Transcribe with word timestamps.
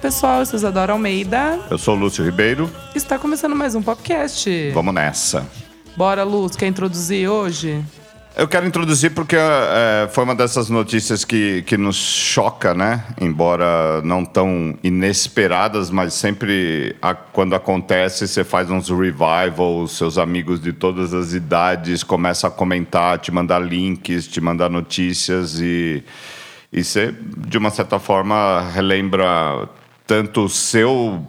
Pessoal. 0.00 0.40
Eu 0.40 0.46
sou 0.46 0.56
Isadora 0.56 0.92
Almeida. 0.92 1.58
Eu 1.70 1.76
sou 1.76 1.96
o 1.96 1.98
Lúcio 1.98 2.24
Ribeiro. 2.24 2.70
Está 2.94 3.18
começando 3.18 3.56
mais 3.56 3.74
um 3.74 3.82
podcast. 3.82 4.70
Vamos 4.72 4.94
nessa. 4.94 5.46
Bora, 5.96 6.22
Lúcio. 6.22 6.58
Quer 6.58 6.68
introduzir 6.68 7.28
hoje? 7.28 7.84
Eu 8.36 8.46
quero 8.46 8.64
introduzir 8.64 9.10
porque 9.10 9.34
é, 9.36 10.08
foi 10.12 10.22
uma 10.22 10.34
dessas 10.36 10.70
notícias 10.70 11.24
que, 11.24 11.62
que 11.62 11.76
nos 11.76 11.96
choca, 11.96 12.72
né? 12.72 13.04
Embora 13.20 14.00
não 14.02 14.24
tão 14.24 14.78
inesperadas, 14.84 15.90
mas 15.90 16.14
sempre 16.14 16.94
a, 17.02 17.14
quando 17.14 17.56
acontece, 17.56 18.28
você 18.28 18.44
faz 18.44 18.70
uns 18.70 18.88
revivals, 18.90 19.96
seus 19.96 20.16
amigos 20.18 20.60
de 20.60 20.72
todas 20.72 21.12
as 21.12 21.32
idades 21.32 22.04
começam 22.04 22.46
a 22.46 22.52
comentar, 22.52 23.18
te 23.18 23.32
mandar 23.32 23.58
links, 23.58 24.28
te 24.28 24.40
mandar 24.40 24.70
notícias 24.70 25.58
e, 25.58 26.04
e 26.72 26.84
você, 26.84 27.12
de 27.38 27.58
uma 27.58 27.70
certa 27.70 27.98
forma, 27.98 28.60
relembra 28.72 29.68
tanto 30.08 30.46
o 30.46 30.48
seu 30.48 31.24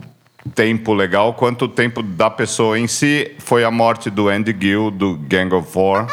tempo 0.55 0.93
legal 0.93 1.35
quanto 1.35 1.65
o 1.65 1.67
tempo 1.67 2.01
da 2.01 2.31
pessoa 2.31 2.79
em 2.79 2.88
si. 2.88 3.35
Foi 3.38 3.63
a 3.63 3.69
morte 3.69 4.09
do 4.09 4.27
Andy 4.27 4.55
Gill, 4.59 4.89
do 4.89 5.15
Gang 5.27 5.53
of 5.53 5.71
Four 5.71 6.07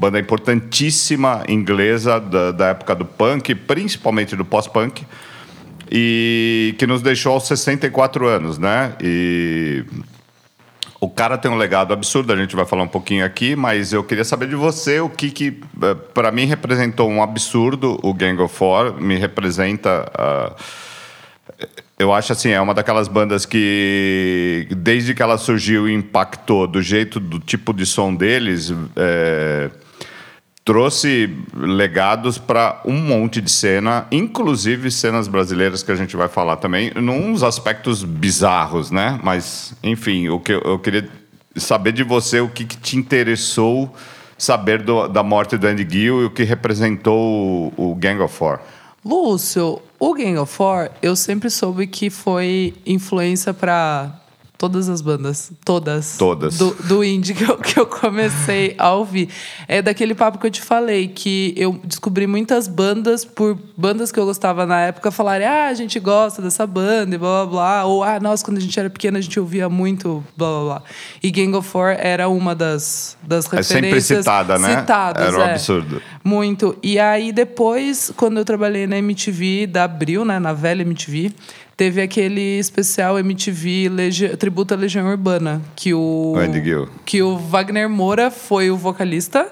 banda 0.00 0.18
importantíssima 0.18 1.44
inglesa 1.46 2.18
da, 2.18 2.52
da 2.52 2.66
época 2.68 2.94
do 2.94 3.04
punk, 3.04 3.54
principalmente 3.54 4.34
do 4.34 4.46
pós-punk, 4.46 5.04
e 5.90 6.74
que 6.78 6.86
nos 6.86 7.02
deixou 7.02 7.34
aos 7.34 7.46
64 7.46 8.26
anos, 8.26 8.56
né? 8.56 8.94
E 9.02 9.84
o 10.98 11.10
cara 11.10 11.36
tem 11.36 11.50
um 11.50 11.56
legado 11.56 11.92
absurdo, 11.92 12.32
a 12.32 12.36
gente 12.36 12.56
vai 12.56 12.64
falar 12.64 12.82
um 12.82 12.88
pouquinho 12.88 13.26
aqui, 13.26 13.54
mas 13.54 13.92
eu 13.92 14.02
queria 14.02 14.24
saber 14.24 14.48
de 14.48 14.56
você 14.56 15.00
o 15.00 15.10
que, 15.10 15.30
que 15.30 15.60
eh, 15.82 15.94
para 16.14 16.32
mim 16.32 16.46
representou 16.46 17.10
um 17.10 17.22
absurdo 17.22 17.98
o 18.02 18.14
Gang 18.14 18.40
of 18.40 18.54
Four, 18.54 19.00
me 19.00 19.16
representa. 19.16 20.10
Uh, 20.18 20.89
eu 21.98 22.12
acho 22.12 22.32
assim, 22.32 22.50
é 22.50 22.60
uma 22.60 22.74
daquelas 22.74 23.08
bandas 23.08 23.44
que, 23.44 24.66
desde 24.70 25.14
que 25.14 25.22
ela 25.22 25.36
surgiu 25.36 25.88
impactou 25.88 26.66
do 26.66 26.80
jeito, 26.80 27.20
do 27.20 27.38
tipo 27.38 27.72
de 27.72 27.84
som 27.84 28.14
deles, 28.14 28.72
é, 28.96 29.70
trouxe 30.64 31.36
legados 31.54 32.38
para 32.38 32.80
um 32.84 32.96
monte 32.96 33.40
de 33.40 33.50
cena, 33.50 34.06
inclusive 34.10 34.90
cenas 34.90 35.28
brasileiras 35.28 35.82
que 35.82 35.92
a 35.92 35.96
gente 35.96 36.16
vai 36.16 36.28
falar 36.28 36.56
também, 36.56 36.92
nos 36.94 37.42
aspectos 37.42 38.02
bizarros, 38.02 38.90
né? 38.90 39.20
Mas, 39.22 39.74
enfim, 39.82 40.28
o 40.28 40.40
que 40.40 40.52
eu 40.52 40.78
queria 40.78 41.08
saber 41.56 41.92
de 41.92 42.02
você 42.02 42.40
o 42.40 42.48
que, 42.48 42.64
que 42.64 42.76
te 42.76 42.96
interessou 42.96 43.94
saber 44.40 44.82
do, 44.82 45.06
da 45.06 45.22
morte 45.22 45.56
do 45.58 45.66
Andy 45.66 45.86
Gill 45.88 46.22
e 46.22 46.24
o 46.24 46.30
que 46.30 46.42
representou 46.44 47.72
o, 47.76 47.90
o 47.90 47.94
Gang 47.94 48.20
of 48.22 48.34
Four. 48.34 48.58
Lúcio, 49.04 49.82
o 50.00 50.14
Gang 50.14 50.38
of 50.38 50.52
Four, 50.52 50.90
eu 51.02 51.14
sempre 51.14 51.50
soube 51.50 51.86
que 51.86 52.08
foi 52.08 52.74
influência 52.86 53.52
para 53.52 54.19
Todas 54.60 54.90
as 54.90 55.00
bandas. 55.00 55.50
Todas. 55.64 56.18
Todas. 56.18 56.58
Do, 56.58 56.76
do 56.84 57.02
indie 57.02 57.32
que 57.32 57.44
eu, 57.44 57.56
que 57.56 57.80
eu 57.80 57.86
comecei 57.86 58.74
a 58.76 58.92
ouvir. 58.92 59.30
É 59.66 59.80
daquele 59.80 60.14
papo 60.14 60.36
que 60.36 60.46
eu 60.46 60.50
te 60.50 60.60
falei, 60.60 61.08
que 61.08 61.54
eu 61.56 61.80
descobri 61.82 62.26
muitas 62.26 62.68
bandas 62.68 63.24
por 63.24 63.58
bandas 63.74 64.12
que 64.12 64.20
eu 64.20 64.26
gostava 64.26 64.66
na 64.66 64.78
época 64.78 65.10
falarem, 65.10 65.46
ah, 65.46 65.68
a 65.68 65.72
gente 65.72 65.98
gosta 65.98 66.42
dessa 66.42 66.66
banda 66.66 67.14
e 67.14 67.18
blá 67.18 67.46
blá 67.46 67.46
blá. 67.46 67.84
Ou, 67.86 68.04
ah, 68.04 68.20
nossa, 68.20 68.44
quando 68.44 68.58
a 68.58 68.60
gente 68.60 68.78
era 68.78 68.90
pequena 68.90 69.18
a 69.18 69.22
gente 69.22 69.40
ouvia 69.40 69.66
muito 69.70 70.22
blá 70.36 70.48
blá 70.50 70.64
blá. 70.64 70.82
E 71.22 71.30
Gang 71.30 71.56
of 71.56 71.66
Four 71.66 71.96
era 71.98 72.28
uma 72.28 72.54
das, 72.54 73.16
das 73.22 73.46
referências. 73.46 73.70
É 73.70 74.00
sempre 74.00 74.22
citada, 74.22 74.58
né? 74.58 74.80
Citadas, 74.80 75.26
era 75.26 75.38
um 75.38 75.40
é. 75.40 75.52
absurdo. 75.52 76.02
Muito. 76.22 76.76
E 76.82 76.98
aí 76.98 77.32
depois, 77.32 78.12
quando 78.14 78.36
eu 78.36 78.44
trabalhei 78.44 78.86
na 78.86 78.98
MTV 78.98 79.68
da 79.68 79.84
Abril, 79.84 80.22
né, 80.22 80.38
na 80.38 80.52
velha 80.52 80.82
MTV, 80.82 81.32
teve 81.80 82.02
aquele 82.02 82.58
especial 82.58 83.18
MTV 83.18 83.88
Legi 83.88 84.36
Tributo 84.36 84.74
à 84.74 84.76
Legião 84.76 85.08
Urbana, 85.08 85.62
que 85.74 85.94
o, 85.94 86.34
o 86.34 86.88
que 87.06 87.22
o 87.22 87.38
Wagner 87.38 87.88
Moura 87.88 88.30
foi 88.30 88.70
o 88.70 88.76
vocalista. 88.76 89.50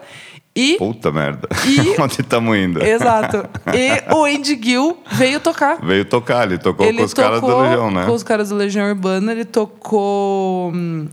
E, 0.54 0.76
Puta 0.76 1.10
merda. 1.10 1.48
E, 1.66 1.96
Onde 1.98 2.20
estamos 2.20 2.54
indo? 2.54 2.84
Exato. 2.84 3.48
E 3.72 4.02
o 4.14 4.26
Andy 4.26 4.60
Gill 4.62 4.98
veio 5.12 5.40
tocar. 5.40 5.78
Veio 5.82 6.04
tocar, 6.04 6.46
ele 6.46 6.58
tocou 6.58 6.84
ele 6.84 6.98
com 6.98 7.04
os 7.04 7.14
caras 7.14 7.40
do 7.40 7.62
Legião, 7.62 7.90
né? 7.90 8.04
Com 8.04 8.12
os 8.12 8.22
caras 8.22 8.50
do 8.50 8.56
Legião 8.56 8.86
Urbana, 8.86 9.32
ele 9.32 9.46
tocou. 9.46 10.70
Hum, 10.74 11.08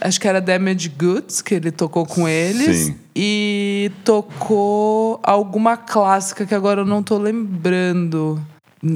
acho 0.00 0.20
que 0.20 0.28
era 0.28 0.40
Damage 0.40 0.88
Goods, 0.90 1.42
que 1.42 1.56
ele 1.56 1.72
tocou 1.72 2.06
com 2.06 2.28
eles. 2.28 2.76
Sim. 2.76 2.96
E 3.16 3.90
tocou 4.04 5.18
alguma 5.20 5.76
clássica 5.76 6.46
que 6.46 6.54
agora 6.54 6.82
eu 6.82 6.86
não 6.86 7.02
tô 7.02 7.18
lembrando. 7.18 8.40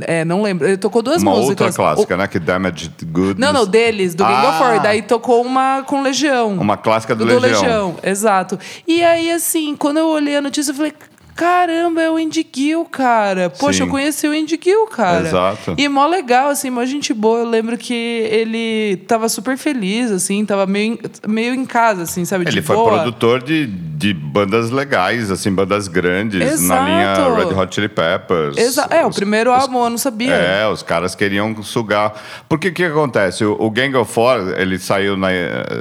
É, 0.02 0.24
não 0.24 0.42
lembro. 0.42 0.66
Ele 0.66 0.78
tocou 0.78 1.02
duas 1.02 1.20
uma 1.20 1.32
músicas. 1.32 1.60
Uma 1.60 1.66
outra 1.66 1.94
clássica, 1.94 2.14
o... 2.14 2.16
né? 2.18 2.26
Que 2.26 2.38
Damaged 2.38 2.92
Goods. 3.04 3.38
Não, 3.38 3.52
não, 3.52 3.66
deles, 3.66 4.14
do 4.14 4.24
ah. 4.24 4.28
Gang 4.28 4.46
of 4.46 4.58
Four. 4.58 4.80
Daí 4.80 5.02
tocou 5.02 5.42
uma 5.42 5.82
com 5.82 6.02
Legião. 6.02 6.54
Uma 6.54 6.76
clássica 6.76 7.14
do, 7.14 7.26
do 7.26 7.38
Legião. 7.38 7.60
Legião. 7.60 7.96
Exato. 8.02 8.58
E 8.86 9.02
aí, 9.04 9.30
assim, 9.30 9.76
quando 9.76 9.98
eu 9.98 10.08
olhei 10.08 10.36
a 10.36 10.40
notícia, 10.40 10.70
eu 10.70 10.74
falei, 10.74 10.94
Caramba, 11.34 12.00
é 12.00 12.10
o 12.10 12.18
Indy 12.18 12.46
Gill, 12.54 12.84
cara. 12.84 13.50
Poxa, 13.50 13.78
Sim. 13.78 13.82
eu 13.84 13.88
conheci 13.88 14.28
o 14.28 14.34
Indy 14.34 14.58
Gill, 14.62 14.86
cara. 14.86 15.26
Exato. 15.26 15.74
E 15.76 15.88
mó 15.88 16.06
legal, 16.06 16.48
assim, 16.48 16.70
mó 16.70 16.84
gente 16.84 17.12
boa. 17.12 17.40
Eu 17.40 17.48
lembro 17.48 17.76
que 17.76 17.92
ele 17.92 18.96
tava 19.08 19.28
super 19.28 19.58
feliz, 19.58 20.12
assim, 20.12 20.44
tava 20.44 20.64
meio, 20.64 20.98
meio 21.26 21.52
em 21.52 21.66
casa, 21.66 22.02
assim, 22.02 22.24
sabe? 22.24 22.46
Ele 22.46 22.62
foi 22.62 22.76
boa. 22.76 22.98
produtor 22.98 23.42
de, 23.42 23.66
de 23.66 24.14
bandas 24.14 24.70
legais, 24.70 25.30
assim, 25.30 25.52
bandas 25.52 25.88
grandes, 25.88 26.40
Exato. 26.40 26.82
na 26.82 26.88
linha 26.88 27.36
Red 27.36 27.60
Hot 27.60 27.74
Chili 27.74 27.88
Peppers. 27.88 28.56
Exa 28.56 28.86
é, 28.90 29.04
os, 29.04 29.16
o 29.16 29.18
primeiro 29.18 29.50
os, 29.52 29.60
álbum, 29.60 29.82
eu 29.84 29.90
não 29.90 29.98
sabia. 29.98 30.34
É, 30.34 30.68
os 30.68 30.84
caras 30.84 31.16
queriam 31.16 31.60
sugar. 31.64 32.14
Porque 32.48 32.68
o 32.68 32.72
que 32.72 32.84
acontece? 32.84 33.44
O, 33.44 33.56
o 33.58 33.70
Gang 33.70 33.96
of 33.96 34.12
Four, 34.12 34.54
ele 34.56 34.78
saiu, 34.78 35.16
na, 35.16 35.28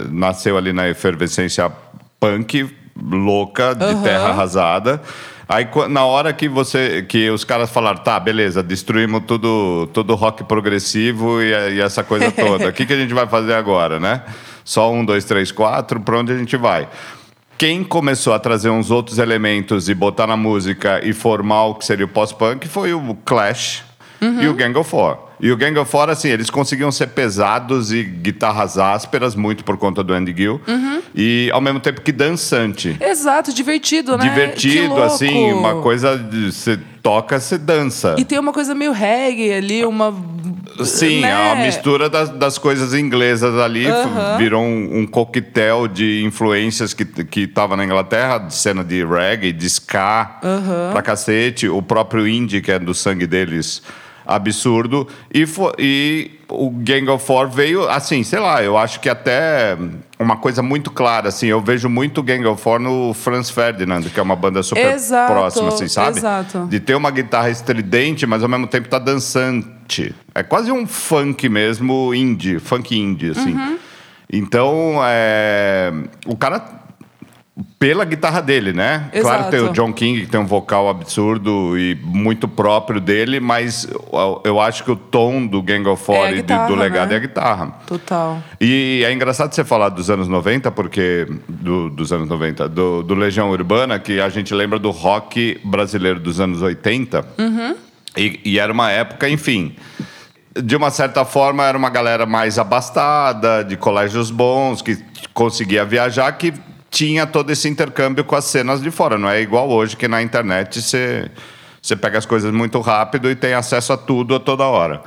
nasceu 0.09 0.57
ali 0.57 0.73
na 0.73 0.89
efervescência 0.89 1.71
punk 2.19 2.69
louca, 2.99 3.73
de 3.75 3.95
terra 4.01 4.29
arrasada. 4.29 5.01
Aí 5.47 5.67
na 5.89 6.05
hora 6.05 6.31
que 6.31 6.47
você 6.47 7.03
que 7.03 7.29
os 7.29 7.43
caras 7.43 7.69
falaram, 7.69 7.99
tá, 7.99 8.19
beleza, 8.19 8.63
destruímos 8.63 9.23
tudo, 9.27 9.87
todo 9.93 10.15
rock 10.15 10.43
progressivo 10.43 11.41
e, 11.41 11.49
e 11.75 11.81
essa 11.81 12.03
coisa 12.03 12.31
toda. 12.33 12.69
O 12.69 12.73
que, 12.73 12.85
que 12.85 12.93
a 12.93 12.97
gente 12.97 13.13
vai 13.13 13.27
fazer 13.27 13.53
agora, 13.53 13.99
né? 13.99 14.23
Só 14.63 14.91
um, 14.91 15.03
dois, 15.03 15.25
três, 15.25 15.51
quatro, 15.51 15.99
para 15.99 16.17
onde 16.17 16.31
a 16.31 16.37
gente 16.37 16.55
vai? 16.55 16.87
Quem 17.57 17.83
começou 17.83 18.33
a 18.33 18.39
trazer 18.39 18.69
uns 18.69 18.89
outros 18.89 19.19
elementos 19.19 19.87
e 19.87 19.93
botar 19.93 20.27
na 20.27 20.35
música 20.35 20.99
e 21.05 21.13
formar 21.13 21.65
o 21.65 21.75
que 21.75 21.85
seria 21.85 22.05
o 22.05 22.09
pós-punk 22.09 22.67
foi 22.67 22.93
o 22.93 23.15
Clash 23.25 23.83
uhum. 24.23 24.41
e 24.41 24.47
o 24.47 24.53
Gang 24.53 24.77
of 24.77 24.89
Four. 24.89 25.17
E 25.43 25.51
o 25.51 25.57
Gang 25.57 25.77
of 25.77 25.91
Four, 25.91 26.09
assim, 26.09 26.29
eles 26.29 26.49
conseguiam 26.49 26.89
ser 26.89 27.07
pesados 27.07 27.91
e 27.91 28.01
guitarras 28.01 28.77
ásperas, 28.77 29.35
muito 29.35 29.65
por 29.65 29.77
conta 29.77 30.01
do 30.01 30.13
Andy 30.13 30.33
Gill. 30.35 30.61
Uhum. 30.65 31.01
E 31.13 31.49
ao 31.51 31.59
mesmo 31.59 31.81
tempo 31.81 31.99
que 31.99 32.13
dançante. 32.13 32.95
Exato, 33.01 33.53
divertido, 33.53 34.17
né? 34.17 34.23
Divertido, 34.23 35.03
assim, 35.03 35.51
uma 35.51 35.81
coisa. 35.81 36.17
Você 36.49 36.79
toca, 37.01 37.39
você 37.41 37.57
dança. 37.57 38.15
E 38.17 38.23
tem 38.23 38.39
uma 38.39 38.53
coisa 38.53 38.73
meio 38.73 38.93
reggae 38.93 39.51
ali, 39.51 39.85
uma. 39.85 40.15
Sim, 40.85 41.21
né? 41.21 41.51
a 41.51 41.55
mistura 41.55 42.09
das, 42.09 42.29
das 42.29 42.57
coisas 42.57 42.93
inglesas 42.93 43.53
ali 43.59 43.85
uhum. 43.85 44.37
virou 44.37 44.63
um, 44.63 44.99
um, 44.99 45.05
coquetel 45.05 45.87
de 45.87 46.23
influências 46.23 46.93
que, 46.93 47.05
que 47.05 47.45
tava 47.47 47.75
na 47.75 47.83
Inglaterra, 47.83 48.39
de 48.39 48.55
cena 48.55 48.83
de 48.83 49.05
reggae, 49.05 49.51
de 49.51 49.67
ska, 49.67 50.39
uhum. 50.41 50.91
pra 50.93 51.01
cacete. 51.01 51.67
O 51.67 51.81
próprio 51.81 52.25
indie, 52.25 52.61
que 52.61 52.71
é 52.71 52.79
do 52.79 52.93
sangue 52.93 53.27
deles 53.27 53.83
absurdo. 54.25 55.07
E, 55.33 55.45
e 55.77 56.31
o 56.49 56.69
Gang 56.69 57.09
of 57.09 57.25
Four 57.25 57.49
veio, 57.49 57.89
assim, 57.89 58.23
sei 58.23 58.39
lá, 58.39 58.63
eu 58.63 58.77
acho 58.77 58.99
que 58.99 59.09
até 59.09 59.77
uma 60.19 60.37
coisa 60.37 60.61
muito 60.61 60.91
clara, 60.91 61.29
assim, 61.29 61.47
eu 61.47 61.59
vejo 61.61 61.89
muito 61.89 62.21
Gang 62.23 62.45
of 62.45 62.61
Four 62.61 62.79
no 62.79 63.13
Franz 63.13 63.49
Ferdinand, 63.49 64.03
que 64.03 64.19
é 64.19 64.23
uma 64.23 64.35
banda 64.35 64.61
super 64.61 64.93
exato, 64.93 65.33
próxima, 65.33 65.67
assim, 65.69 65.87
sabe? 65.87 66.17
Exato. 66.17 66.67
De 66.67 66.79
ter 66.79 66.95
uma 66.95 67.11
guitarra 67.11 67.49
estridente, 67.49 68.25
mas 68.25 68.43
ao 68.43 68.49
mesmo 68.49 68.67
tempo 68.67 68.87
tá 68.87 68.99
dançante. 68.99 70.13
É 70.33 70.43
quase 70.43 70.71
um 70.71 70.85
funk 70.87 71.49
mesmo, 71.49 72.13
indie, 72.13 72.59
funk 72.59 72.97
indie, 72.97 73.31
assim. 73.31 73.53
Uhum. 73.53 73.77
Então, 74.31 74.95
é... 75.03 75.91
o 76.25 76.35
cara 76.35 76.82
pela 77.77 78.03
guitarra 78.03 78.41
dele, 78.41 78.73
né? 78.73 79.09
Exato. 79.13 79.37
Claro, 79.37 79.51
tem 79.51 79.59
o 79.59 79.71
John 79.73 79.93
King, 79.93 80.21
que 80.21 80.27
tem 80.27 80.39
um 80.39 80.45
vocal 80.45 80.89
absurdo 80.89 81.77
e 81.77 81.95
muito 82.01 82.47
próprio 82.47 82.99
dele, 82.99 83.39
mas 83.39 83.87
eu 84.43 84.59
acho 84.59 84.83
que 84.83 84.91
o 84.91 84.95
tom 84.95 85.45
do 85.45 85.61
Gang 85.61 85.87
of 85.87 86.03
Four 86.03 86.15
é 86.15 86.31
e 86.31 86.35
guitarra, 86.37 86.67
do 86.67 86.75
legado 86.75 87.09
né? 87.09 87.13
é 87.13 87.17
a 87.17 87.19
guitarra. 87.19 87.67
Total. 87.85 88.41
E 88.59 89.03
é 89.05 89.13
engraçado 89.13 89.53
você 89.53 89.63
falar 89.63 89.89
dos 89.89 90.09
anos 90.09 90.27
90, 90.27 90.71
porque. 90.71 91.27
Do, 91.47 91.89
dos 91.91 92.11
anos 92.11 92.27
90, 92.27 92.67
do, 92.69 93.03
do, 93.03 93.13
Legião 93.13 93.51
Urbana, 93.51 93.99
que 93.99 94.19
a 94.19 94.29
gente 94.29 94.53
lembra 94.53 94.79
do 94.79 94.89
rock 94.89 95.61
brasileiro 95.63 96.19
dos 96.19 96.39
anos 96.39 96.61
80. 96.61 97.25
Uhum. 97.37 97.75
E, 98.17 98.39
e 98.43 98.59
era 98.59 98.73
uma 98.73 98.89
época, 98.89 99.29
enfim 99.29 99.75
de 100.61 100.75
uma 100.75 100.91
certa 100.91 101.25
forma, 101.25 101.65
era 101.65 101.75
uma 101.75 101.89
galera 101.89 102.27
mais 102.27 102.59
abastada, 102.59 103.63
de 103.63 103.75
colégios 103.75 104.29
bons, 104.29 104.83
que 104.83 105.03
conseguia 105.33 105.83
viajar, 105.83 106.31
que 106.33 106.53
tinha 106.93 107.25
todo 107.25 107.49
esse 107.49 107.67
intercâmbio 107.67 108.23
com 108.23 108.35
as 108.35 108.45
cenas 108.45 108.79
de 108.79 108.91
fora. 108.91 109.17
Não 109.17 109.27
é 109.27 109.41
igual 109.41 109.67
hoje 109.67 109.97
que 109.97 110.07
na 110.07 110.21
internet 110.21 110.79
você, 110.79 111.29
você 111.81 111.95
pega 111.95 112.19
as 112.19 112.25
coisas 112.25 112.53
muito 112.53 112.79
rápido 112.79 113.31
e 113.31 113.35
tem 113.35 113.55
acesso 113.55 113.91
a 113.93 113.97
tudo 113.97 114.35
a 114.35 114.39
toda 114.39 114.63
hora. 114.65 115.01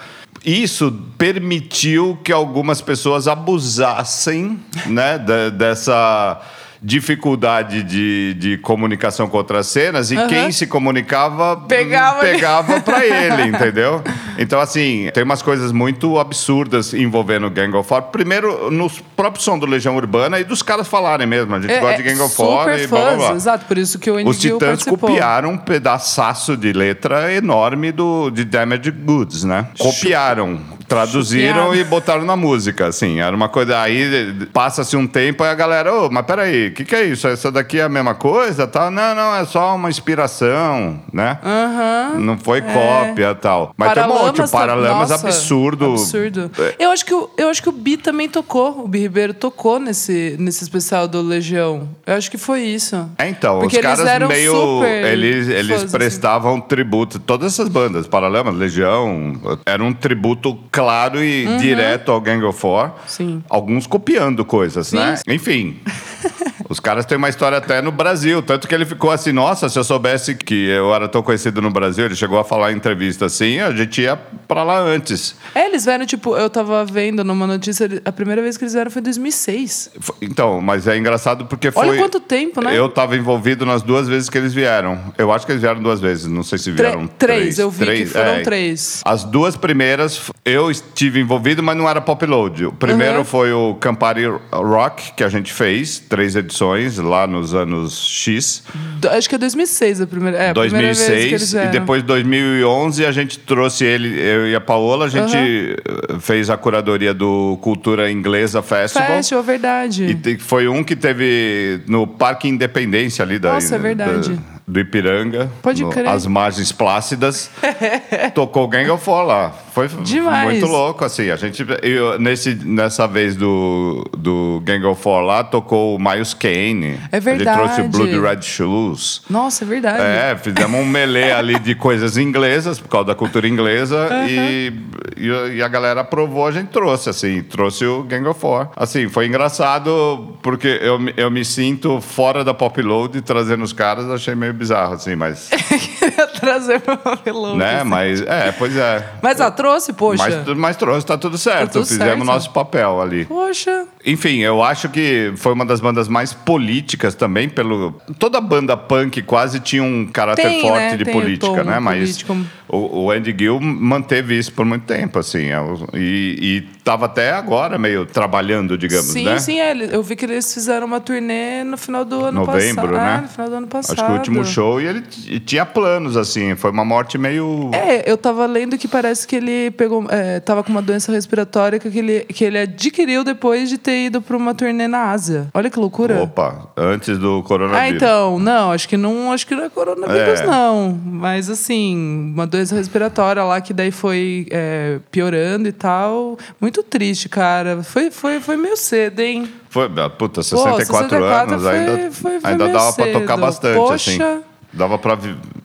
isso 0.44 0.90
permitiu 1.16 2.18
que 2.24 2.32
algumas 2.32 2.80
pessoas 2.80 3.28
abusassem 3.28 4.58
né, 4.86 5.16
da- 5.16 5.48
dessa 5.50 6.40
dificuldade 6.86 7.82
de, 7.82 8.34
de 8.34 8.58
comunicação 8.58 9.28
com 9.28 9.36
outras 9.36 9.66
cenas 9.66 10.12
e 10.12 10.16
Aham. 10.16 10.28
quem 10.28 10.52
se 10.52 10.68
comunicava 10.68 11.56
Pegava 11.66 12.20
pegava 12.20 12.78
pra 12.80 13.04
ele, 13.04 13.48
entendeu? 13.48 14.00
Então, 14.38 14.60
assim, 14.60 15.10
tem 15.12 15.24
umas 15.24 15.42
coisas 15.42 15.72
muito 15.72 16.16
absurdas 16.16 16.94
envolvendo 16.94 17.50
Gang 17.50 17.76
of 17.76 17.88
Four. 17.88 18.02
Primeiro, 18.02 18.70
no 18.70 18.88
próprio 19.16 19.42
som 19.42 19.58
do 19.58 19.66
Legião 19.66 19.96
Urbana 19.96 20.38
e 20.38 20.44
dos 20.44 20.62
caras 20.62 20.86
falarem 20.86 21.26
mesmo. 21.26 21.52
A 21.56 21.60
gente 21.60 21.76
gosta 21.80 21.96
de 21.96 22.02
Gang 22.04 22.20
of 22.20 22.34
Four 22.34 22.70
e 22.70 22.86
blá, 22.86 23.00
blá, 23.00 23.16
blá. 23.16 23.32
exato, 23.32 23.64
por 23.66 23.76
isso 23.76 23.98
que 23.98 24.08
o 24.08 24.16
Andy 24.16 24.28
Os 24.30 24.38
Titãs 24.38 24.60
participou. 24.84 24.96
copiaram 24.98 25.50
um 25.50 25.58
pedaçaço 25.58 26.56
de 26.56 26.72
letra 26.72 27.32
enorme 27.34 27.90
do, 27.90 28.30
de 28.30 28.44
Damaged 28.44 28.92
Goods, 28.92 29.42
né? 29.42 29.66
Copiaram, 29.76 30.60
traduziram 30.88 31.74
e 31.74 31.84
botaram 31.84 32.24
na 32.24 32.36
música, 32.36 32.86
assim. 32.86 33.20
Era 33.20 33.34
uma 33.34 33.48
coisa... 33.48 33.80
Aí 33.80 34.34
passa-se 34.52 34.96
um 34.96 35.06
tempo 35.06 35.44
e 35.44 35.48
a 35.48 35.54
galera... 35.54 35.92
Ô, 35.92 36.10
mas 36.10 36.24
peraí, 36.24 36.68
o 36.68 36.74
que, 36.74 36.84
que 36.84 36.94
é 36.94 37.04
isso? 37.04 37.26
Essa 37.28 37.50
daqui 37.50 37.78
é 37.78 37.84
a 37.84 37.88
mesma 37.88 38.14
coisa? 38.14 38.66
Tal? 38.66 38.90
Não, 38.90 39.14
não, 39.14 39.34
é 39.36 39.44
só 39.44 39.74
uma 39.74 39.88
inspiração, 39.88 41.00
né? 41.12 41.38
Aham. 41.44 42.18
Não 42.18 42.38
foi 42.38 42.60
cópia 42.62 43.30
e 43.30 43.34
tal. 43.34 43.72
Mas 43.76 43.92
tem 43.92 44.04
um 44.04 44.08
monte. 44.08 44.42
O 44.42 44.48
Paralamas 44.48 45.10
nossa, 45.10 45.28
absurdo. 45.28 45.92
Absurdo. 45.92 46.50
É. 46.58 46.74
Eu 46.78 46.90
acho 46.90 47.04
que 47.04 47.14
o, 47.14 47.30
eu 47.36 47.48
acho 47.48 47.62
que 47.62 47.68
o 47.68 47.72
Bi 47.72 47.96
também 47.96 48.28
tocou. 48.28 48.84
O 48.84 48.88
Bi 48.88 49.00
Ribeiro 49.00 49.34
tocou 49.34 49.78
nesse, 49.78 50.36
nesse 50.38 50.62
especial 50.62 51.08
do 51.08 51.20
Legião. 51.22 51.88
Eu 52.06 52.14
acho 52.14 52.30
que 52.30 52.38
foi 52.38 52.62
isso. 52.62 53.08
É, 53.18 53.28
então, 53.28 53.60
Porque 53.60 53.76
os 53.76 53.82
caras 53.82 54.28
meio. 54.28 54.52
super 54.52 55.04
Eles, 55.04 55.48
eles 55.48 55.84
assim. 55.84 55.88
prestavam 55.88 56.60
tributo. 56.60 57.18
Todas 57.18 57.52
essas 57.52 57.68
bandas, 57.68 58.06
Paralamas, 58.06 58.54
Legião, 58.54 59.32
era 59.64 59.82
um 59.82 59.92
tributo 59.92 60.58
claro 60.76 61.24
e 61.24 61.56
direto 61.58 62.12
ao 62.12 62.20
Gang 62.20 62.44
of 62.44 62.58
Four. 62.58 62.84
Uhum. 62.84 62.90
Sim. 63.06 63.44
Alguns 63.48 63.86
copiando 63.86 64.44
coisas, 64.44 64.88
Sim. 64.88 64.96
né? 64.96 65.18
Enfim. 65.26 65.80
Os 66.68 66.80
caras 66.80 67.04
têm 67.06 67.16
uma 67.18 67.28
história 67.28 67.58
até 67.58 67.80
no 67.82 67.90
Brasil. 67.92 68.42
Tanto 68.42 68.66
que 68.68 68.74
ele 68.74 68.84
ficou 68.84 69.10
assim, 69.10 69.32
nossa, 69.32 69.68
se 69.68 69.78
eu 69.78 69.84
soubesse 69.84 70.34
que 70.34 70.68
eu 70.68 70.94
era 70.94 71.08
tão 71.08 71.22
conhecido 71.22 71.60
no 71.62 71.70
Brasil, 71.70 72.04
ele 72.06 72.16
chegou 72.16 72.38
a 72.38 72.44
falar 72.44 72.72
em 72.72 72.76
entrevista 72.76 73.26
assim, 73.26 73.60
a 73.60 73.70
gente 73.72 74.02
ia 74.02 74.16
pra 74.48 74.62
lá 74.62 74.78
antes. 74.78 75.34
É, 75.54 75.66
eles 75.66 75.84
vieram, 75.84 76.04
tipo, 76.06 76.36
eu 76.36 76.50
tava 76.50 76.84
vendo 76.84 77.22
numa 77.24 77.46
notícia, 77.46 77.88
a 78.04 78.12
primeira 78.12 78.42
vez 78.42 78.56
que 78.56 78.64
eles 78.64 78.72
vieram 78.74 78.90
foi 78.90 79.00
em 79.00 79.04
2006. 79.04 79.90
F- 80.00 80.12
Então, 80.20 80.60
mas 80.60 80.86
é 80.86 80.96
engraçado 80.96 81.46
porque 81.46 81.70
foi. 81.70 81.88
Olha 81.88 81.98
quanto 81.98 82.18
tempo, 82.20 82.60
né? 82.60 82.76
Eu 82.76 82.88
tava 82.88 83.16
envolvido 83.16 83.64
nas 83.64 83.82
duas 83.82 84.08
vezes 84.08 84.28
que 84.28 84.36
eles 84.38 84.52
vieram. 84.52 84.98
Eu 85.16 85.32
acho 85.32 85.46
que 85.46 85.52
eles 85.52 85.62
vieram 85.62 85.80
duas 85.82 86.00
vezes, 86.00 86.26
não 86.26 86.42
sei 86.42 86.58
se 86.58 86.72
Tre- 86.72 86.86
vieram 86.88 87.06
três, 87.06 87.40
três. 87.40 87.58
eu 87.58 87.70
vi 87.70 87.84
Três, 87.84 88.08
que 88.12 88.18
foram 88.18 88.30
é. 88.32 88.42
três. 88.42 89.00
As 89.04 89.24
duas 89.24 89.56
primeiras 89.56 90.30
eu 90.44 90.70
estive 90.70 91.20
envolvido, 91.20 91.62
mas 91.62 91.76
não 91.76 91.88
era 91.88 92.00
pop 92.00 92.24
load. 92.26 92.66
O 92.66 92.72
primeiro 92.72 93.18
Uhum. 93.18 93.24
foi 93.24 93.52
o 93.52 93.74
Campari 93.74 94.24
Rock, 94.52 95.12
que 95.14 95.22
a 95.24 95.28
gente 95.28 95.52
fez, 95.52 95.98
três 95.98 96.34
edições 96.34 96.55
lá 96.98 97.26
nos 97.26 97.54
anos 97.54 98.06
X. 98.06 98.62
Do- 99.00 99.08
Acho 99.08 99.28
que 99.28 99.34
é 99.34 99.38
2006 99.38 100.00
a 100.00 100.06
primeira, 100.06 100.36
é, 100.38 100.50
a 100.50 100.54
primeira 100.54 100.86
vez 100.88 100.98
que 101.04 101.12
eles 101.12 101.52
2006 101.52 101.52
e 101.68 101.78
depois 101.78 102.02
2011 102.02 103.04
a 103.06 103.12
gente 103.12 103.38
trouxe 103.38 103.84
ele, 103.84 104.18
eu 104.20 104.46
e 104.48 104.54
a 104.54 104.60
Paola, 104.60 105.06
a 105.06 105.08
gente 105.08 105.36
eh, 105.36 106.18
fez 106.20 106.48
a 106.50 106.56
curadoria 106.56 107.12
do 107.14 107.58
Cultura 107.60 108.10
Inglesa 108.10 108.62
Festival. 108.62 109.08
Festival, 109.08 109.42
verdade. 109.42 110.18
E 110.26 110.38
foi 110.38 110.68
um 110.68 110.82
que 110.82 110.96
teve 110.96 111.80
no 111.86 112.06
Parque 112.06 112.48
Independência 112.48 113.22
ali 113.24 113.38
da, 113.38 113.52
Nossa, 113.54 113.74
é 113.76 113.78
verdade. 113.78 114.30
da- 114.34 114.55
do 114.66 114.80
Ipiranga. 114.80 115.50
Pode 115.62 115.82
no- 115.82 115.90
crer. 115.90 116.08
As 116.08 116.26
margens 116.26 116.72
plácidas. 116.72 117.50
tocou 118.34 118.66
Gang 118.68 118.88
of 118.90 119.04
Four 119.04 119.24
lá. 119.24 119.52
Foi 119.72 119.88
Demais. 119.88 120.44
muito 120.60 120.66
louco, 120.66 121.04
assim. 121.04 121.30
A 121.30 121.36
gente, 121.36 121.64
eu, 121.82 122.18
nesse, 122.18 122.54
nessa 122.54 123.06
vez 123.06 123.36
do, 123.36 124.04
do 124.16 124.60
Gang 124.64 124.84
of 124.86 125.00
Four 125.02 125.20
lá, 125.20 125.44
tocou 125.44 125.94
o 125.94 125.98
Miles 125.98 126.32
Kane. 126.34 126.98
É 127.12 127.18
A 127.18 127.20
gente 127.20 127.44
trouxe 127.44 127.80
o 127.80 127.84
verdade. 127.84 127.88
Blood 127.90 128.20
Red 128.20 128.42
Shoes. 128.42 129.22
Nossa, 129.28 129.64
é 129.64 129.66
verdade. 129.68 130.02
É, 130.02 130.36
fizemos 130.36 130.80
um 130.80 130.84
melê 130.84 131.30
ali 131.36 131.58
de 131.58 131.74
coisas 131.74 132.16
inglesas, 132.16 132.80
por 132.80 132.88
causa 132.88 133.08
da 133.08 133.14
cultura 133.14 133.46
inglesa, 133.46 134.08
e, 134.28 134.72
e, 135.16 135.56
e 135.56 135.62
a 135.62 135.68
galera 135.68 136.00
aprovou, 136.00 136.46
a 136.46 136.50
gente 136.52 136.68
trouxe, 136.68 137.10
assim, 137.10 137.42
trouxe 137.42 137.84
o 137.84 138.02
Gang 138.02 138.26
of 138.26 138.40
Four. 138.40 138.68
Assim, 138.74 139.08
foi 139.08 139.26
engraçado, 139.26 140.36
porque 140.42 140.78
eu, 140.82 140.98
me- 140.98 141.12
eu 141.16 141.30
me 141.30 141.44
sinto 141.44 142.00
fora 142.00 142.42
da 142.42 142.54
pop 142.54 142.80
load 142.80 143.20
trazendo 143.20 143.62
os 143.62 143.72
caras, 143.74 144.08
achei 144.10 144.34
meio 144.34 144.55
bizarro, 144.56 144.94
assim, 144.94 145.14
mas. 145.14 145.48
Queria 145.98 146.26
trazer 146.26 146.82
meu 146.86 146.96
papelão. 146.96 147.56
né, 147.56 147.76
assim. 147.76 147.88
mas. 147.88 148.22
É, 148.22 148.52
pois 148.52 148.76
é. 148.76 149.08
Mas 149.22 149.40
ah, 149.40 149.50
trouxe, 149.50 149.92
poxa. 149.92 150.44
Mas, 150.44 150.56
mas 150.56 150.76
trouxe, 150.76 151.06
tá 151.06 151.16
tudo 151.16 151.38
certo. 151.38 151.72
tudo 151.74 151.86
Fizemos 151.86 152.08
certo. 152.08 152.24
nosso 152.24 152.50
papel 152.50 153.00
ali. 153.00 153.24
Poxa. 153.24 153.86
Enfim, 154.06 154.38
eu 154.38 154.62
acho 154.62 154.88
que 154.88 155.32
foi 155.36 155.52
uma 155.52 155.64
das 155.66 155.80
bandas 155.80 156.06
mais 156.06 156.32
políticas 156.32 157.14
também, 157.16 157.48
pelo. 157.48 157.92
Toda 158.20 158.40
banda 158.40 158.76
punk 158.76 159.20
quase 159.22 159.58
tinha 159.58 159.82
um 159.82 160.06
caráter 160.06 160.48
Tem, 160.48 160.60
forte 160.60 160.92
né? 160.92 160.96
de 160.96 161.04
Tem 161.04 161.12
política, 161.12 161.64
né? 161.64 161.80
Mas 161.80 162.24
o, 162.68 163.04
o 163.06 163.10
Andy 163.10 163.34
Gill 163.36 163.60
manteve 163.60 164.38
isso 164.38 164.52
por 164.52 164.64
muito 164.64 164.84
tempo, 164.84 165.18
assim. 165.18 165.46
é 165.50 165.58
E, 165.94 166.36
e 166.40 166.60
tava 166.84 167.06
até 167.06 167.32
agora 167.32 167.76
meio 167.78 168.06
trabalhando, 168.06 168.78
digamos, 168.78 169.06
sim, 169.06 169.24
né? 169.24 169.38
sim, 169.40 169.58
é, 169.58 169.72
ele- 169.72 169.88
eu 169.94 170.02
vi 170.04 170.14
que 170.14 170.24
eles 170.24 170.54
fizeram 170.54 170.86
uma 170.86 171.00
turnê 171.00 171.64
no 171.64 171.76
final 171.76 172.04
do 172.04 172.24
ano 172.26 172.44
Novembro, 172.44 172.88
passado. 172.88 172.92
né? 172.92 173.14
Ah, 173.18 173.20
no 173.22 173.28
final 173.28 173.48
do 173.48 173.54
ano 173.56 173.66
passado. 173.66 173.96
Acho 173.98 174.06
que 174.06 174.12
o 174.12 174.14
último 174.14 174.44
show 174.44 174.80
e 174.80 174.86
ele 174.86 175.02
tinha 175.44 175.66
planos, 175.66 176.16
assim. 176.16 176.54
Foi 176.54 176.70
uma 176.70 176.84
morte 176.84 177.18
meio. 177.18 177.70
É, 177.74 178.08
eu 178.08 178.16
tava 178.16 178.46
lendo 178.46 178.78
que 178.78 178.86
parece 178.86 179.26
que 179.26 179.34
ele 179.34 179.72
pegou, 179.72 180.06
é, 180.08 180.38
tava 180.38 180.62
com 180.62 180.70
uma 180.70 180.82
doença 180.82 181.10
respiratória 181.10 181.80
que 181.80 181.88
ele, 181.98 182.20
que 182.20 182.44
ele 182.44 182.58
adquiriu 182.58 183.24
depois 183.24 183.68
de 183.68 183.78
ter 183.78 183.95
ido 183.96 184.20
pra 184.22 184.36
uma 184.36 184.54
turnê 184.54 184.86
na 184.86 185.10
Ásia. 185.10 185.48
Olha 185.54 185.70
que 185.70 185.78
loucura. 185.78 186.22
Opa, 186.22 186.68
antes 186.76 187.18
do 187.18 187.38
Ah, 187.38 187.42
coronavírus. 187.48 187.96
então, 188.02 188.38
não, 188.38 188.72
acho 188.72 188.88
que 188.88 188.96
não, 188.96 189.32
acho 189.32 189.46
que 189.46 189.54
não 189.54 189.64
é 189.64 189.68
coronavírus, 189.68 190.40
É. 190.40 190.46
não. 190.46 190.98
Mas 191.04 191.48
assim, 191.50 191.96
uma 192.34 192.46
doença 192.46 192.74
respiratória 192.74 193.42
lá 193.44 193.60
que 193.60 193.72
daí 193.72 193.90
foi 193.90 194.46
é, 194.50 194.98
piorando 195.10 195.68
e 195.68 195.72
tal. 195.72 196.36
Muito 196.60 196.82
triste, 196.82 197.28
cara. 197.28 197.82
Foi, 197.82 198.10
foi, 198.10 198.40
foi 198.40 198.56
meio 198.56 198.76
cedo, 198.76 199.20
hein? 199.20 199.48
Foi, 199.70 199.84
ah, 199.96 200.08
puta, 200.10 200.42
64, 200.42 200.86
64 200.86 201.24
anos, 201.24 201.62
foi- 201.62 201.78
ainda, 201.78 202.10
foi- 202.12 202.40
foi 202.40 202.50
ainda 202.50 202.68
dava 202.68 202.92
pra 202.92 203.12
tocar 203.12 203.36
bastante, 203.36 203.76
Poxa. 203.76 203.94
assim. 204.10 204.42
Dava 204.72 204.98
pra, 204.98 205.16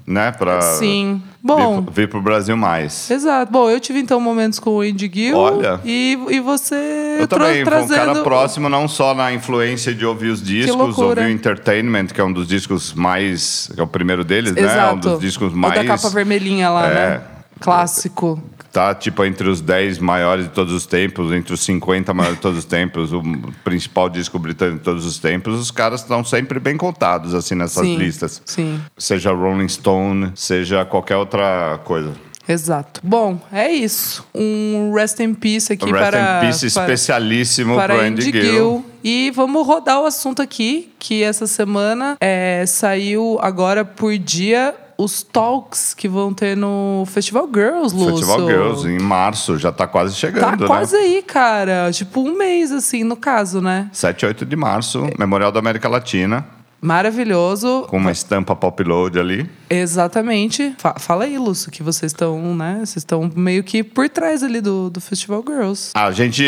né, 0.06 0.32
pra 0.32 0.62
Sim. 0.62 1.22
vir, 1.24 1.32
Bom. 1.44 1.86
vir 1.92 2.10
pro 2.10 2.22
Brasil 2.22 2.56
mais. 2.58 3.10
Exato. 3.10 3.52
Bom, 3.52 3.70
eu 3.70 3.80
tive 3.80 4.00
então 4.00 4.20
momentos 4.20 4.60
com 4.60 4.72
o 4.72 4.82
Andy 4.82 5.10
Gill. 5.14 5.38
Olha. 5.38 5.80
E, 5.86 6.18
e 6.30 6.40
você 6.40 7.18
Eu 7.20 7.28
também, 7.28 7.54
foi 7.54 7.62
um 7.62 7.66
cara 7.66 7.86
trazendo- 7.88 8.24
próximo 8.24 8.70
não 8.70 8.88
só 8.88 9.14
na 9.14 9.32
influência 9.34 9.94
de 9.94 10.06
ouvir 10.06 10.30
os 10.30 10.42
discos, 10.42 10.98
ouvir 10.98 11.22
o 11.22 11.30
Entertainment, 11.30 12.08
que 12.08 12.20
é 12.20 12.24
um 12.24 12.32
dos 12.34 12.48
discos 12.48 12.94
mais... 12.94 13.70
que 13.74 13.80
é 13.80 13.84
o 13.84 13.88
primeiro 13.88 14.24
deles, 14.24 14.54
né? 14.54 14.62
Exato. 14.62 14.96
Um 14.96 15.00
dos 15.00 15.20
discos 15.20 15.54
O 15.54 15.58
mais... 15.58 15.76
da 15.76 15.86
capa 15.86 16.10
vermelhinha 16.10 16.70
lá, 16.70 16.88
É. 16.88 16.94
né? 16.94 17.22
Clássico. 17.60 18.42
Tá, 18.72 18.96
tipo, 18.96 19.26
entre 19.26 19.50
os 19.50 19.60
10 19.60 20.00
maiores 20.00 20.46
de 20.46 20.52
todos 20.52 20.72
os 20.72 20.86
tempos, 20.86 21.34
entre 21.34 21.54
os 21.54 21.60
50 21.62 22.14
maiores 22.14 22.38
de 22.38 22.42
todos 22.42 22.60
os 22.60 22.66
tempos, 22.66 23.12
o 23.12 23.22
principal 23.66 24.10
disco 24.10 24.40
britânico 24.40 24.78
de 24.78 24.84
todos 24.84 25.06
os 25.06 25.20
tempos, 25.20 25.60
os 25.60 25.72
caras 25.72 26.02
estão 26.02 26.24
sempre 26.24 26.58
bem 26.58 26.78
contados, 26.78 27.36
assim, 27.36 27.54
nessas 27.54 27.86
Sim. 27.86 27.98
listas. 27.98 28.42
Sim. 28.46 28.80
Seja 28.98 29.34
Rolling 29.34 29.68
Stone, 29.68 30.32
seja 30.36 30.86
qualquer 30.86 31.18
outra 31.18 31.80
coisa. 31.84 32.14
Exato. 32.48 33.02
Bom, 33.04 33.40
é 33.52 33.72
isso. 33.72 34.26
Um 34.34 34.94
rest 34.94 35.20
in 35.20 35.34
peace 35.34 35.74
aqui 35.74 35.86
Rest 35.86 35.98
para, 35.98 36.38
in 36.38 36.46
Peace 36.46 36.72
para, 36.72 36.84
especialíssimo 36.84 37.76
para 37.76 37.96
pro 37.96 38.04
Andy 38.04 38.22
Andy 38.28 38.32
Gill. 38.32 38.52
Gill. 38.52 38.86
E 39.04 39.32
vamos 39.32 39.66
rodar 39.66 40.00
o 40.02 40.06
assunto 40.06 40.42
aqui, 40.42 40.92
que 41.00 41.24
essa 41.24 41.48
semana 41.48 42.18
é, 42.20 42.64
saiu 42.68 43.38
agora 43.42 43.84
por 43.84 44.18
dia 44.18 44.76
os 45.04 45.24
talks 45.24 45.94
que 45.94 46.08
vão 46.08 46.34
ter 46.34 46.56
no 46.56 47.04
Festival 47.08 47.48
Girls, 47.54 47.96
Lúcio. 47.96 48.18
Festival 48.18 48.48
Girls, 48.48 48.88
em 48.88 49.00
março, 49.00 49.58
já 49.58 49.72
tá 49.72 49.88
quase 49.88 50.14
Tá 50.14 50.20
chegando, 50.20 50.66
quase 50.68 50.96
né? 50.96 51.02
aí, 51.04 51.22
cara. 51.22 51.92
Tipo 51.92 52.22
um 52.22 52.38
mês, 52.38 52.72
assim, 52.72 53.04
no 53.04 53.16
caso, 53.16 53.62
né? 53.62 53.90
7 53.92 54.22
e 54.24 54.26
8 54.28 54.46
de 54.46 54.56
março, 54.56 55.08
Memorial 55.18 55.52
da 55.52 55.60
América 55.60 55.88
Latina, 55.90 56.46
Maravilhoso. 56.82 57.86
com 57.88 57.98
uma 57.98 58.12
estampa 58.12 58.56
pop 58.56 58.84
load 58.84 59.20
ali. 59.20 59.50
Exatamente. 59.70 60.74
Fa- 60.78 60.96
fala 61.00 61.26
aí, 61.26 61.38
Lúcio, 61.38 61.72
que 61.72 61.84
vocês 61.84 62.12
estão, 62.12 62.56
né? 62.56 62.78
Vocês 62.80 62.98
estão 62.98 63.30
meio 63.36 63.64
que 63.64 63.84
por 63.84 64.10
trás 64.10 64.42
ali 64.44 64.60
do, 64.60 64.90
do 64.90 65.00
Festival 65.00 65.44
Girls. 65.48 65.92
A 65.94 66.12
gente 66.12 66.44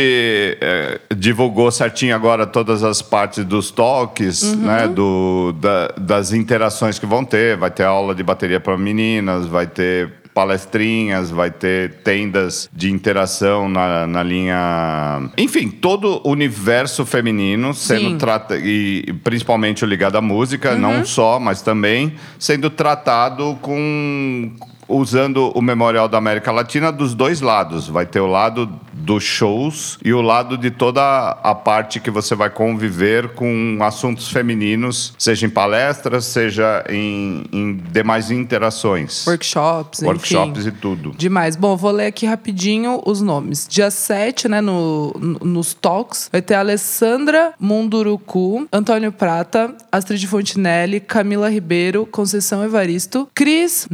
é, 0.60 1.00
divulgou 1.16 1.70
certinho 1.72 2.16
agora 2.16 2.46
todas 2.48 2.84
as 2.84 3.02
partes 3.02 3.46
dos 3.46 3.72
talks, 3.72 4.42
Uhum. 4.44 4.56
né? 4.58 4.88
Do, 4.88 5.54
da- 5.60 5.88
das 5.98 6.34
interações 6.34 6.98
que 7.00 7.06
vão 7.06 7.24
ter. 7.24 7.56
Vai 7.58 7.72
ter 7.72 7.84
aula 7.84 8.13
de 8.16 8.24
bateria 8.24 8.60
para 8.60 8.78
meninas, 8.78 9.46
vai 9.46 9.68
ter 9.68 10.12
palestrinhas, 10.34 11.30
vai 11.30 11.52
ter 11.52 11.96
tendas 12.04 12.70
de 12.74 12.92
interação 12.92 13.70
na, 13.70 14.08
na 14.08 14.24
linha. 14.24 15.30
Enfim, 15.38 15.70
todo 15.70 16.22
o 16.24 16.32
universo 16.32 17.06
feminino 17.06 17.74
sendo 17.74 18.12
Sim. 18.12 18.18
tratado, 18.18 18.60
e 18.60 19.13
principalmente 19.24 19.84
o 19.84 19.88
ligado 19.88 20.18
à 20.18 20.22
música, 20.22 20.72
Uhum. 20.74 20.80
não 20.80 21.06
só, 21.06 21.40
mas 21.40 21.62
também 21.62 22.13
sendo 22.40 22.70
tratado 22.70 23.58
com 23.62 24.52
usando 24.88 25.52
o 25.56 25.62
Memorial 25.62 26.08
da 26.08 26.18
América 26.18 26.52
Latina 26.52 26.92
dos 26.92 27.13
dois 27.13 27.42
lados. 27.42 27.88
Vai 27.88 28.06
ter 28.06 28.20
o 28.20 28.28
lado 28.28 28.70
dos 28.94 29.24
shows 29.24 29.98
e 30.04 30.13
o 30.13 30.22
lado 30.22 30.58
de 30.58 30.72
toda 30.72 31.02
a 31.44 31.54
parte 31.56 32.00
que 32.00 32.10
você 32.12 32.36
vai 32.36 32.50
conviver 32.50 33.30
com 33.34 33.78
assuntos 33.82 34.30
femininos, 34.30 35.13
seja 35.18 35.46
em 35.46 35.50
palestras, 35.50 36.25
seja 36.25 36.84
em, 36.90 37.44
em 37.52 37.75
demais 37.92 38.32
interações. 38.32 39.25
Workshops, 39.28 40.02
Workshops 40.02 40.62
enfim. 40.66 40.70
e 40.70 40.72
tudo. 40.80 41.12
Demais. 41.18 41.56
Bom, 41.56 41.75
vou 41.75 41.92
ler 41.92 42.08
aqui 42.08 42.25
rapidinho 42.25 43.02
os 43.06 43.22
nomes. 43.22 43.68
Dia 43.70 43.92
7, 43.92 44.48
né, 44.48 44.62
no, 44.62 45.12
no- 45.20 45.40
nos 45.44 45.74
talks, 45.74 46.30
vai 46.32 46.42
ter 46.42 46.56
Alessandra 46.56 47.54
Munduruku, 47.60 48.68
Antônio 48.72 49.12
Prata, 49.12 49.75
Astrid 49.92 50.25
Fontinelli, 50.28 51.00
Camila 51.00 51.50
Ribeiro, 51.50 52.06
Conceição 52.06 52.63
Evaristo, 52.63 53.28
Cris 53.34 53.88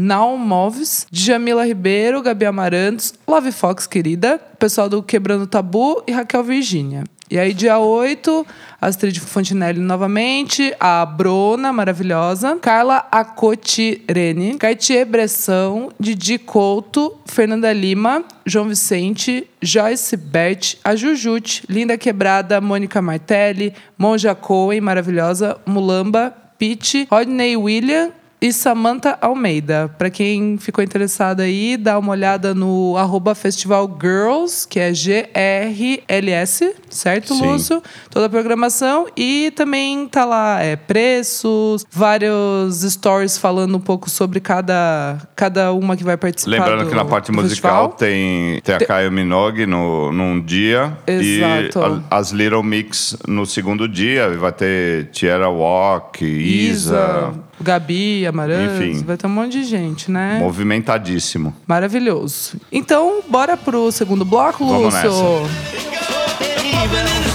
Djamila 1.11 1.65
Ribeiro, 1.65 2.21
Gabi 2.21 2.45
Amarantos, 2.45 3.13
Love 3.27 3.51
Fox, 3.51 3.87
querida, 3.87 4.39
pessoal 4.57 4.89
do 4.89 5.03
Quebrando 5.03 5.47
Tabu 5.47 6.03
e 6.07 6.11
Raquel 6.11 6.43
Virgínia. 6.43 7.03
E 7.31 7.37
aí, 7.37 7.53
dia 7.53 7.77
8, 7.77 8.43
Astrid 8.81 9.19
Fontinelli 9.19 9.79
novamente, 9.79 10.73
a 10.79 11.05
Brona, 11.05 11.71
maravilhosa, 11.71 12.55
Carla 12.55 13.07
Acotirene, 13.11 14.57
Cartier 14.57 15.05
Bressão, 15.05 15.91
Didi 15.99 16.39
Couto, 16.39 17.19
Fernanda 17.27 17.71
Lima, 17.71 18.23
João 18.47 18.67
Vicente, 18.67 19.47
Joyce 19.61 20.17
Bert, 20.17 20.77
a 20.83 20.95
Jujute, 20.95 21.63
Linda 21.69 21.99
Quebrada, 21.99 22.59
Mônica 22.59 22.99
Martelli, 22.99 23.75
Monja 23.95 24.33
Cohen, 24.33 24.81
maravilhosa, 24.81 25.55
Mulamba, 25.67 26.33
Pete, 26.57 27.07
Rodney 27.11 27.55
William, 27.55 28.11
e 28.41 28.53
Samantha 28.53 29.17
Almeida. 29.21 29.93
Para 29.97 30.09
quem 30.09 30.57
ficou 30.57 30.83
interessado 30.83 31.41
aí, 31.41 31.75
dá 31.77 31.97
uma 31.99 32.11
olhada 32.11 32.53
no 32.55 32.95
arroba 32.97 33.35
Festival 33.35 33.97
Girls, 34.01 34.67
que 34.67 34.79
é 34.79 34.93
G-R-L-S, 34.93 36.75
certo, 36.89 37.33
Sim. 37.33 37.45
Lúcio? 37.45 37.83
Toda 38.09 38.25
a 38.27 38.29
programação. 38.29 39.07
E 39.15 39.51
também 39.55 40.07
tá 40.07 40.25
lá 40.25 40.61
é, 40.61 40.75
preços, 40.75 41.85
vários 41.91 42.81
stories 42.81 43.37
falando 43.37 43.75
um 43.75 43.79
pouco 43.81 44.09
sobre 44.09 44.39
cada, 44.39 45.17
cada 45.35 45.73
uma 45.73 45.95
que 45.97 46.03
vai 46.03 46.17
participar. 46.17 46.51
Lembrando 46.51 46.83
do- 46.85 46.89
que 46.89 46.95
na 46.95 47.05
parte 47.05 47.31
musical 47.31 47.49
festival. 47.49 47.89
tem, 47.89 48.61
tem 48.61 48.75
a 48.75 48.79
Caio 48.85 49.11
Minogue 49.11 49.65
no, 49.65 50.11
num 50.11 50.39
dia 50.41 50.97
Exato. 51.05 51.79
e 51.79 51.83
a- 52.11 52.17
as 52.17 52.31
Little 52.31 52.63
Mix 52.63 53.17
no 53.27 53.45
segundo 53.45 53.87
dia. 53.87 54.29
Vai 54.37 54.51
ter 54.51 55.09
Tierra 55.11 55.49
Walk, 55.49 56.23
Isa, 56.25 57.33
Gabi, 57.61 58.25
Amarantos, 58.25 58.79
Enfim. 58.79 59.03
vai 59.03 59.17
ter 59.17 59.27
um 59.27 59.29
monte 59.29 59.51
de 59.53 59.63
gente, 59.63 60.09
né? 60.11 60.37
movimentadíssimo. 60.39 61.53
Maravilhoso. 61.67 62.57
Então, 62.71 63.21
bora 63.27 63.57
pro 63.57 63.91
segundo 63.91 64.23
bloco, 64.25 64.65
Vamos 64.65 64.93
Lúcio? 64.93 65.11
nessa. 65.11 67.28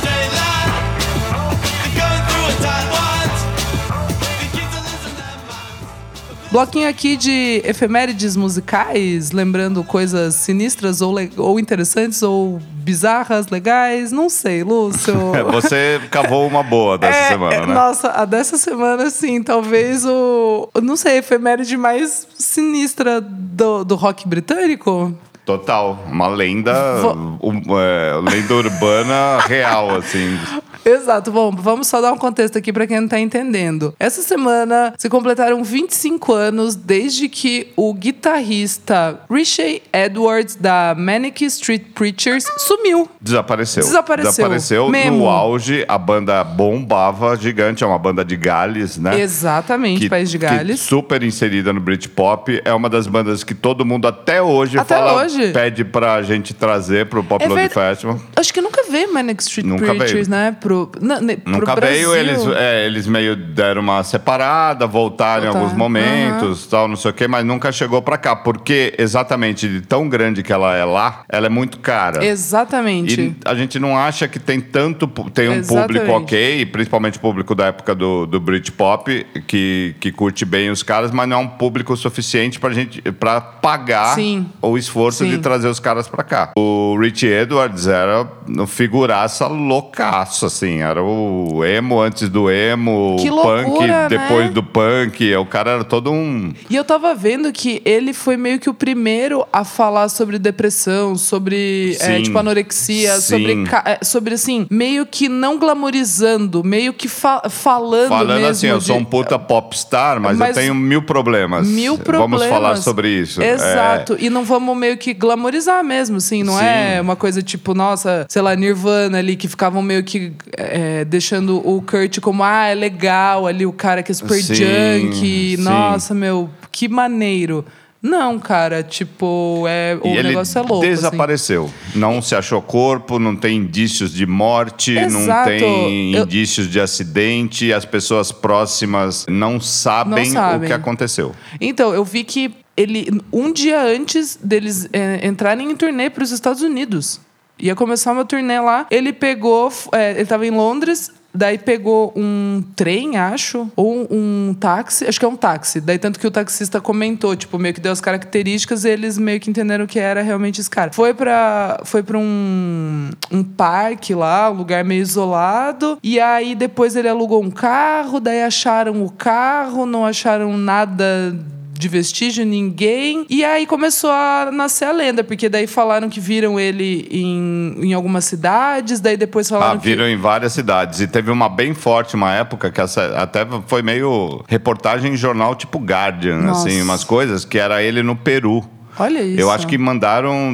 Bloquinho 6.54 6.88
aqui 6.88 7.16
de 7.16 7.60
efemérides 7.64 8.36
musicais, 8.36 9.32
lembrando 9.32 9.82
coisas 9.82 10.36
sinistras 10.36 11.00
ou, 11.00 11.16
ou 11.36 11.58
interessantes 11.58 12.22
ou 12.22 12.60
bizarras, 12.74 13.48
legais, 13.48 14.12
não 14.12 14.28
sei, 14.30 14.62
Lúcio. 14.62 15.14
É, 15.34 15.42
Você 15.42 16.00
cavou 16.12 16.46
uma 16.46 16.62
boa 16.62 16.96
dessa 16.98 17.18
É, 17.18 17.28
semana, 17.30 17.54
é, 17.56 17.66
né? 17.66 17.74
Nossa, 17.74 18.08
a 18.12 18.24
dessa 18.24 18.56
semana, 18.56 19.10
sim, 19.10 19.42
talvez 19.42 20.06
o. 20.06 20.68
Não 20.80 20.94
sei, 20.94 21.14
a 21.14 21.16
efeméride 21.16 21.76
mais 21.76 22.24
sinistra 22.38 23.20
do, 23.20 23.84
do 23.84 23.96
rock 23.96 24.28
britânico? 24.28 25.12
Total. 25.44 25.98
Uma 26.06 26.28
lenda, 26.28 26.72
Vo- 27.02 27.38
um, 27.42 27.62
é, 27.80 28.12
lenda 28.30 28.54
urbana 28.54 29.38
real, 29.40 29.90
assim. 29.96 30.38
Exato. 30.84 31.30
Bom, 31.30 31.50
vamos 31.50 31.86
só 31.86 32.00
dar 32.00 32.12
um 32.12 32.18
contexto 32.18 32.58
aqui 32.58 32.72
para 32.72 32.86
quem 32.86 33.00
não 33.00 33.08
tá 33.08 33.18
entendendo. 33.18 33.94
Essa 33.98 34.22
semana 34.22 34.92
se 34.98 35.08
completaram 35.08 35.62
25 35.64 36.32
anos 36.32 36.74
desde 36.74 37.28
que 37.28 37.68
o 37.76 37.92
guitarrista 37.94 39.20
Richie 39.30 39.82
Edwards 39.92 40.56
da 40.56 40.94
Manic 40.96 41.44
Street 41.46 41.82
Preachers 41.94 42.44
sumiu. 42.58 43.08
Desapareceu. 43.20 43.82
Desapareceu. 43.82 44.30
Desapareceu. 44.32 44.88
Mesmo. 44.90 45.18
No 45.18 45.28
auge, 45.28 45.84
a 45.88 45.96
banda 45.96 46.42
bombava 46.44 47.36
gigante. 47.36 47.82
É 47.82 47.86
uma 47.86 47.98
banda 47.98 48.24
de 48.24 48.36
Gales, 48.36 48.98
né? 48.98 49.20
Exatamente, 49.20 50.08
País 50.08 50.30
de 50.30 50.38
que 50.38 50.44
Gales. 50.46 50.80
super 50.80 51.22
inserida 51.22 51.72
no 51.72 51.80
Britpop. 51.80 52.60
É 52.64 52.72
uma 52.74 52.88
das 52.90 53.06
bandas 53.06 53.42
que 53.44 53.54
todo 53.54 53.84
mundo 53.84 54.06
até 54.08 54.42
hoje 54.42 54.78
Até 54.78 54.96
fala, 54.96 55.22
hoje. 55.24 55.52
pede 55.52 55.84
pra 55.84 56.20
gente 56.22 56.52
trazer 56.52 57.06
pro 57.08 57.22
Pop 57.24 57.42
É 57.42 57.48
Load 57.48 57.62
ver- 57.62 57.70
Festival. 57.70 58.20
Acho 58.36 58.52
que 58.52 58.60
nunca 58.60 58.82
veio 58.90 59.12
Manic 59.12 59.42
Street 59.42 59.66
Nunca 59.66 59.86
Preachers, 59.86 60.28
veio. 60.28 60.30
né? 60.30 60.56
Pro, 60.60 60.73
na, 61.00 61.20
ne- 61.20 61.36
pro 61.36 61.52
Nunca 61.52 61.74
Brasil. 61.76 62.10
veio, 62.10 62.14
eles, 62.20 62.46
é, 62.56 62.86
eles 62.86 63.06
meio 63.06 63.36
deram 63.36 63.80
uma 63.82 64.02
separada, 64.02 64.86
voltaram 64.86 65.44
em 65.44 65.48
alguns 65.48 65.72
momentos, 65.72 66.66
tal, 66.66 66.88
não 66.88 66.96
sei 66.96 67.10
o 67.10 67.14
quê, 67.14 67.26
mas 67.28 67.44
nunca 67.44 67.70
chegou 67.72 68.00
pra 68.02 68.16
cá. 68.18 68.34
Porque 68.36 68.94
exatamente 68.98 69.68
de 69.68 69.80
tão 69.80 70.08
grande 70.08 70.42
que 70.42 70.52
ela 70.52 70.74
é 70.76 70.84
lá, 70.84 71.24
ela 71.28 71.46
é 71.46 71.48
muito 71.48 71.78
cara. 71.78 72.24
Exatamente. 72.24 73.20
E 73.20 73.36
a 73.44 73.54
gente 73.54 73.78
não 73.78 73.96
acha 73.96 74.26
que 74.28 74.38
tem 74.38 74.60
tanto. 74.60 75.06
Tem 75.32 75.48
um 75.48 75.54
Exatamente. 75.54 75.86
público 75.86 76.12
ok, 76.12 76.66
principalmente 76.66 77.18
o 77.18 77.20
público 77.20 77.54
da 77.54 77.66
época 77.66 77.94
do, 77.94 78.26
do 78.26 78.40
Britpop, 78.40 79.26
que, 79.46 79.94
que 80.00 80.10
curte 80.12 80.44
bem 80.44 80.70
os 80.70 80.82
caras, 80.82 81.10
mas 81.10 81.28
não 81.28 81.36
é 81.36 81.40
um 81.40 81.48
público 81.48 81.96
suficiente 81.96 82.58
pra 82.58 82.70
gente 82.70 83.00
pra 83.12 83.40
pagar 83.40 84.14
Sim. 84.14 84.46
o 84.60 84.76
esforço 84.78 85.24
Sim. 85.24 85.30
de 85.30 85.38
trazer 85.38 85.68
os 85.68 85.78
caras 85.80 86.08
pra 86.08 86.22
cá. 86.22 86.52
O 86.56 86.96
Rich 86.98 87.26
Edwards 87.26 87.86
era 87.86 88.26
figuraça 88.66 89.46
loucaço, 89.46 90.46
assim. 90.46 90.63
Era 90.80 91.02
o 91.02 91.64
emo 91.64 92.00
antes 92.00 92.28
do 92.28 92.50
emo, 92.50 93.16
Que 93.20 93.30
o 93.30 93.36
punk 93.42 93.64
loucura, 93.66 94.08
depois 94.08 94.46
né? 94.46 94.50
do 94.52 94.62
punk. 94.62 95.34
O 95.36 95.46
cara 95.46 95.72
era 95.72 95.84
todo 95.84 96.10
um. 96.10 96.52
E 96.70 96.76
eu 96.76 96.84
tava 96.84 97.14
vendo 97.14 97.52
que 97.52 97.80
ele 97.84 98.12
foi 98.12 98.36
meio 98.36 98.58
que 98.58 98.68
o 98.70 98.74
primeiro 98.74 99.46
a 99.52 99.64
falar 99.64 100.08
sobre 100.08 100.38
depressão, 100.38 101.16
sobre 101.16 101.96
é, 102.00 102.20
tipo 102.22 102.38
anorexia, 102.38 103.14
Sim. 103.16 103.20
sobre, 103.20 103.64
é, 103.84 103.98
sobre 104.04 104.34
assim, 104.34 104.66
meio 104.70 105.06
que 105.06 105.28
não 105.28 105.58
glamorizando, 105.58 106.62
meio 106.64 106.92
que 106.92 107.08
fa- 107.08 107.42
falando, 107.48 108.08
Falando 108.08 108.34
mesmo 108.36 108.46
assim, 108.48 108.66
eu 108.68 108.78
de- 108.78 108.84
sou 108.84 108.96
um 108.96 109.04
puta 109.04 109.38
popstar, 109.38 110.20
mas, 110.20 110.36
Mas 110.36 110.48
eu 110.56 110.62
tenho 110.62 110.74
mil 110.74 111.02
problemas. 111.02 111.66
Mil 111.68 111.98
problemas. 111.98 112.40
Vamos 112.40 112.46
falar 112.54 112.76
sobre 112.76 113.08
isso. 113.08 113.40
É, 113.42 113.50
Exato. 113.52 114.16
E 114.18 114.28
não 114.30 114.44
vamos 114.44 114.76
meio 114.76 114.96
que 114.96 115.12
glamorizar 115.14 115.84
mesmo, 115.84 116.16
assim. 116.16 116.42
Não 116.42 116.58
Sim. 116.58 116.64
é 116.64 117.00
uma 117.00 117.16
coisa 117.16 117.42
tipo, 117.42 117.74
nossa, 117.74 118.26
sei 118.28 118.42
lá, 118.42 118.54
Nirvana 118.54 119.18
ali, 119.18 119.36
que 119.36 119.48
ficavam 119.48 119.82
meio 119.82 120.02
que 120.04 120.32
é, 120.56 121.04
deixando 121.04 121.56
o 121.66 121.80
Kurt 121.82 122.20
como, 122.20 122.42
ah, 122.42 122.66
é 122.66 122.74
legal 122.74 123.46
ali, 123.46 123.64
o 123.66 123.72
cara 123.72 124.02
que 124.02 124.10
é 124.12 124.14
super 124.14 124.40
Sim, 124.42 124.54
junk. 124.54 125.56
sim. 125.56 125.62
Nossa, 125.62 126.14
meu, 126.14 126.48
que 126.72 126.88
maneiro. 126.88 127.64
Não, 128.02 128.38
cara, 128.38 128.82
tipo, 128.82 129.64
é, 129.66 129.98
o 130.02 130.08
E 130.08 130.22
negócio 130.22 130.58
é 130.58 130.60
louco. 130.60 130.76
assim. 130.84 130.88
desapareceu. 130.90 131.70
Não 131.94 132.20
se 132.20 132.34
achou 132.34 132.60
corpo, 132.60 133.18
não 133.18 133.34
tem 133.34 133.56
indícios 133.56 134.12
de 134.12 134.26
morte, 134.26 134.92
não 135.08 135.20
Exato. 135.22 135.48
tem 135.48 136.14
Eu- 136.14 136.24
indícios 136.24 136.68
de 136.70 136.78
acidente, 136.78 137.72
as 137.72 137.86
pessoas 137.86 138.30
próximas 138.30 139.24
não 139.26 139.58
sabem, 139.58 140.26
Não 140.26 140.32
sabem. 140.34 140.64
o 140.64 140.66
que 140.66 140.72
aconteceu. 140.74 141.34
Então, 141.58 141.94
eu 141.94 142.04
vi 142.04 142.24
que 142.24 142.52
ele, 142.76 143.08
um 143.32 143.50
dia 143.50 143.80
antes 143.82 144.38
deles 144.42 144.86
é, 144.92 145.26
entrarem 145.26 145.70
em 145.70 145.74
turnê 145.74 146.10
para 146.10 146.24
os 146.24 146.30
Estados 146.30 146.60
Unidos, 146.60 147.20
ia 147.58 147.74
começar 147.74 148.12
uma 148.12 148.24
turnê 148.24 148.58
lá, 148.60 148.86
ele 148.90 149.12
pegou, 149.12 149.72
é, 149.92 150.12
ele 150.12 150.22
estava 150.22 150.46
em 150.46 150.50
Londres, 150.50 151.10
daí 151.34 151.58
pegou 151.58 152.12
um 152.14 152.62
trem, 152.76 153.16
acho, 153.16 153.68
ou 153.74 154.06
um 154.08 154.54
táxi, 154.58 155.04
acho 155.06 155.18
que 155.18 155.24
é 155.24 155.28
um 155.28 155.36
táxi. 155.36 155.80
Daí 155.80 155.98
tanto 155.98 156.20
que 156.20 156.26
o 156.26 156.30
taxista 156.30 156.80
comentou, 156.80 157.34
tipo, 157.34 157.58
meio 157.58 157.74
que 157.74 157.80
deu 157.80 157.90
as 157.90 158.00
características 158.00 158.84
e 158.84 158.90
eles 158.90 159.18
meio 159.18 159.40
que 159.40 159.50
entenderam 159.50 159.86
que 159.86 159.98
era 159.98 160.22
realmente 160.22 160.60
esse 160.60 160.70
cara. 160.70 160.92
Foi 160.92 161.12
para 161.12 161.80
foi 161.84 162.02
para 162.02 162.16
um, 162.16 163.10
um 163.32 163.42
parque 163.42 164.14
lá, 164.14 164.50
um 164.50 164.54
lugar 164.54 164.84
meio 164.84 165.02
isolado, 165.02 165.98
e 166.02 166.20
aí 166.20 166.54
depois 166.54 166.94
ele 166.94 167.08
alugou 167.08 167.42
um 167.42 167.50
carro, 167.50 168.20
daí 168.20 168.42
acharam 168.42 169.04
o 169.04 169.10
carro, 169.10 169.84
não 169.86 170.06
acharam 170.06 170.56
nada 170.56 171.36
de 171.84 171.88
vestígio, 171.88 172.44
ninguém. 172.46 173.26
E 173.28 173.44
aí 173.44 173.66
começou 173.66 174.10
a 174.10 174.50
nascer 174.52 174.86
a 174.86 174.92
lenda, 174.92 175.22
porque 175.22 175.48
daí 175.48 175.66
falaram 175.66 176.08
que 176.08 176.18
viram 176.18 176.58
ele 176.58 177.06
em, 177.10 177.76
em 177.88 177.92
algumas 177.94 178.24
cidades, 178.24 179.00
daí 179.00 179.16
depois 179.16 179.50
Ah, 179.52 179.58
falaram 179.58 179.78
viram 179.80 180.08
em 180.08 180.16
várias 180.16 180.52
cidades. 180.54 181.00
E 181.00 181.06
teve 181.06 181.30
uma 181.30 181.48
bem 181.48 181.74
forte, 181.74 182.14
uma 182.14 182.32
época, 182.32 182.70
que 182.70 182.80
essa, 182.80 183.18
até 183.18 183.46
foi 183.66 183.82
meio 183.82 184.42
reportagem 184.48 185.12
em 185.12 185.16
jornal 185.16 185.54
tipo 185.54 185.78
Guardian, 185.78 186.38
Nossa. 186.38 186.68
assim, 186.68 186.80
umas 186.80 187.04
coisas, 187.04 187.44
que 187.44 187.58
era 187.58 187.82
ele 187.82 188.02
no 188.02 188.16
Peru. 188.16 188.62
que. 188.62 189.02
Olha 189.02 189.20
isso. 189.22 189.40
Eu 189.40 189.50
acho 189.50 189.66
que 189.66 189.76
mandaram 189.76 190.52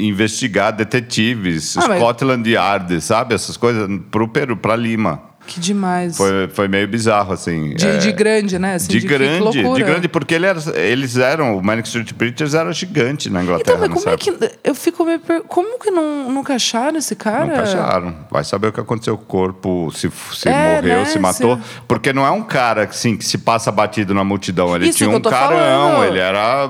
investigar 0.00 0.72
detetives, 0.72 1.76
Ah, 1.76 1.82
Scotland 1.82 2.48
Yard, 2.48 3.00
sabe? 3.00 3.34
Essas 3.34 3.56
coisas, 3.56 3.88
pro 4.10 4.26
Peru, 4.26 4.56
pra 4.56 4.74
Lima. 4.76 5.22
Que 5.46 5.60
demais. 5.60 6.16
Foi, 6.16 6.48
foi 6.48 6.68
meio 6.68 6.88
bizarro, 6.88 7.32
assim. 7.32 7.74
De, 7.74 7.86
É, 7.86 7.96
de 7.98 8.12
grande, 8.12 8.58
né? 8.58 8.74
Assim, 8.76 8.88
de 8.88 9.00
que 9.00 9.06
grande, 9.06 9.50
de 9.52 9.82
grande, 9.82 10.08
porque 10.08 10.34
ele 10.34 10.46
era- 10.46 10.58
eles 10.74 11.16
eram, 11.18 11.58
o 11.58 11.62
Manic 11.62 11.86
Street 11.86 12.12
Preachers 12.14 12.54
era 12.54 12.72
gigante 12.72 13.28
na 13.28 13.42
Inglaterra. 13.42 13.76
Então, 13.86 13.88
mas 13.94 14.02
como 14.04 14.14
é 14.14 14.18
que. 14.18 14.34
Eu 14.64 14.74
fico 14.74 15.04
me 15.04 15.18
per... 15.18 15.42
Como 15.42 15.78
que 15.78 15.90
não, 15.90 16.30
nunca 16.32 16.54
acharam 16.54 16.96
esse 16.96 17.14
cara? 17.14 17.44
Nunca 17.46 17.62
acharam. 17.62 18.14
Vai 18.30 18.42
saber 18.42 18.68
o 18.68 18.72
que 18.72 18.80
aconteceu 18.80 19.16
com 19.18 19.22
o 19.22 19.26
corpo, 19.26 19.92
se, 19.94 20.10
se 20.32 20.48
É, 20.48 20.76
morreu, 20.76 20.98
né? 21.00 21.04
se 21.04 21.18
matou. 21.18 21.56
Se- 21.56 21.62
Porque 21.86 22.12
não 22.12 22.26
é 22.26 22.30
um 22.30 22.42
cara 22.42 22.84
assim, 22.84 23.16
que 23.16 23.24
se 23.24 23.36
passa 23.38 23.70
batido 23.70 24.14
na 24.14 24.24
multidão. 24.24 24.74
Ele 24.74 24.88
Isso 24.88 24.98
tinha 24.98 25.10
um 25.10 25.20
carão, 25.20 25.58
falando. 25.92 26.04
ele 26.04 26.18
era, 26.20 26.66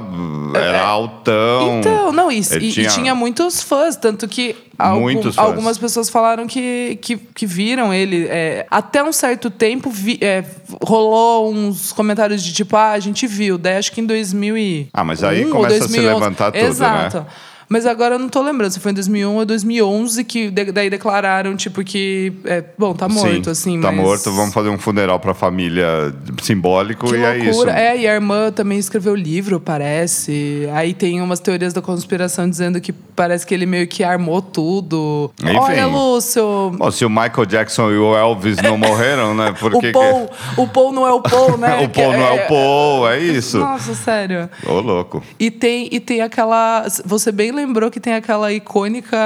era 0.59 0.83
altão. 0.87 1.79
Então, 1.79 2.13
não, 2.13 2.31
e, 2.31 2.41
Ele 2.51 2.67
e- 2.67 2.81
e 2.81 2.87
tinha... 2.89 3.15
muitos 3.15 3.63
fãs, 3.63 3.97
tanto 3.97 4.27
que 4.29 4.55
algum- 4.79 5.23
fãs. 5.23 5.39
algumas 5.39 5.79
pessoas 5.79 6.09
falaram 6.11 6.47
que, 6.47 6.99
que, 7.03 7.17
que 7.17 7.47
viram 7.47 7.93
ele. 7.93 8.27
é, 8.29 8.67
até 8.71 9.03
um 9.03 9.13
certo 9.13 9.51
tempo 9.51 9.91
vi- 9.91 10.19
é, 10.21 10.45
rolou 10.83 11.53
uns 11.53 11.93
comentários 11.93 12.43
de 12.43 12.53
tipo, 12.53 12.77
ah, 12.77 12.93
a 12.93 12.99
gente 13.01 13.27
viu, 13.27 13.57
daí 13.59 13.77
acho 13.77 13.93
que 13.93 14.01
em 14.01 14.07
2000 14.07 14.57
e 14.59 14.89
Ah, 14.93 15.05
mas 15.05 15.23
aí 15.23 15.45
começa 15.47 15.77
a 15.85 15.89
se 15.89 15.95
2011. 15.95 16.15
levantar 16.15 16.53
tudo, 16.53 16.63
né? 16.63 16.69
Exato. 16.69 17.27
Mas 17.69 17.87
agora 17.87 18.17
eu 18.17 18.19
não 18.19 18.29
tô 18.29 18.43
lembrando 18.43 18.71
se 18.73 18.81
foi 18.81 18.93
em 18.93 18.95
2001 18.95 19.35
ou 19.37 19.45
2011 19.45 20.25
que 20.25 20.51
de- 20.51 20.73
daí 20.73 20.91
declararam, 20.91 21.57
tipo, 21.57 21.83
que... 21.83 22.33
É, 22.45 22.63
bom, 22.79 22.95
tá 22.95 23.09
morto, 23.09 23.45
Sim, 23.47 23.51
assim, 23.51 23.81
Tá 23.81 23.91
mas... 23.93 24.01
morto, 24.05 24.33
vamos 24.33 24.53
fazer 24.55 24.69
um 24.69 24.79
funeral 24.79 25.19
pra 25.19 25.35
família 25.35 26.15
simbólico 26.43 27.07
Que 27.09 27.17
e 27.17 27.23
é 27.25 27.39
isso. 27.39 27.47
loucura. 27.59 27.73
É, 27.79 27.97
e 27.99 28.07
a 28.09 28.15
irmã 28.15 28.51
também 28.53 28.79
escreveu 28.79 29.15
livro, 29.15 29.59
parece. 29.61 30.69
Aí 30.73 30.93
tem 30.95 31.21
umas 31.21 31.41
teorias 31.41 31.73
da 31.73 31.81
conspiração 31.81 32.49
dizendo 32.49 32.81
que 32.81 32.93
parece 32.93 33.47
que 33.47 33.55
ele 33.55 33.67
meio 33.67 33.87
que 33.87 34.03
armou 34.05 34.43
tudo. 34.43 35.31
Enfim. 35.43 35.57
Olha, 35.57 35.87
Lúcio. 35.87 36.71
Bom, 36.77 36.91
se 36.91 37.05
o 37.05 37.11
Michael 37.11 37.47
Jackson 37.47 37.91
e 37.91 37.97
o 37.99 38.17
Elvis 38.17 38.57
não 38.63 38.77
morreram, 38.77 39.35
né? 39.35 39.55
Por 39.59 39.75
O 39.75 39.81
que 39.81 39.93
Paul, 39.93 40.29
o 40.57 40.67
Paul 40.67 40.93
não 40.93 41.07
é 41.07 41.13
o 41.13 41.21
Paul, 41.21 41.57
né? 41.57 41.77
o 41.85 41.89
Paul 41.89 41.91
Que 41.91 42.03
não 42.19 42.27
é 42.27 42.33
o 42.45 42.49
Paul, 42.49 43.09
é 43.09 43.19
isso. 43.21 43.59
Nossa, 43.59 43.95
sério. 43.95 44.49
Ô, 44.67 44.81
louco. 44.81 45.23
E 45.39 45.51
tem, 45.51 45.89
e 45.91 46.01
tem 46.01 46.21
aquela. 46.21 46.85
Você 47.05 47.31
bem 47.33 47.53
lembrou 47.55 47.91
que 47.91 47.99
tem 48.01 48.15
aquela 48.15 48.53
icônica 48.53 49.17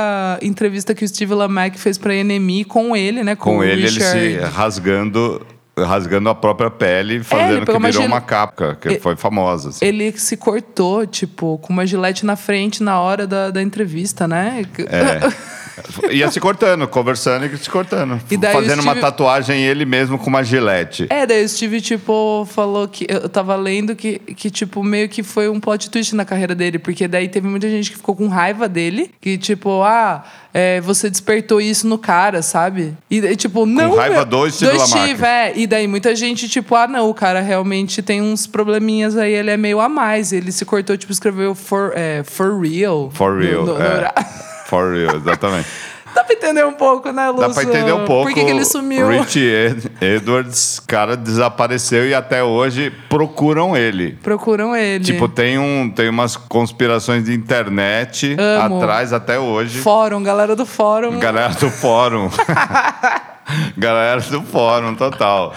entrevista 0.42 0.94
que 0.94 1.04
o 1.04 1.08
Steve 1.08 1.34
Lamack 1.34 1.78
fez 1.78 1.98
pra 1.98 2.12
NME 2.14 2.64
com 2.64 2.96
ele, 2.96 3.24
né? 3.24 3.34
Com 3.34 3.58
o 3.58 3.64
ele, 3.64 3.82
ele 3.86 3.90
Richard. 3.90 4.20
se 4.20 4.36
rasgando, 4.56 5.46
rasgando 5.76 6.28
a 6.28 6.34
própria 6.34 6.70
pele, 6.70 7.16
É, 7.18 7.22
fazendo 7.22 7.56
ele 7.58 7.66
que 7.66 7.70
uma 7.72 7.88
virou 7.88 8.02
gile- 8.02 8.12
uma 8.14 8.20
capa, 8.20 8.76
que 8.80 8.88
E- 8.90 9.00
foi 9.00 9.16
famosa. 9.16 9.70
assim. 9.70 9.84
Ele 9.84 10.12
se 10.18 10.36
cortou, 10.36 11.06
tipo, 11.06 11.58
com 11.58 11.72
uma 11.72 11.86
gilete 11.86 12.24
na 12.26 12.36
frente 12.36 12.82
na 12.82 13.00
hora 13.00 13.26
da, 13.26 13.50
da 13.50 13.62
entrevista, 13.62 14.26
né? 14.28 14.64
É. 14.88 15.28
Ia 16.10 16.30
se 16.30 16.40
cortando, 16.40 16.86
conversando 16.88 17.46
e 17.46 17.56
se 17.56 17.68
cortando. 17.70 18.20
E 18.30 18.36
daí 18.36 18.52
Fazendo 18.52 18.80
uma 18.82 18.92
Steve- 18.92 19.00
tatuagem 19.00 19.62
ele 19.64 19.84
mesmo 19.84 20.18
com 20.18 20.26
uma 20.28 20.42
gilete. 20.42 21.06
É, 21.10 21.26
daí 21.26 21.44
o 21.44 21.48
Steve, 21.48 21.80
tipo, 21.80 22.46
falou 22.50 22.86
que. 22.88 23.06
Eu 23.08 23.28
tava 23.28 23.54
lendo 23.56 23.94
que, 23.96 24.18
que, 24.18 24.50
tipo, 24.50 24.82
meio 24.82 25.08
que 25.08 25.22
foi 25.22 25.48
um 25.48 25.60
plot 25.60 25.90
twist 25.90 26.14
na 26.14 26.24
carreira 26.24 26.54
dele, 26.54 26.78
porque 26.78 27.06
daí 27.08 27.28
teve 27.28 27.46
muita 27.48 27.68
gente 27.68 27.90
que 27.90 27.96
ficou 27.96 28.14
com 28.16 28.28
raiva 28.28 28.68
dele, 28.68 29.10
que, 29.20 29.36
tipo, 29.38 29.82
ah, 29.82 30.24
é, 30.52 30.80
você 30.80 31.08
despertou 31.10 31.60
isso 31.60 31.86
no 31.86 31.98
cara, 31.98 32.42
sabe? 32.42 32.94
E, 33.10 33.20
daí, 33.20 33.36
tipo, 33.36 33.66
não. 33.66 33.94
raiva 33.96 34.16
meu- 34.16 34.24
do 34.24 34.50
Steve 34.50 34.72
Lamacq. 34.72 34.88
Steve, 34.88 35.24
é. 35.24 35.52
E 35.56 35.66
daí 35.66 35.86
muita 35.86 36.14
gente, 36.16 36.48
tipo, 36.48 36.74
ah, 36.74 36.86
não, 36.86 37.08
o 37.08 37.14
cara 37.14 37.40
realmente 37.40 38.02
tem 38.02 38.20
uns 38.22 38.46
probleminhas 38.46 39.16
aí, 39.16 39.32
ele 39.32 39.50
é 39.50 39.56
meio 39.56 39.80
a 39.80 39.88
mais. 39.88 40.32
Ele 40.32 40.50
se 40.52 40.64
cortou, 40.64 40.96
tipo, 40.96 41.12
escreveu 41.12 41.54
for, 41.54 41.92
é, 41.94 42.22
for 42.24 42.58
real. 42.60 43.10
For 43.12 43.38
real. 43.38 43.64
No- 43.64 43.74
no- 43.78 43.82
é. 43.82 44.00
no- 44.16 44.47
For 44.68 44.92
real, 44.94 45.16
exatamente. 45.16 45.66
Dá 46.14 46.24
pra 46.24 46.34
entender 46.34 46.64
um 46.64 46.72
pouco, 46.72 47.12
né, 47.12 47.28
Lúcio? 47.28 47.48
Dá 47.48 47.54
pra 47.54 47.62
entender 47.64 47.92
um 47.92 48.04
pouco. 48.06 48.24
Por 48.28 48.34
que, 48.34 48.42
que 48.44 48.50
ele 48.50 48.64
sumiu? 48.64 49.08
Rich 49.10 49.38
Ed- 49.38 49.90
Edwards, 50.00 50.80
cara, 50.86 51.16
desapareceu 51.16 52.08
e 52.08 52.14
até 52.14 52.42
hoje 52.42 52.90
procuram 53.10 53.76
ele. 53.76 54.12
Procuram 54.22 54.74
ele. 54.74 55.04
Tipo, 55.04 55.28
tem, 55.28 55.58
um, 55.58 55.88
tem 55.90 56.08
umas 56.08 56.34
conspirações 56.34 57.24
de 57.24 57.34
internet 57.34 58.34
Amo. 58.38 58.78
atrás 58.78 59.12
até 59.12 59.38
hoje. 59.38 59.78
Fórum, 59.80 60.22
galera 60.22 60.56
do 60.56 60.64
fórum. 60.64 61.18
Galera 61.18 61.52
do 61.54 61.70
fórum. 61.70 62.30
Galera 63.76 64.20
do 64.20 64.42
fórum, 64.42 64.94
total. 64.94 65.54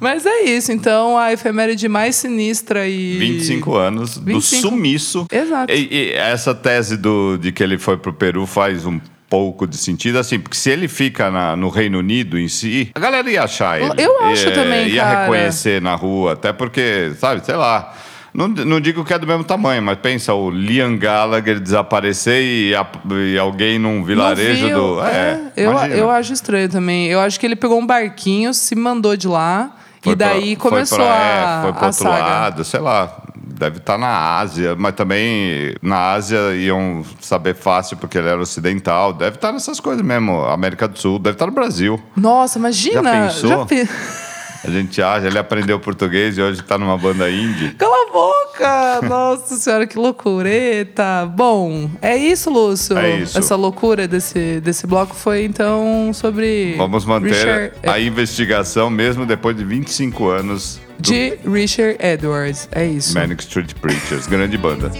Mas 0.00 0.24
é 0.26 0.42
isso, 0.42 0.70
então 0.72 1.16
a 1.18 1.32
efeméride 1.32 1.88
mais 1.88 2.16
sinistra 2.16 2.86
e. 2.86 3.16
25 3.18 3.74
anos 3.76 4.16
do 4.18 4.24
25. 4.24 4.62
sumiço. 4.68 5.26
Exato. 5.30 5.72
E, 5.72 5.88
e 5.90 6.12
essa 6.12 6.54
tese 6.54 6.96
do, 6.96 7.36
de 7.38 7.52
que 7.52 7.62
ele 7.62 7.78
foi 7.78 7.96
pro 7.96 8.12
Peru 8.12 8.46
faz 8.46 8.84
um 8.86 9.00
pouco 9.28 9.66
de 9.66 9.76
sentido, 9.76 10.18
assim, 10.18 10.38
porque 10.38 10.56
se 10.56 10.70
ele 10.70 10.86
fica 10.86 11.30
na- 11.30 11.56
no 11.56 11.68
Reino 11.68 11.98
Unido 11.98 12.38
em 12.38 12.46
si, 12.46 12.90
a 12.94 13.00
galera 13.00 13.28
ia 13.28 13.42
achar 13.42 13.80
ele. 13.80 13.90
Eu 14.00 14.20
acho 14.22 14.46
ia, 14.48 14.52
também, 14.54 14.88
Ia 14.90 15.02
cara. 15.02 15.20
reconhecer 15.22 15.82
na 15.82 15.94
rua, 15.94 16.34
até 16.34 16.52
porque, 16.52 17.12
sabe, 17.18 17.44
sei 17.44 17.56
lá. 17.56 17.92
Não, 18.34 18.48
não 18.48 18.80
digo 18.80 19.04
que 19.04 19.14
é 19.14 19.18
do 19.18 19.26
mesmo 19.28 19.44
tamanho, 19.44 19.80
mas 19.80 19.96
pensa 19.98 20.34
o 20.34 20.50
Liam 20.50 20.98
Gallagher 20.98 21.60
desaparecer 21.60 22.42
e, 22.42 22.74
a- 22.74 22.84
e 23.32 23.38
alguém 23.38 23.78
num 23.78 24.02
vilarejo 24.02 24.68
do. 24.70 25.00
É, 25.04 25.52
eu, 25.56 25.70
imagina. 25.70 25.94
eu 25.94 26.10
acho 26.10 26.32
estranho 26.32 26.68
também. 26.68 27.06
Eu 27.06 27.20
acho 27.20 27.38
que 27.38 27.46
ele 27.46 27.54
pegou 27.54 27.78
um 27.78 27.86
barquinho, 27.86 28.52
se 28.52 28.74
mandou 28.74 29.16
de 29.16 29.28
lá 29.28 29.76
Foi 30.02 30.12
e 30.14 30.16
daí 30.16 30.56
pra- 30.56 30.68
começou 30.68 30.98
foi 30.98 31.06
pra, 31.06 31.14
a, 31.16 31.58
é, 31.58 31.62
foi 31.62 31.72
pro 31.74 31.86
outro 31.86 32.02
saga. 32.02 32.18
lado, 32.18 32.64
sei 32.64 32.80
lá. 32.80 33.20
Deve 33.56 33.76
estar 33.76 33.96
na 33.96 34.38
Ásia, 34.40 34.74
mas 34.76 34.94
também 34.96 35.76
na 35.80 36.10
Ásia 36.10 36.56
iam 36.56 37.04
saber 37.20 37.54
fácil 37.54 37.96
porque 37.96 38.18
ele 38.18 38.28
era 38.28 38.40
ocidental. 38.40 39.12
Deve 39.12 39.36
estar 39.36 39.52
nessas 39.52 39.78
coisas 39.78 40.04
mesmo. 40.04 40.44
América 40.46 40.88
do 40.88 40.98
Sul, 40.98 41.20
deve 41.20 41.36
estar 41.36 41.46
no 41.46 41.52
Brasil. 41.52 42.02
Nossa, 42.16 42.58
imagina! 42.58 43.28
Já 43.28 43.28
pensou? 43.28 43.66
pe- 43.66 43.88
A 44.64 44.70
gente 44.70 45.02
acha, 45.02 45.26
ele 45.26 45.38
aprendeu 45.38 45.78
português 45.78 46.38
e 46.38 46.42
hoje 46.42 46.60
está 46.60 46.78
numa 46.78 46.96
banda 46.96 47.30
indie. 47.30 47.70
Cala 47.74 48.08
a 48.08 48.12
boca! 48.12 49.08
Nossa 49.08 49.56
senhora, 49.56 49.86
que 49.86 49.98
loucura! 49.98 50.48
Eita! 50.48 51.26
Bom, 51.26 51.90
é 52.00 52.16
isso, 52.16 52.50
Lúcio. 52.50 52.96
É 52.96 53.20
isso. 53.20 53.38
Essa 53.38 53.56
loucura 53.56 54.08
desse, 54.08 54.60
desse 54.60 54.86
bloco 54.86 55.14
foi, 55.14 55.44
então, 55.44 56.10
sobre. 56.14 56.74
Vamos 56.78 57.04
manter 57.04 57.34
Richard, 57.34 57.72
a 57.86 58.00
investigação 58.00 58.88
mesmo 58.88 59.26
depois 59.26 59.56
de 59.56 59.64
25 59.64 60.28
anos 60.28 60.80
do 60.98 61.02
de 61.02 61.38
Richard 61.44 61.98
Edwards. 62.00 62.68
É 62.72 62.86
isso. 62.86 63.14
Manic 63.14 63.42
Street 63.42 63.74
Preachers. 63.74 64.26
Grande 64.26 64.56
banda. 64.56 64.90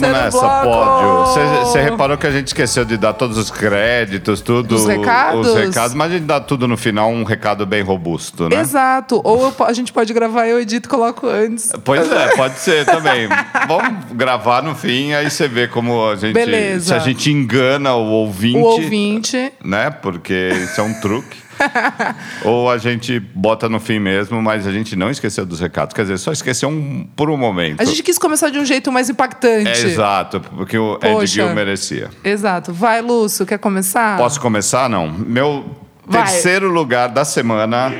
Vamos 0.00 0.08
nessa, 0.16 0.40
bloco. 0.40 0.64
pódio. 0.64 1.66
Você 1.66 1.82
reparou 1.82 2.16
que 2.16 2.26
a 2.26 2.30
gente 2.30 2.48
esqueceu 2.48 2.84
de 2.84 2.96
dar 2.96 3.12
todos 3.12 3.38
os 3.38 3.50
créditos, 3.50 4.40
tudo. 4.40 4.74
Os 4.74 4.86
recados? 4.86 5.46
Os 5.46 5.54
recados, 5.54 5.94
mas 5.94 6.10
a 6.10 6.14
gente 6.14 6.26
dá 6.26 6.40
tudo 6.40 6.68
no 6.68 6.76
final, 6.76 7.10
um 7.10 7.24
recado 7.24 7.64
bem 7.66 7.82
robusto, 7.82 8.48
né? 8.48 8.60
Exato. 8.60 9.20
Ou 9.24 9.46
eu 9.46 9.54
a 9.64 9.72
gente 9.72 9.92
pode 9.92 10.12
gravar, 10.12 10.46
eu 10.46 10.60
edito 10.60 10.88
e 10.88 10.90
coloco 10.90 11.26
antes. 11.26 11.72
Pois 11.84 12.10
é, 12.10 12.36
pode 12.36 12.58
ser 12.58 12.84
também. 12.84 13.28
Vamos 13.66 14.12
gravar 14.12 14.62
no 14.62 14.74
fim, 14.74 15.12
aí 15.12 15.30
você 15.30 15.48
vê 15.48 15.66
como 15.68 16.08
a 16.08 16.16
gente. 16.16 16.34
Beleza. 16.34 16.86
Se 16.86 16.94
a 16.94 16.98
gente 16.98 17.30
engana 17.30 17.94
o 17.94 18.06
ouvinte. 18.06 18.58
O 18.58 18.62
ouvinte. 18.62 19.52
Né? 19.64 19.90
Porque 19.90 20.50
isso 20.64 20.80
é 20.80 20.84
um 20.84 20.94
truque. 21.00 21.43
Ou 22.44 22.70
a 22.70 22.78
gente 22.78 23.18
bota 23.20 23.68
no 23.68 23.80
fim 23.80 23.98
mesmo, 23.98 24.40
mas 24.42 24.66
a 24.66 24.72
gente 24.72 24.96
não 24.96 25.10
esqueceu 25.10 25.44
dos 25.46 25.60
recados. 25.60 25.94
Quer 25.94 26.02
dizer, 26.02 26.18
só 26.18 26.32
esqueceu 26.32 26.68
um, 26.68 27.06
por 27.16 27.30
um 27.30 27.36
momento. 27.36 27.80
A 27.80 27.84
gente 27.84 28.02
quis 28.02 28.18
começar 28.18 28.50
de 28.50 28.58
um 28.58 28.64
jeito 28.64 28.90
mais 28.92 29.08
impactante. 29.10 29.68
É 29.68 29.80
exato, 29.84 30.40
porque 30.40 30.78
o 30.78 30.98
Ed. 31.02 31.26
Gill 31.26 31.54
merecia. 31.54 32.10
Exato. 32.22 32.72
Vai, 32.72 33.00
Lúcio, 33.00 33.46
quer 33.46 33.58
começar? 33.58 34.16
Posso 34.16 34.40
começar? 34.40 34.88
Não. 34.88 35.10
Meu 35.10 35.64
Vai. 36.06 36.22
terceiro 36.22 36.68
lugar 36.68 37.08
da 37.08 37.24
semana 37.24 37.92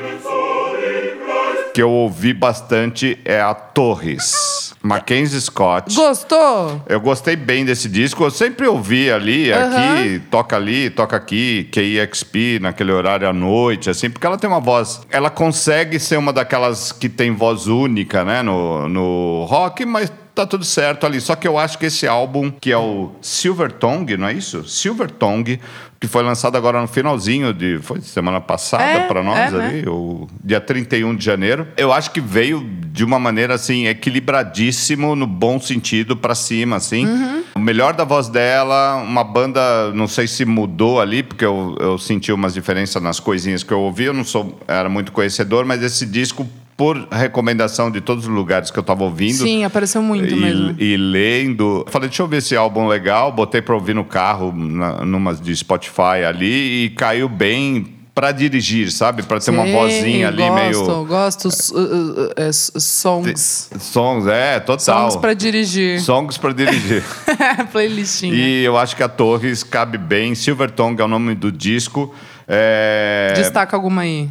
que 1.75 1.83
eu 1.83 1.91
ouvi 1.91 2.33
bastante 2.33 3.19
é 3.25 3.41
a 3.41 3.53
Torres. 3.53 4.73
Mackenzie 4.81 5.41
Scott. 5.41 5.93
Gostou? 5.93 6.81
Eu 6.89 7.01
gostei 7.01 7.35
bem 7.35 7.65
desse 7.65 7.89
disco. 7.89 8.23
Eu 8.23 8.31
sempre 8.31 8.69
ouvi 8.69 9.11
ali, 9.11 9.53
aqui, 9.53 10.21
toca 10.31 10.55
ali, 10.55 10.89
toca 10.89 11.17
aqui, 11.17 11.69
KEXP, 11.73 12.61
naquele 12.61 12.93
horário 12.93 13.29
à 13.29 13.33
noite, 13.33 13.91
assim, 13.91 14.09
porque 14.09 14.25
ela 14.25 14.39
tem 14.39 14.49
uma 14.49 14.61
voz. 14.61 15.01
Ela 15.11 15.31
consegue 15.31 15.99
ser 15.99 16.17
uma 16.17 16.33
daquelas 16.33 16.93
que 16.93 17.09
tem 17.09 17.35
voz 17.35 17.67
única, 17.67 18.25
né, 18.25 18.41
no, 18.41 18.89
no 18.89 19.45
rock, 19.49 19.85
mas 19.85 20.13
tá 20.35 20.47
tudo 20.47 20.65
certo 20.65 21.07
ali. 21.07 21.21
Só 21.21 21.37
que 21.37 21.47
eu 21.47 21.59
acho 21.59 21.79
que 21.79 21.87
esse 21.87 22.07
álbum, 22.07 22.51
que 22.51 22.73
é 22.73 22.77
o 22.77 23.13
Silver 23.23 23.71
Tongue, 23.73 24.17
não 24.17 24.27
é 24.29 24.33
isso? 24.33 24.67
Silver 24.69 25.11
Tongue, 25.11 25.61
que 26.01 26.07
foi 26.09 26.23
lançado 26.23 26.57
agora 26.57 26.81
no 26.81 26.89
finalzinho 26.89 27.53
de. 27.55 27.79
Foi 27.81 28.01
semana 28.01 28.41
passada 28.41 28.83
É, 28.85 29.07
para 29.07 29.23
nós 29.23 29.39
é, 29.39 29.51
né? 29.57 29.67
ali, 29.67 29.85
o 29.89 30.27
dia 30.43 30.61
31 30.61 31.15
de 31.15 31.25
janeiro. 31.25 31.67
Eu 31.77 31.93
acho 31.93 32.11
que 32.11 32.21
veio 32.21 32.61
de 32.93 33.05
uma 33.05 33.19
maneira 33.19 33.55
assim, 33.55 33.87
equilibradíssimo, 33.87 35.15
no 35.17 35.27
bom 35.27 35.61
sentido, 35.61 36.17
pra 36.17 36.35
cima, 36.35 36.77
assim. 36.77 37.07
Uhum. 37.07 37.45
O 37.55 37.61
melhor 37.61 37.95
da 37.95 38.05
voz 38.05 38.29
dela, 38.29 38.97
uma 38.97 39.25
banda, 39.25 39.93
não 39.93 40.07
sei 40.09 40.27
se 40.27 40.45
mudou 40.45 41.01
ali, 41.01 41.23
porque 41.23 41.45
eu, 41.45 41.77
eu 41.81 41.99
senti 41.99 42.33
umas 42.33 42.55
diferenças 42.55 43.03
nas 43.03 43.19
coisinhas 43.21 43.63
que 43.63 43.73
eu 43.73 43.81
ouvi. 43.81 44.05
Eu 44.05 44.15
não 44.15 44.25
sou, 44.25 44.59
era 44.67 44.89
muito 44.89 45.13
conhecedor, 45.13 45.65
mas 45.65 45.83
esse 45.83 46.05
disco, 46.05 46.47
por 46.77 46.97
recomendação 47.11 47.91
de 47.91 48.01
todos 48.01 48.25
os 48.25 48.31
lugares 48.31 48.71
que 48.71 48.79
eu 48.79 48.83
tava 48.83 49.05
ouvindo. 49.05 49.35
Sim, 49.45 49.65
apareceu 49.65 50.03
muito 50.03 50.37
mesmo. 50.37 50.75
E, 50.79 50.95
e 50.95 50.97
lendo. 50.97 51.85
Falei, 51.89 52.09
deixa 52.09 52.23
eu 52.23 52.27
ver 52.29 52.39
esse 52.39 52.57
álbum 52.57 52.87
legal. 52.89 53.31
Botei 53.31 53.63
pra 53.63 53.75
ouvir 53.75 53.95
no 53.95 54.05
carro, 54.05 54.53
na, 54.53 55.05
numas 55.05 55.41
de 55.41 55.55
Spotify 55.55 56.25
ali, 56.27 56.85
e 56.87 56.91
caiu 56.91 57.29
bem 57.29 57.95
pra 58.15 58.31
dirigir, 58.31 58.91
sabe? 58.93 59.23
Pra 59.25 59.41
ter 59.41 59.51
uma 59.51 59.65
Sim, 59.65 59.73
vozinha 59.73 60.29
ali 60.29 60.43
gosto, 60.43 60.55
meio. 60.55 61.05
Gosto, 61.05 61.49
s- 61.49 61.75
uh, 61.75 61.79
uh, 61.79 62.49
uh, 62.49 62.53
songs. 62.81 63.71
Songs, 63.79 64.27
é, 64.29 64.61
total. 64.61 64.79
Songs 65.11 65.17
pra 65.17 65.35
dirigir. 65.35 66.01
Songs 66.01 66.39
pra 66.39 66.53
dirigir. 66.53 67.03
Playlistinha. 67.73 68.35
e 68.35 68.65
eu 68.65 68.77
acho 68.79 68.95
que 68.95 69.03
a 69.03 69.09
Torres 69.09 69.63
cabe 69.65 69.99
bem. 69.99 70.35
Silver 70.35 70.71
Tongue 70.71 71.01
é 71.03 71.05
o 71.05 71.09
nome 71.09 71.35
do 71.35 71.51
disco. 71.51 72.15
É... 72.47 73.33
Destaca 73.37 73.77
alguma 73.77 74.03
aí. 74.03 74.29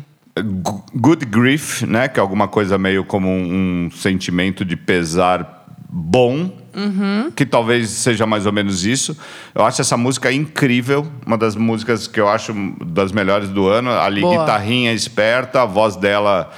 Good 0.96 1.26
Grief, 1.26 1.84
né? 1.84 2.08
Que 2.08 2.20
é 2.20 2.22
alguma 2.22 2.48
coisa 2.48 2.78
meio 2.78 3.04
como 3.04 3.28
um, 3.30 3.86
um 3.86 3.92
sentimento 3.92 4.66
de 4.66 4.76
pesar 4.76 5.66
bom. 5.90 6.52
Uhum. 6.76 7.32
Que 7.36 7.46
talvez 7.46 7.90
seja 7.92 8.26
mais 8.26 8.48
ou 8.48 8.52
menos 8.52 8.84
isso. 8.84 9.16
Eu 9.54 9.64
acho 9.64 9.80
essa 9.82 9.96
música 9.96 10.32
incrível. 10.32 11.06
Uma 11.26 11.38
das 11.38 11.56
músicas 11.56 12.08
que 12.08 12.20
eu 12.20 12.28
acho 12.28 12.52
das 12.84 13.12
melhores 13.12 13.50
do 13.50 13.68
ano. 13.68 13.92
Ali, 13.92 14.22
Boa. 14.22 14.40
guitarrinha 14.40 14.92
esperta, 14.92 15.62
a 15.62 15.66
voz 15.66 15.96
dela 15.96 16.52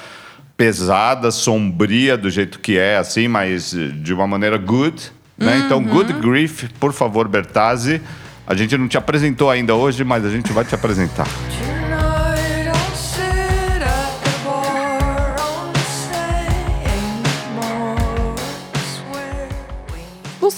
pesada, 0.55 1.31
sombria, 1.31 2.17
do 2.17 2.29
jeito 2.29 2.59
que 2.59 2.77
é, 2.77 2.95
assim, 2.97 3.27
mas 3.27 3.71
de 3.71 4.13
uma 4.13 4.25
maneira 4.25 4.57
good. 4.57 5.11
Né? 5.37 5.63
Então, 5.65 5.79
Uhum. 5.79 5.89
Good 5.89 6.13
Grief, 6.13 6.63
por 6.79 6.93
favor, 6.93 7.27
Bertazzi. 7.27 8.01
A 8.47 8.55
gente 8.55 8.77
não 8.77 8.87
te 8.87 8.97
apresentou 8.97 9.49
ainda 9.49 9.75
hoje, 9.75 10.05
mas 10.05 10.23
a 10.23 10.29
gente 10.29 10.53
vai 10.53 10.63
te 10.63 10.73
apresentar. 10.73 11.27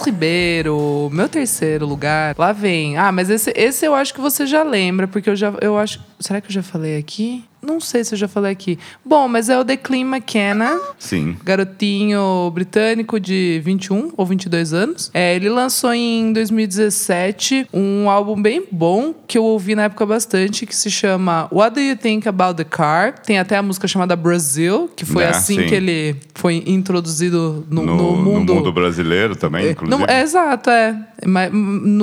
Ribeiro, 0.07 1.09
meu 1.11 1.27
terceiro 1.27 1.85
lugar. 1.85 2.35
Lá 2.37 2.51
vem. 2.51 2.97
Ah, 2.97 3.11
mas 3.11 3.29
esse, 3.29 3.51
esse 3.55 3.85
eu 3.85 3.93
acho 3.93 4.13
que 4.13 4.21
você 4.21 4.45
já 4.45 4.63
lembra, 4.63 5.07
porque 5.07 5.29
eu 5.29 5.35
já. 5.35 5.53
Eu 5.61 5.77
acho. 5.77 5.99
Será 6.19 6.41
que 6.41 6.47
eu 6.47 6.51
já 6.53 6.63
falei 6.63 6.97
aqui? 6.97 7.43
Não 7.61 7.79
sei 7.79 8.03
se 8.03 8.13
eu 8.13 8.17
já 8.19 8.27
falei 8.27 8.51
aqui. 8.51 8.77
Bom, 9.03 9.27
mas 9.27 9.49
é 9.49 9.59
o 9.59 9.63
Declan 9.63 10.01
McKenna. 10.01 10.79
Sim. 10.99 11.35
Garotinho 11.43 12.49
britânico 12.53 13.19
de 13.19 13.61
21 13.65 14.11
ou 14.15 14.25
22 14.25 14.73
anos. 14.73 15.11
É, 15.13 15.35
ele 15.35 15.49
lançou 15.49 15.93
em 15.93 16.31
2017 16.33 17.67
um 17.73 18.09
álbum 18.09 18.41
bem 18.41 18.63
bom 18.71 19.13
que 19.27 19.37
eu 19.37 19.43
ouvi 19.43 19.75
na 19.75 19.83
época 19.83 20.05
bastante, 20.05 20.65
que 20.65 20.75
se 20.75 20.89
chama 20.89 21.47
What 21.51 21.75
Do 21.75 21.81
You 21.81 21.95
Think 21.97 22.27
About 22.27 22.55
the 22.55 22.63
Car? 22.63 23.19
Tem 23.19 23.39
até 23.39 23.57
a 23.57 23.63
música 23.63 23.87
chamada 23.87 24.15
Brazil, 24.15 24.89
que 24.95 25.05
foi 25.05 25.23
É, 25.23 25.29
assim 25.29 25.55
sim. 25.61 25.65
que 25.67 25.75
ele 25.75 26.15
foi 26.35 26.63
introduzido 26.65 27.65
no, 27.69 27.83
No, 27.83 27.95
no 27.95 28.03
mundo. 28.17 28.53
no 28.53 28.55
mundo 28.55 28.71
brasileiro 28.71 29.35
também, 29.35 29.71
inclusive. 29.71 29.97
Não, 29.99 30.05
é 30.07 30.21
exato, 30.21 30.69
é. 30.69 30.95
Mas, 31.25 31.51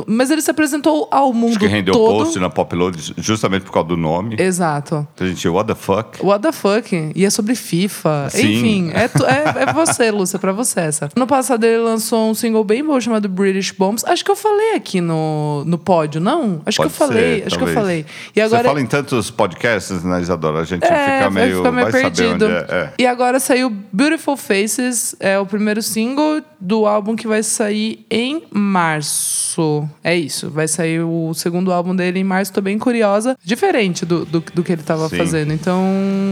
mas 0.07 0.31
ele 0.31 0.43
se 0.43 0.51
apresentou 0.51 1.09
ao 1.11 1.33
mundo 1.33 1.51
Acho 1.51 1.59
que 1.61 1.67
rendeu 1.67 1.95
todo. 1.95 2.25
post 2.25 2.39
na 2.41 2.51
Popload 2.51 3.15
justamente 3.19 3.63
por 3.65 3.73
causa 3.73 3.89
do 3.89 3.97
nome. 3.97 4.37
Exato. 4.39 5.07
A 5.19 5.25
gente, 5.25 5.44
what 5.49 5.67
the 5.67 5.75
fuck? 5.75 6.25
What 6.25 6.43
the 6.43 6.53
fuck? 6.53 7.13
E 7.15 7.25
é 7.25 7.31
sobre 7.31 7.55
FIFA. 7.55 8.29
Sim. 8.31 8.47
Enfim, 8.59 8.91
é, 8.95 9.09
tu- 9.09 9.25
é, 9.27 9.63
é 9.69 9.73
você, 9.73 10.11
Lúcia, 10.11 10.39
pra 10.39 10.53
você 10.53 10.81
essa. 10.81 11.09
No 11.17 11.27
passado 11.27 11.65
ele 11.65 11.79
lançou 11.79 12.31
um 12.31 12.35
single 12.35 12.65
bem 12.65 12.85
bom 12.85 13.01
chamado 13.01 13.29
British 13.29 13.71
Bombs. 13.73 14.05
Acho 14.05 14.25
que 14.25 14.31
eu 14.31 14.37
falei 14.37 14.75
aqui 14.75 15.01
no, 15.01 15.65
no 15.65 15.79
pódio, 15.79 16.21
não? 16.21 16.61
Acho 16.67 16.77
Pode 16.79 16.93
que 16.95 17.03
eu 17.03 17.07
falei. 17.07 17.41
ser, 17.41 17.47
acho 17.47 17.57
que 17.57 17.63
eu 17.65 17.75
talvez. 17.75 17.75
falei. 17.75 18.07
E 18.35 18.41
agora 18.41 18.63
Você 18.63 18.69
fala 18.69 18.81
em 18.81 18.87
tantos 18.87 19.31
podcasts, 19.31 20.03
né, 20.05 20.21
Isadora? 20.21 20.61
A 20.61 20.65
gente 20.65 20.85
é, 20.85 21.19
fica 21.19 21.31
meio. 21.31 21.57
fica 21.59 21.73
meio 21.73 21.91
vai 21.91 22.03
perdido. 22.03 22.47
é. 22.47 22.67
é. 22.71 22.93
E 22.99 23.07
agora 23.07 23.39
saiu 23.41 23.71
Beautiful 23.93 24.37
Faces, 24.37 25.15
é 25.21 25.39
o 25.39 25.47
primeiro 25.47 25.83
single 25.83 26.43
do 26.61 26.87
álbum 26.87 27.15
que 27.15 27.27
vai 27.27 27.43
sair 27.43 28.07
em 28.11 28.43
março. 28.51 29.89
É 30.03 30.17
isso, 30.17 30.51
vai 30.51 30.67
sair 30.67 31.01
o 31.01 31.33
segundo 31.35 31.73
álbum 31.73 31.95
dele 31.95 32.19
em 32.21 32.25
março. 32.25 32.53
Tô 32.53 32.61
bem 32.61 32.79
curiosa. 32.79 33.37
Diferente 33.45 34.05
do, 34.07 34.25
do, 34.25 34.41
do 34.41 34.63
que 34.63 34.73
ele 34.73 34.83
tava 34.83 35.09
Sim. 35.09 35.17
fazendo. 35.19 35.34
Então, 35.43 35.85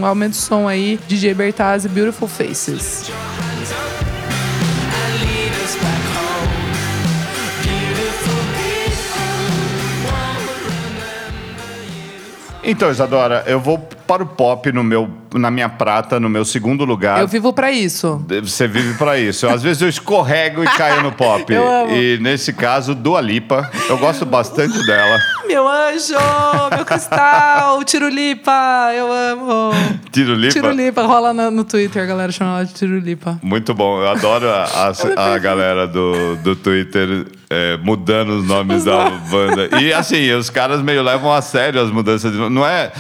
aumenta 0.03 0.35
o 0.35 0.38
som 0.38 0.69
aí. 0.69 0.99
DJ 1.09 1.35
Bertazzi, 1.35 1.88
Beautiful 1.88 2.29
Faces. 2.29 3.11
Então, 12.65 12.91
Isadora, 12.91 13.43
eu 13.47 13.59
vou 13.59 13.79
para 14.12 14.22
o 14.22 14.27
pop 14.27 14.70
no 14.72 14.85
meu, 14.85 15.09
na 15.35 15.51
minha 15.51 15.70
prata, 15.70 16.20
no 16.20 16.29
meu 16.29 16.44
segundo 16.44 16.85
lugar. 16.85 17.18
Eu 17.20 17.27
vivo 17.27 17.51
pra 17.51 17.72
isso. 17.72 18.22
Você 18.42 18.68
vive 18.68 18.92
pra 18.98 19.18
isso. 19.18 19.48
Às 19.48 19.62
vezes 19.62 19.81
eu 19.81 19.88
escorrego 19.88 20.62
e 20.62 20.66
caio 20.66 21.03
no 21.03 21.12
pop. 21.12 21.46
E 21.90 22.18
nesse 22.20 22.53
caso, 22.53 22.94
Dua 22.94 23.20
Lipa. 23.22 23.70
Eu 23.88 23.96
gosto 23.96 24.27
bastante 24.27 24.85
dela. 24.87 25.18
Meu 25.46 25.66
anjo, 25.68 26.14
meu 26.75 26.85
cristal, 26.85 27.83
Tirulipa, 27.85 28.90
eu 28.94 29.11
amo. 29.12 29.70
Tiro 30.11 30.35
Lipa. 30.35 30.53
Tirulipa, 30.53 31.03
rola 31.03 31.33
no, 31.33 31.51
no 31.51 31.64
Twitter, 31.64 32.03
a 32.03 32.07
galera 32.07 32.31
chama 32.33 32.53
ela 32.57 32.64
de 32.66 32.75
Tirulipa. 32.75 33.38
Muito 33.42 33.72
bom. 33.75 34.01
Eu 34.03 34.11
adoro 34.11 34.48
a, 34.48 34.64
a- 34.64 35.33
a 35.35 35.38
galera 35.38 35.87
do, 35.87 36.37
do 36.37 36.55
Twitter 36.55 37.27
é, 37.51 37.77
mudando 37.79 38.31
os 38.38 38.46
nomes 38.46 38.85
da 38.85 39.11
banda. 39.11 39.68
E 39.81 39.92
assim, 39.92 40.31
os 40.33 40.48
caras 40.51 40.81
meio 40.83 41.03
levam 41.03 41.33
a 41.33 41.40
sério 41.42 41.81
as 41.81 41.90
mudanças. 41.90 42.33
Não 42.35 42.66
é. 42.66 42.92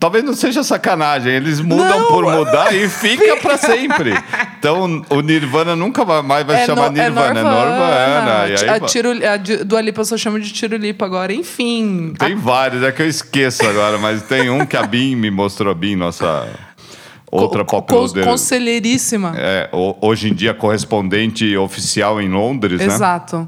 Talvez 0.00 0.24
não 0.24 0.32
seja 0.32 0.62
sacanagem, 0.64 1.30
eles 1.34 1.60
mudam 1.60 2.00
Não. 2.00 2.06
por 2.08 2.24
mudar 2.24 2.74
e 2.74 2.88
fica 2.88 3.36
pra 3.36 3.58
sempre. 3.60 4.14
Então 4.58 5.02
o 5.10 5.20
Nirvana 5.20 5.76
nunca 5.76 6.02
mais 6.22 6.46
vai 6.46 6.64
chamar 6.64 6.90
no- 6.90 6.92
Nirvana, 6.96 7.40
é 7.40 7.42
Norvana. 7.42 8.42
Aí, 8.44 8.68
a, 8.70 8.80
Tiro, 8.80 9.10
a 9.10 9.36
Dua 9.64 9.82
Lipa 9.82 10.00
eu 10.00 10.04
só 10.06 10.16
chamo 10.16 10.40
de 10.40 10.50
Tirulipa 10.50 11.04
agora. 11.04 11.30
Enfim. 11.34 12.14
Tem 12.18 12.34
vários, 12.34 12.82
é 12.82 12.90
que 12.90 13.02
eu 13.02 13.08
esqueço 13.08 13.66
agora, 13.68 13.98
mas 13.98 14.22
tem 14.22 14.48
um 14.48 14.64
que 14.64 14.78
a 14.78 14.82
Bin 14.82 15.14
me 15.14 15.30
mostrou, 15.30 15.70
a 15.72 15.74
Bin, 15.74 15.94
nossa 15.94 16.48
outra 17.30 17.62
Co- 17.62 17.82
pop 17.82 17.92
co-. 18.14 18.24
Conselheiríssima. 18.24 19.34
É, 19.36 19.68
ho- 19.72 19.96
hoje 20.00 20.30
em 20.30 20.34
dia 20.34 20.54
correspondente 20.54 21.54
oficial 21.54 22.18
em 22.18 22.30
Londres, 22.30 22.78
né? 22.78 22.86
Exato. 22.86 23.46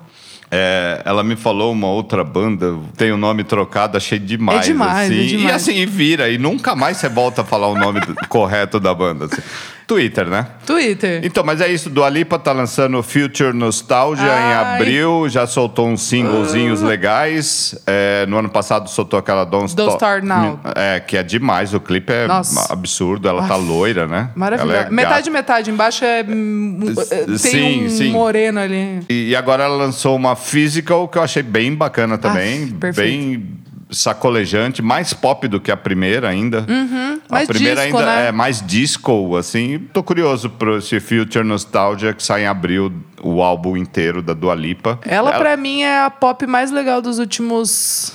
É, 0.51 1.03
ela 1.05 1.23
me 1.23 1.37
falou 1.37 1.73
uma 1.73 1.89
outra 1.89 2.25
banda, 2.25 2.75
tem 2.97 3.13
o 3.13 3.19
nome 3.19 3.45
trocado, 3.45 3.97
achei 3.97 4.19
demais. 4.19 4.61
É 4.61 4.73
demais, 4.73 5.11
assim. 5.11 5.21
é 5.21 5.27
demais. 5.27 5.49
E 5.49 5.53
assim, 5.53 5.81
e 5.81 5.87
vira, 5.87 6.31
e 6.31 6.39
nunca 6.39 6.75
mais 6.75 6.97
você 6.97 7.09
volta 7.09 7.43
a 7.43 7.45
falar 7.45 7.69
o 7.69 7.75
nome 7.75 8.01
correto 8.29 8.81
da 8.81 8.95
banda. 8.95 9.27
assim. 9.27 9.43
Twitter, 9.89 10.27
né? 10.27 10.47
Twitter. 10.67 11.23
Então, 11.25 11.43
mas 11.43 11.63
é 11.63 11.69
isso, 11.73 11.89
Dua 11.89 12.11
Lipa 12.11 12.39
tá 12.39 12.53
lançando 12.53 13.03
Future 13.03 13.55
Nostalgia 13.55 14.27
em 14.27 14.29
Ai. 14.29 14.75
abril, 14.75 15.27
já 15.31 15.47
soltou 15.47 15.89
uns 15.89 16.03
singlezinhos 16.03 16.83
legais. 16.83 17.75
É, 17.87 18.27
no 18.27 18.37
ano 18.37 18.51
passado 18.51 18.91
soltou 18.91 19.19
aquela 19.19 19.45
Don't, 19.47 19.75
Don't 19.75 19.93
Start 19.95 20.23
Now. 20.23 20.61
É, 20.77 21.01
que 21.01 21.17
é 21.17 21.23
demais, 21.23 21.73
o 21.73 21.81
clipe 21.81 22.13
é 22.13 22.27
Nossa. 22.27 22.71
absurdo, 22.71 23.27
ela 23.31 23.49
tá 23.49 23.57
loira, 23.57 24.07
né? 24.07 24.31
Maravilhoso. 24.37 24.77
É 24.79 24.91
metade, 24.91 25.31
metade. 25.31 25.71
Embaixo 25.71 26.05
é. 26.05 26.23
Tem 26.23 27.39
Sim, 27.39 27.87
um 27.87 27.89
sim. 27.89 28.11
moreno 28.11 28.61
ali. 28.61 29.01
E, 29.09 29.31
e 29.31 29.37
agora 29.37 29.65
ela 29.65 29.75
lançou 29.75 30.15
uma 30.15 30.37
physical 30.37 31.09
que 31.09 31.17
eu 31.17 31.23
achei 31.23 31.43
bem 31.43 31.75
bacana 31.75 32.19
também. 32.19 32.75
Ah, 32.75 32.79
perfeito. 32.79 33.09
bem 33.09 33.59
sacolejante, 33.91 34.83
mais 34.83 35.13
pop 35.13 35.47
do 35.49 35.61
que 35.61 35.71
a 35.71 35.77
primeira 35.77 36.29
ainda. 36.29 36.65
a 36.69 36.71
Uhum. 36.71 37.21
mais 37.31 37.49
primeira 37.49 37.83
disco, 37.83 37.99
ainda 37.99 38.07
né? 38.17 38.29
é 38.29 38.33
mais 38.33 38.65
disco, 38.67 39.37
assim. 39.37 39.79
Tô 39.93 40.03
curioso 40.03 40.51
pro 40.51 40.79
esse 40.79 41.01
Future 41.01 41.45
Nostalgia 41.45 42.13
que 42.13 42.23
sai 42.23 42.43
em 42.43 42.47
abril, 42.47 42.93
o 43.23 43.43
álbum 43.43 43.77
inteiro 43.77 44.23
da 44.23 44.35
Dua 44.35 44.55
Lipa. 44.55 44.99
Ela, 45.05 45.33
pra 45.33 45.57
mim, 45.57 45.83
é 45.83 46.05
a 46.05 46.11
pop 46.11 46.47
mais 46.47 46.71
legal 46.71 47.01
dos 47.01 47.19
últimos 47.19 47.71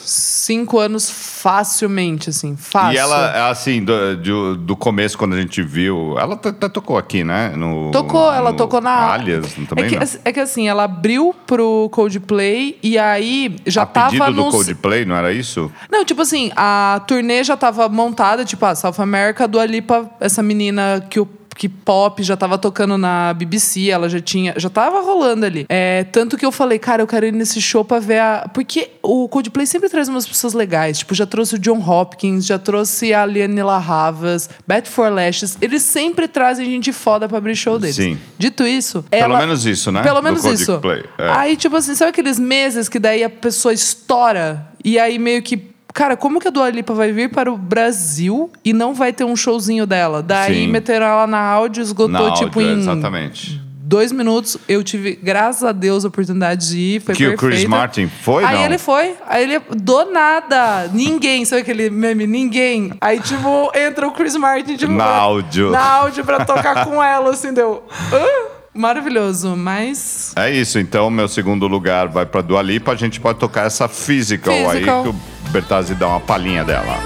cinco 0.06 0.80
anos, 0.80 1.10
facilmente, 1.10 2.30
assim. 2.30 2.56
Fácil. 2.56 2.94
E 2.94 2.98
ela, 2.98 3.50
assim, 3.50 3.84
do, 3.84 4.18
do, 4.18 4.58
do 4.58 4.76
começo, 4.76 5.18
quando 5.18 5.34
a 5.34 5.42
gente 5.42 5.62
viu. 5.62 6.18
Ela 6.18 6.36
até 6.36 6.70
tocou 6.70 6.98
aqui, 6.98 7.24
né? 7.24 7.54
No, 7.56 7.92
Tocou, 7.92 8.32
ela 8.32 8.52
no 8.52 8.58
tocou 8.58 8.82
na. 8.82 9.13
Alias, 9.13 9.54
também 9.68 9.86
é 9.86 9.89
que, 9.89 9.96
não. 9.96 10.08
é 10.26 10.34
que 10.34 10.39
assim, 10.39 10.68
ela 10.68 10.84
abriu 10.84 11.36
pro 11.46 11.89
Coldplay 11.92 12.78
e 12.82 12.98
aí 12.98 13.56
já 13.66 13.84
a 13.84 13.86
tava 13.86 14.12
pedido 14.12 14.34
do 14.34 14.44
nos. 14.44 14.54
Coldplay, 14.54 15.06
não 15.06 15.16
era 15.16 15.32
isso? 15.32 15.72
Não, 15.92 16.04
tipo 16.06 16.22
assim, 16.22 16.52
a 16.56 17.02
turnê 17.08 17.44
já 17.44 17.56
tava 17.56 17.88
montada, 17.89 18.44
tipo, 18.46 18.66
a 18.66 18.76
South 18.76 18.96
America, 19.00 19.48
do 19.48 19.63
Lipa, 19.63 20.10
essa 20.20 20.44
menina 20.44 21.06
que 21.10 21.20
o 21.20 21.26
que 21.56 21.70
pop 21.70 22.22
já 22.24 22.36
tava 22.36 22.58
tocando 22.58 22.98
na 22.98 23.34
BBC, 23.34 23.89
ela 23.89 24.10
já 24.10 24.20
tinha, 24.20 24.54
já 24.58 24.70
tava 24.70 25.02
rolando 25.02 25.46
ali. 25.46 25.66
É, 25.70 26.04
tanto 26.06 26.38
que 26.38 26.46
eu 26.46 26.52
falei, 26.52 26.80
cara, 26.80 27.02
eu 27.02 27.08
quero 27.08 27.26
ir 27.26 27.32
nesse 27.32 27.62
show 27.62 27.84
pra 27.86 28.00
ver 28.00 28.20
a. 28.20 28.50
Porque 28.54 28.89
o 29.02 29.28
Coldplay 29.30 29.66
sempre 29.66 29.89
traz 29.89 30.08
umas 30.08 30.26
pessoas 30.28 30.54
legais. 30.54 31.00
Tipo, 31.00 31.13
já 31.16 31.26
trouxe 31.26 31.56
o 31.56 31.60
John 31.60 31.80
Hopkins, 31.80 32.46
já 32.46 32.58
trouxe 32.60 33.13
a 33.13 33.26
Liane 33.26 33.62
Havas, 33.62 34.50
Beth 34.68 34.86
For 34.86 35.12
Lashes. 35.12 35.58
Eles 35.62 35.82
sempre 35.84 36.28
trazem 36.28 36.66
gente 36.66 36.92
foda 36.92 37.28
pra 37.28 37.38
abrir 37.38 37.56
show 37.56 37.78
deles. 37.80 37.96
Sim. 37.96 38.18
Dito 38.38 38.66
isso. 38.66 39.04
Pelo 39.10 39.24
ela- 39.24 39.39
menos 39.39 39.66
isso, 39.66 39.92
né? 39.92 40.02
Pelo 40.04 40.22
menos 40.22 40.44
isso. 40.46 40.80
É. 41.18 41.30
Aí, 41.32 41.56
tipo 41.56 41.76
assim, 41.76 41.96
sabe 41.96 42.10
aqueles 42.10 42.39
meses 42.39 42.89
que 42.89 43.00
daí 43.00 43.24
a 43.24 43.30
pessoa 43.30 43.74
estoura 43.74 44.68
e 44.84 45.00
aí 45.00 45.18
meio 45.18 45.42
que. 45.42 45.72
Cara, 45.93 46.17
como 46.17 46.39
que 46.39 46.47
a 46.47 46.51
Dua 46.51 46.69
Lipa 46.69 46.93
vai 46.93 47.12
vir 47.12 47.29
para 47.29 47.51
o 47.51 47.58
Brasil 47.58 48.51
e 48.65 48.73
não 48.73 48.93
vai 48.95 49.13
ter 49.13 49.23
um 49.23 49.36
showzinho 49.36 49.86
dela? 49.86 50.23
Daí 50.23 50.65
Sim. 50.65 50.67
meteram 50.71 51.06
ela 51.06 51.27
na 51.27 51.39
áudio, 51.39 51.84
esgotou 51.84 52.10
Na 52.29 52.34
tipo 52.34 52.60
áudio, 52.60 52.75
em 52.77 52.79
exatamente. 52.79 53.62
dois 53.75 54.12
minutos. 54.12 54.58
Eu 54.67 54.84
tive, 54.84 55.13
graças 55.21 55.63
a 55.63 55.71
Deus, 55.71 56.03
a 56.03 56.08
oportunidade 56.08 56.67
de 56.69 56.77
ir. 56.79 56.99
Foi 57.01 57.13
Que 57.13 57.27
o 57.27 57.29
perfeita. 57.32 57.56
Chris 57.56 57.65
Martin 57.69 58.08
foi, 58.08 58.43
Aí 58.43 58.56
não? 58.58 58.65
ele 58.65 58.77
foi. 58.79 59.13
Aí 59.27 59.43
ele, 59.43 59.60
do 59.69 60.06
nada, 60.12 60.88
ninguém, 60.91 61.45
sabe 61.45 61.62
aquele 61.62 61.91
meme? 61.91 62.25
Ninguém. 62.25 62.93
Aí, 62.99 63.19
tipo, 63.19 63.71
entra 63.75 64.08
o 64.08 64.12
Chris 64.12 64.36
Martin, 64.36 64.75
tipo, 64.75 64.91
Na 64.91 65.06
áudio. 65.06 65.69
Na 65.69 65.84
áudio 65.86 66.25
pra 66.25 66.43
tocar 66.43 66.86
com 66.89 67.03
ela, 67.03 67.29
assim, 67.29 67.53
deu. 67.53 67.84
"Hã?" 68.12 68.53
Maravilhoso, 68.73 69.55
mas. 69.55 70.33
É 70.36 70.49
isso, 70.49 70.79
então 70.79 71.09
meu 71.09 71.27
segundo 71.27 71.67
lugar 71.67 72.07
vai 72.07 72.25
pra 72.25 72.41
Dua 72.41 72.62
Lipa, 72.62 72.91
a 72.91 72.95
gente 72.95 73.19
pode 73.19 73.38
tocar 73.39 73.67
essa 73.67 73.88
physical, 73.88 74.53
Physical. 74.71 74.97
aí 74.97 75.03
que 75.03 75.09
o 75.09 75.51
Bertazzi 75.51 75.93
dá 75.93 76.07
uma 76.07 76.19
palhinha 76.19 76.63
dela. 76.63 76.97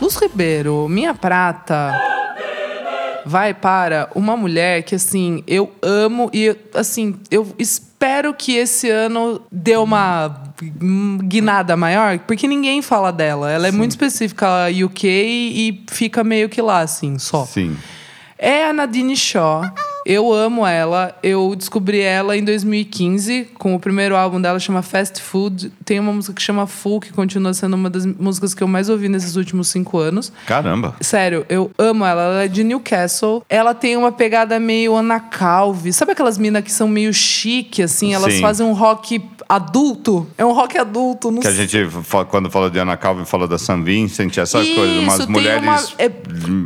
Luz 0.00 0.16
Ribeiro, 0.16 0.88
minha 0.88 1.14
prata 1.14 1.92
vai 3.24 3.54
para 3.54 4.08
uma 4.14 4.36
mulher 4.36 4.82
que, 4.82 4.94
assim, 4.94 5.42
eu 5.46 5.72
amo 5.82 6.30
e, 6.32 6.56
assim, 6.74 7.16
eu 7.30 7.54
espero 7.58 8.34
que 8.34 8.56
esse 8.56 8.88
ano 8.90 9.42
dê 9.50 9.76
uma 9.76 10.42
guinada 11.24 11.76
maior, 11.76 12.18
porque 12.20 12.46
ninguém 12.46 12.82
fala 12.82 13.12
dela. 13.12 13.50
Ela 13.50 13.68
é 13.68 13.72
muito 13.72 13.92
específica, 13.92 14.46
ela 14.46 14.70
é 14.70 14.84
UK 14.84 15.08
e 15.08 15.84
fica 15.90 16.22
meio 16.22 16.48
que 16.48 16.60
lá, 16.60 16.80
assim, 16.80 17.18
só. 17.18 17.44
Sim. 17.46 17.76
É 18.38 18.66
a 18.66 18.72
Nadine 18.72 19.16
Shaw. 19.16 19.62
Eu 20.04 20.32
amo 20.32 20.66
ela. 20.66 21.16
Eu 21.22 21.54
descobri 21.56 22.00
ela 22.00 22.36
em 22.36 22.44
2015 22.44 23.48
com 23.58 23.74
o 23.74 23.80
primeiro 23.80 24.16
álbum 24.16 24.40
dela, 24.40 24.58
chama 24.58 24.82
Fast 24.82 25.20
Food. 25.20 25.72
Tem 25.84 26.00
uma 26.00 26.12
música 26.12 26.34
que 26.34 26.42
chama 26.42 26.66
Full, 26.66 27.00
que 27.00 27.12
continua 27.12 27.54
sendo 27.54 27.74
uma 27.74 27.88
das 27.88 28.04
músicas 28.06 28.54
que 28.54 28.62
eu 28.62 28.68
mais 28.68 28.88
ouvi 28.88 29.08
nesses 29.08 29.36
últimos 29.36 29.68
cinco 29.68 29.98
anos. 29.98 30.32
Caramba. 30.46 30.96
Sério, 31.00 31.46
eu 31.48 31.70
amo 31.78 32.04
ela. 32.04 32.22
Ela 32.22 32.42
é 32.44 32.48
de 32.48 32.64
Newcastle. 32.64 33.42
Ela 33.48 33.74
tem 33.74 33.96
uma 33.96 34.10
pegada 34.12 34.58
meio 34.58 34.94
Ana 34.96 35.20
Calvi. 35.20 35.92
Sabe 35.92 36.12
aquelas 36.12 36.36
minas 36.38 36.62
que 36.64 36.72
são 36.72 36.88
meio 36.88 37.12
chique, 37.14 37.82
assim? 37.82 38.12
Elas 38.14 38.34
Sim. 38.34 38.40
fazem 38.40 38.66
um 38.66 38.72
rock 38.72 39.22
adulto. 39.48 40.26
É 40.38 40.44
um 40.44 40.52
rock 40.52 40.78
adulto. 40.78 41.30
Não 41.30 41.40
Que 41.40 41.48
a 41.48 41.52
sei. 41.52 41.66
gente, 41.68 41.90
fa- 42.02 42.24
quando 42.24 42.50
falou 42.50 42.70
de 42.70 42.78
Ana 42.78 42.96
Calvin, 42.96 43.24
falou 43.24 43.46
da 43.46 43.58
San 43.58 43.82
Vincent, 43.82 44.36
essas 44.38 44.66
coisas, 44.68 44.98
umas 44.98 45.26
mulheres... 45.26 45.62
uma- 45.62 45.80
é, 45.98 46.10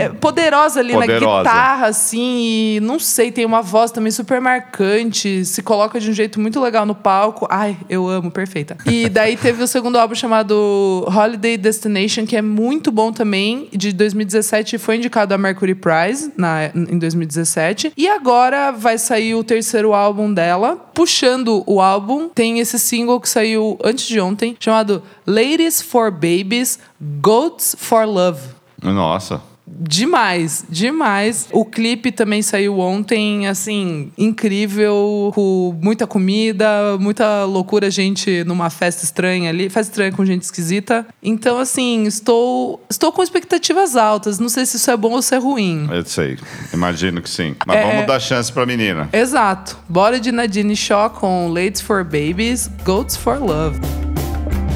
é 0.05 0.09
poderosa 0.09 0.81
ali 0.81 0.92
Poderosa. 0.92 1.27
na 1.27 1.38
guitarra, 1.42 1.87
assim, 1.88 2.77
e 2.77 2.81
não 2.81 2.99
sei, 2.99 3.25
tem 3.32 3.44
uma 3.44 3.62
voz 3.62 3.90
também 3.90 4.10
super 4.10 4.40
marcante, 4.40 5.44
se 5.44 5.62
coloca 5.62 5.98
de 5.98 6.10
um 6.10 6.12
jeito 6.12 6.40
muito 6.40 6.60
legal 6.60 6.84
no 6.86 6.94
palco. 6.94 7.46
Ai, 7.50 7.76
eu 7.88 8.08
amo, 8.08 8.30
perfeita. 8.30 8.76
E 8.86 9.08
daí 9.08 9.36
teve 9.36 9.62
o 9.62 9.66
segundo 9.66 9.98
álbum 9.98 10.14
chamado 10.14 11.06
Holiday 11.08 11.56
Destination, 11.56 12.26
que 12.26 12.36
é 12.36 12.42
muito 12.42 12.90
bom 12.90 13.12
também, 13.12 13.68
de 13.72 13.92
2017, 13.92 14.78
foi 14.78 14.96
indicado 14.96 15.34
a 15.34 15.38
Mercury 15.38 15.74
Prize 15.74 16.32
na, 16.36 16.66
em 16.74 16.98
2017. 16.98 17.92
E 17.96 18.08
agora 18.08 18.70
vai 18.70 18.98
sair 18.98 19.34
o 19.34 19.44
terceiro 19.44 19.94
álbum 19.94 20.32
dela. 20.32 20.76
Puxando 20.94 21.62
o 21.66 21.80
álbum, 21.80 22.28
tem 22.28 22.58
esse 22.58 22.78
single 22.78 23.20
que 23.20 23.28
saiu 23.28 23.78
antes 23.84 24.06
de 24.06 24.20
ontem, 24.20 24.56
chamado 24.58 25.02
Ladies 25.26 25.80
for 25.82 26.10
Babies, 26.10 26.78
Goats 27.20 27.76
for 27.78 28.06
Love. 28.06 28.40
Nossa. 28.82 29.55
Demais, 29.68 30.64
demais. 30.68 31.48
O 31.52 31.64
clipe 31.64 32.12
também 32.12 32.40
saiu 32.40 32.79
ontem, 32.79 33.48
assim, 33.48 34.12
incrível, 34.16 35.33
com 35.35 35.76
muita 35.83 36.07
comida, 36.07 36.96
muita 37.00 37.44
loucura, 37.44 37.90
gente 37.90 38.44
numa 38.44 38.70
festa 38.70 39.05
estranha 39.05 39.50
ali, 39.50 39.68
festa 39.68 39.90
estranha 39.92 40.12
com 40.12 40.24
gente 40.24 40.42
esquisita. 40.42 41.05
Então, 41.22 41.59
assim, 41.59 42.05
estou 42.05 42.81
estou 42.88 43.11
com 43.11 43.22
expectativas 43.22 43.96
altas. 43.96 44.38
Não 44.38 44.48
sei 44.48 44.64
se 44.66 44.76
isso 44.76 44.90
é 44.90 44.96
bom 44.96 45.12
ou 45.12 45.22
se 45.22 45.35
é 45.35 45.38
ruim. 45.38 45.88
Eu 45.90 46.05
sei. 46.05 46.38
Imagino 46.72 47.20
que 47.20 47.29
sim. 47.29 47.57
Mas 47.66 47.76
É- 47.76 47.83
vamos 47.90 48.07
dar 48.07 48.20
chance 48.20 48.52
pra 48.52 48.64
menina. 48.64 49.09
Exato. 49.12 49.76
Bora 49.88 50.20
de 50.20 50.31
Nadine 50.31 50.76
Shaw 50.76 51.11
com 51.11 51.48
Ladies 51.48 51.81
for 51.81 52.05
Babies, 52.05 52.70
Goats 52.85 53.16
for 53.16 53.38
Love. 53.40 53.81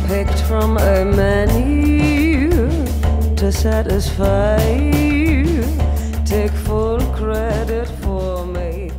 picked 0.09 0.43
from 0.49 0.77
a 0.77 1.05
menu 1.05 2.10
to 3.41 3.51
satisfy. 3.51 4.59
Take 6.27 6.53
full 6.67 6.99
credit 7.17 7.89
for 8.03 8.47
me, 8.47 8.93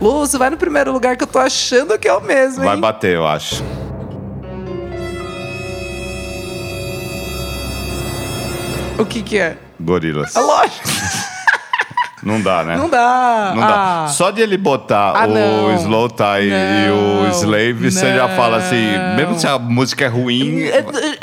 Lúcio, 0.00 0.38
vai 0.38 0.50
no 0.50 0.56
primeiro 0.58 0.92
lugar 0.92 1.16
que 1.16 1.24
eu 1.24 1.26
tô 1.26 1.38
achando 1.38 1.98
que 1.98 2.06
é 2.06 2.12
o 2.12 2.20
mesmo, 2.20 2.62
Vai 2.62 2.74
hein? 2.74 2.80
bater, 2.80 3.16
eu 3.16 3.26
acho. 3.26 3.62
O 8.98 9.06
que 9.06 9.22
que 9.22 9.38
é? 9.38 9.56
Gorilas. 9.80 10.36
É 10.36 10.40
lógico. 10.40 10.88
Não 12.22 12.40
dá, 12.40 12.62
né? 12.64 12.76
Não 12.76 12.88
dá. 12.88 13.52
Não 13.54 13.60
dá. 13.60 14.04
Ah. 14.04 14.08
Só 14.08 14.30
de 14.30 14.40
ele 14.40 14.56
botar 14.56 15.12
Ah, 15.16 15.26
o 15.26 15.34
não. 15.34 15.74
Slow 15.76 16.08
Tie 16.08 16.24
e 16.48 16.88
Não. 16.88 17.22
o 17.24 17.28
Slave, 17.30 17.90
você 17.90 18.14
já 18.14 18.28
fala 18.30 18.58
assim, 18.58 18.96
Não. 18.96 19.16
mesmo 19.16 19.38
se 19.38 19.46
a 19.46 19.58
música 19.58 20.04
é 20.04 20.08
ruim, 20.08 20.62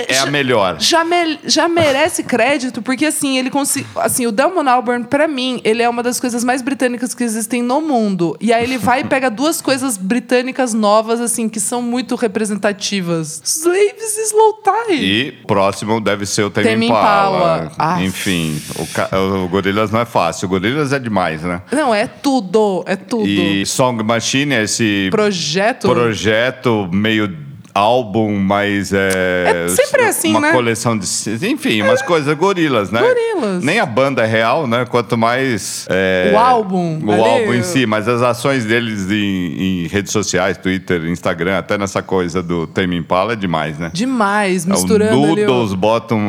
é 0.07 0.17
a 0.19 0.25
melhor. 0.25 0.75
Já, 0.79 1.03
me- 1.03 1.39
já 1.45 1.67
merece 1.69 2.23
crédito, 2.23 2.81
porque 2.81 3.05
assim, 3.05 3.37
ele 3.37 3.49
conseguiu. 3.49 3.89
Assim, 3.95 4.27
o 4.27 4.31
Damon 4.31 4.67
Albarn, 4.69 5.05
pra 5.05 5.27
mim, 5.27 5.61
ele 5.63 5.81
é 5.81 5.89
uma 5.89 6.03
das 6.03 6.19
coisas 6.19 6.43
mais 6.43 6.61
britânicas 6.61 7.13
que 7.13 7.23
existem 7.23 7.61
no 7.63 7.79
mundo. 7.81 8.35
E 8.41 8.51
aí 8.51 8.63
ele 8.63 8.77
vai 8.77 9.01
e 9.01 9.03
pega 9.05 9.29
duas 9.31 9.61
coisas 9.61 9.95
britânicas 9.97 10.73
novas, 10.73 11.21
assim, 11.21 11.47
que 11.47 11.59
são 11.59 11.81
muito 11.81 12.15
representativas: 12.15 13.41
Slaves 13.43 14.17
e 14.17 14.21
Slow 14.23 14.61
Tie. 14.63 14.95
E 14.95 15.31
próximo 15.47 15.99
deve 16.01 16.25
ser 16.25 16.43
o 16.43 16.49
Tame 16.49 16.87
Impala. 16.87 17.37
Impala. 17.65 17.71
Ah. 17.77 18.01
Enfim, 18.03 18.61
o, 18.75 19.43
o 19.45 19.47
Gorillaz 19.47 19.91
não 19.91 19.99
é 20.01 20.05
fácil. 20.05 20.45
O 20.47 20.49
Gorillaz 20.49 20.88
é 20.93 20.99
demais, 20.99 21.41
né? 21.41 21.61
Não, 21.71 21.93
é 21.93 22.07
tudo, 22.07 22.83
é 22.87 22.95
tudo. 22.95 23.27
E 23.27 23.65
Song 23.65 24.03
Machine 24.03 24.53
é 24.55 24.63
esse 24.63 25.07
Projeto. 25.11 25.87
projeto 25.89 26.89
meio 26.91 27.49
álbum, 27.73 28.35
mas 28.37 28.91
é, 28.91 29.65
É 29.65 29.69
sempre 29.69 30.01
assim, 30.03 30.31
uma 30.31 30.39
né? 30.41 30.51
coleção 30.51 30.97
de, 30.97 31.05
enfim, 31.47 31.81
umas 31.81 32.01
coisas 32.01 32.35
gorilas, 32.35 32.91
né? 32.91 32.99
Gorilas. 32.99 33.63
Nem 33.63 33.79
a 33.79 33.85
banda 33.85 34.23
é 34.23 34.25
real, 34.25 34.67
né? 34.67 34.85
Quanto 34.89 35.17
mais 35.17 35.85
é, 35.89 36.31
O 36.33 36.37
álbum 36.37 36.99
o 37.05 37.11
ali. 37.11 37.21
álbum 37.21 37.53
em 37.53 37.63
si, 37.63 37.85
mas 37.85 38.07
as 38.07 38.21
ações 38.21 38.65
deles 38.65 39.09
em, 39.09 39.83
em 39.85 39.87
redes 39.87 40.11
sociais, 40.11 40.57
Twitter, 40.57 41.05
Instagram, 41.05 41.57
até 41.59 41.77
nessa 41.77 42.01
coisa 42.01 42.41
do 42.43 42.67
Tame 42.67 42.97
Impala 42.97 43.33
é 43.33 43.35
demais, 43.35 43.77
né? 43.77 43.91
Demais, 43.93 44.65
É 44.65 44.69
o 44.69 44.71
misturando 44.71 45.23
ali. 45.31 45.43
o- 45.43 45.47
Noodles 45.47 45.73
botam 45.73 46.19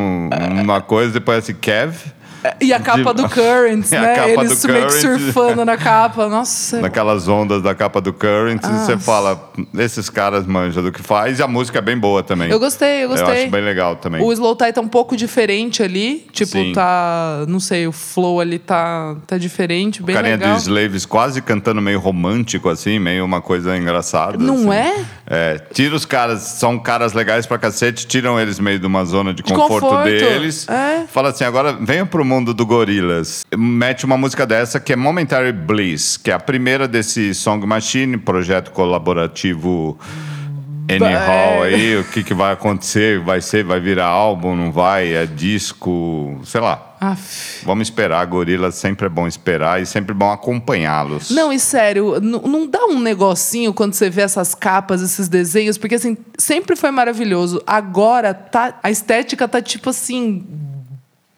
uma 0.61 0.79
coisa 0.79 1.11
depois 1.11 1.39
assim 1.39 1.55
Kev 1.55 1.95
E 2.59 2.73
a 2.73 2.79
capa 2.79 3.13
de- 3.13 3.21
do 3.23 3.29
Currents, 3.29 3.91
né? 3.91 4.15
capa 4.15 4.29
Eles 4.29 4.61
do 4.61 4.67
meio 4.71 4.87
que 4.87 4.93
Currents. 5.01 5.23
surfando 5.33 5.65
na 5.65 5.77
capa. 5.77 6.27
Nossa. 6.29 6.79
naquelas 6.81 7.27
ondas 7.27 7.61
da 7.61 7.73
capa 7.75 7.99
do 8.01 8.11
Current, 8.13 8.61
e 8.63 8.67
você 8.67 8.97
fala, 8.97 9.51
esses 9.77 10.09
caras 10.09 10.45
manjam 10.45 10.81
do 10.83 10.91
que 10.91 11.01
faz, 11.03 11.39
e 11.39 11.43
a 11.43 11.47
música 11.47 11.79
é 11.79 11.81
bem 11.81 11.97
boa 11.97 12.23
também. 12.23 12.49
Eu 12.49 12.59
gostei, 12.59 13.03
eu 13.03 13.09
gostei. 13.09 13.43
acho 13.43 13.51
bem 13.51 13.61
legal 13.61 13.95
também. 13.95 14.21
O 14.23 14.31
Slow 14.31 14.55
Tie 14.55 14.71
tá 14.73 14.81
um 14.81 14.87
pouco 14.87 15.15
diferente 15.17 15.83
ali. 15.83 16.25
Tipo, 16.31 16.51
Sim. 16.51 16.73
tá. 16.73 17.45
Não 17.47 17.59
sei, 17.59 17.87
o 17.87 17.91
flow 17.91 18.39
ali 18.39 18.57
tá, 18.59 19.15
tá 19.27 19.37
diferente, 19.37 20.01
bem 20.01 20.15
Carinha 20.15 20.35
legal. 20.37 20.55
de 20.55 20.61
Slaves 20.61 21.05
quase 21.05 21.41
cantando 21.41 21.81
meio 21.81 21.99
romântico, 21.99 22.69
assim, 22.69 22.99
meio 22.99 23.23
uma 23.25 23.41
coisa 23.41 23.77
engraçada. 23.77 24.37
Não 24.37 24.71
assim. 24.71 24.73
é? 24.73 25.05
É, 25.27 25.57
tira 25.73 25.95
os 25.95 26.05
caras, 26.05 26.41
são 26.41 26.77
caras 26.79 27.13
legais 27.13 27.45
pra 27.45 27.57
cacete, 27.57 28.05
tiram 28.07 28.39
eles 28.39 28.59
meio 28.59 28.79
de 28.79 28.85
uma 28.85 29.05
zona 29.05 29.33
de 29.33 29.41
De 29.43 29.51
conforto, 29.53 29.81
conforto, 29.87 30.03
deles. 30.05 30.67
é. 30.69 31.05
Fala 31.11 31.29
assim, 31.29 31.43
agora 31.43 31.73
venha 31.79 32.05
pro 32.05 32.23
mundo 32.31 32.53
do 32.53 32.65
Gorillaz. 32.65 33.43
Mete 33.57 34.05
uma 34.05 34.17
música 34.17 34.45
dessa 34.45 34.79
que 34.79 34.93
é 34.93 34.95
Momentary 34.95 35.51
Bliss, 35.51 36.15
que 36.15 36.31
é 36.31 36.33
a 36.33 36.39
primeira 36.39 36.87
desse 36.87 37.33
Song 37.33 37.65
Machine, 37.67 38.17
projeto 38.17 38.71
colaborativo 38.71 39.99
Anyhow 40.89 41.65
É. 41.65 41.67
aí, 41.67 41.97
o 41.97 42.03
que, 42.05 42.23
que 42.23 42.33
vai 42.33 42.53
acontecer? 42.53 43.19
Vai 43.19 43.41
ser, 43.41 43.63
vai 43.63 43.79
virar 43.79 44.07
álbum, 44.07 44.55
não 44.55 44.71
vai? 44.71 45.13
É 45.13 45.25
disco, 45.25 46.39
sei 46.43 46.59
lá. 46.59 46.95
Aff. 46.99 47.65
Vamos 47.65 47.87
esperar. 47.87 48.25
Gorilas 48.25 48.75
sempre 48.75 49.05
é 49.05 49.09
bom 49.09 49.27
esperar 49.27 49.81
e 49.81 49.85
sempre 49.85 50.11
é 50.11 50.15
bom 50.15 50.31
acompanhá-los. 50.31 51.31
Não, 51.31 51.51
e 51.51 51.59
sério, 51.59 52.19
não 52.21 52.67
dá 52.67 52.85
um 52.85 52.99
negocinho 52.99 53.73
quando 53.73 53.93
você 53.93 54.09
vê 54.09 54.21
essas 54.21 54.53
capas, 54.53 55.01
esses 55.01 55.27
desenhos, 55.27 55.77
porque 55.77 55.95
assim, 55.95 56.17
sempre 56.37 56.75
foi 56.75 56.91
maravilhoso. 56.91 57.61
Agora 57.65 58.33
tá, 58.33 58.77
a 58.81 58.91
estética 58.91 59.47
tá 59.47 59.61
tipo 59.61 59.89
assim. 59.89 60.43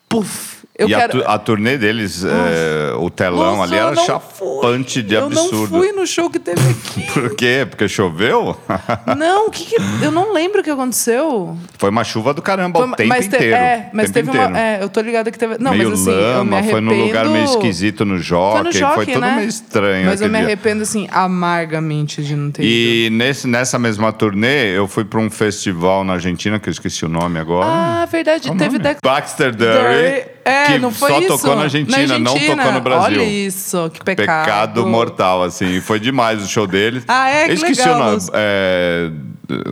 Puf. 0.10 0.62
Eu 0.75 0.89
e 0.89 0.91
quero. 0.95 1.19
a, 1.19 1.23
tu- 1.23 1.29
a 1.31 1.38
turnê 1.38 1.77
deles, 1.77 2.23
é, 2.25 2.95
o 2.97 3.07
telão 3.07 3.57
Nossa, 3.57 3.63
ali 3.63 3.75
era 3.75 3.91
eu 3.91 3.95
não 3.95 4.05
chapante 4.05 4.93
fui. 4.95 5.03
de 5.03 5.13
Eu 5.13 5.29
não 5.29 5.43
absurdo. 5.45 5.67
fui 5.77 5.91
no 5.91 6.07
show 6.07 6.31
que 6.31 6.39
teve 6.39 6.59
aqui. 6.67 7.01
Por 7.13 7.36
quê? 7.36 7.67
Porque 7.69 7.88
choveu? 7.88 8.57
não, 9.15 9.51
que, 9.51 9.65
que- 9.65 9.75
Eu 10.01 10.09
não 10.12 10.33
lembro 10.33 10.62
o 10.62 10.63
que 10.63 10.71
aconteceu. 10.71 11.55
Foi 11.77 11.91
uma 11.91 12.03
chuva 12.03 12.33
do 12.33 12.41
caramba 12.41 12.79
Foi- 12.79 12.89
o 12.89 12.95
tempo 12.95 13.09
mas 13.09 13.27
te- 13.27 13.36
inteiro. 13.36 13.55
É, 13.55 13.89
mas 13.93 14.05
tempo 14.09 14.13
teve 14.13 14.29
inteiro. 14.29 14.47
uma. 14.49 14.59
É, 14.59 14.83
eu 14.83 14.89
tô 14.89 14.99
ligada 15.01 15.29
que 15.31 15.38
teve. 15.38 15.57
Não, 15.59 15.71
meio 15.75 15.91
mas 15.91 16.01
assim, 16.01 16.09
eu 16.12 16.15
me 16.43 16.51
lama, 16.51 16.63
foi 16.63 16.81
num 16.81 17.05
lugar 17.05 17.25
meio 17.27 17.45
esquisito 17.45 18.03
no 18.03 18.15
Foi 18.15 18.23
jockey, 18.23 18.63
no 18.63 18.71
foi, 18.71 18.79
jockey, 18.79 19.13
tudo 19.13 19.21
né? 19.21 19.36
meio 19.36 19.49
estranho. 19.49 20.05
Mas 20.07 20.21
eu 20.21 20.27
me 20.27 20.38
dia. 20.39 20.47
arrependo, 20.47 20.81
assim, 20.81 21.07
amargamente 21.12 22.23
de 22.23 22.36
não 22.36 22.49
ter 22.49 22.63
ido. 22.63 22.71
E 22.71 23.09
nesse, 23.12 23.47
nessa 23.47 23.77
mesma 23.77 24.12
turnê, 24.12 24.75
eu 24.75 24.88
fui 24.88 25.05
para 25.05 25.19
um 25.19 25.29
festival 25.29 26.03
na 26.03 26.13
Argentina, 26.13 26.59
que 26.59 26.67
eu 26.67 26.71
esqueci 26.71 27.05
o 27.05 27.09
nome 27.09 27.39
agora. 27.39 27.67
Ah, 27.69 28.05
verdade. 28.12 28.47
Qual 28.47 28.57
teve? 28.57 28.79
Dex... 28.79 28.97
Baxter 29.03 29.55
Dury, 29.55 29.69
Dury. 29.71 30.32
É, 30.45 30.73
que 30.73 30.79
não 30.79 30.91
foi 30.91 31.10
só 31.10 31.19
isso? 31.19 31.27
tocou 31.29 31.56
na 31.56 31.63
Argentina, 31.63 32.19
não 32.19 32.34
tocou 32.38 32.71
no 32.73 32.82
Brasil. 32.82 33.19
Olha 33.21 33.23
isso, 33.23 33.89
que 33.93 34.03
pecado. 34.03 34.45
Pecado 34.45 34.88
mortal, 34.88 35.43
assim. 35.43 35.79
Foi 35.79 35.99
demais 35.99 36.43
o 36.43 36.47
show 36.47 36.67
deles. 36.67 37.03
Ah, 37.08 37.29
é? 37.29 37.43
Eu 37.43 37.47
Que 37.47 37.53
esqueci 37.53 37.82
legal, 37.82 37.95
o 37.95 38.03
nome. 38.12 38.29
É... 38.34 39.12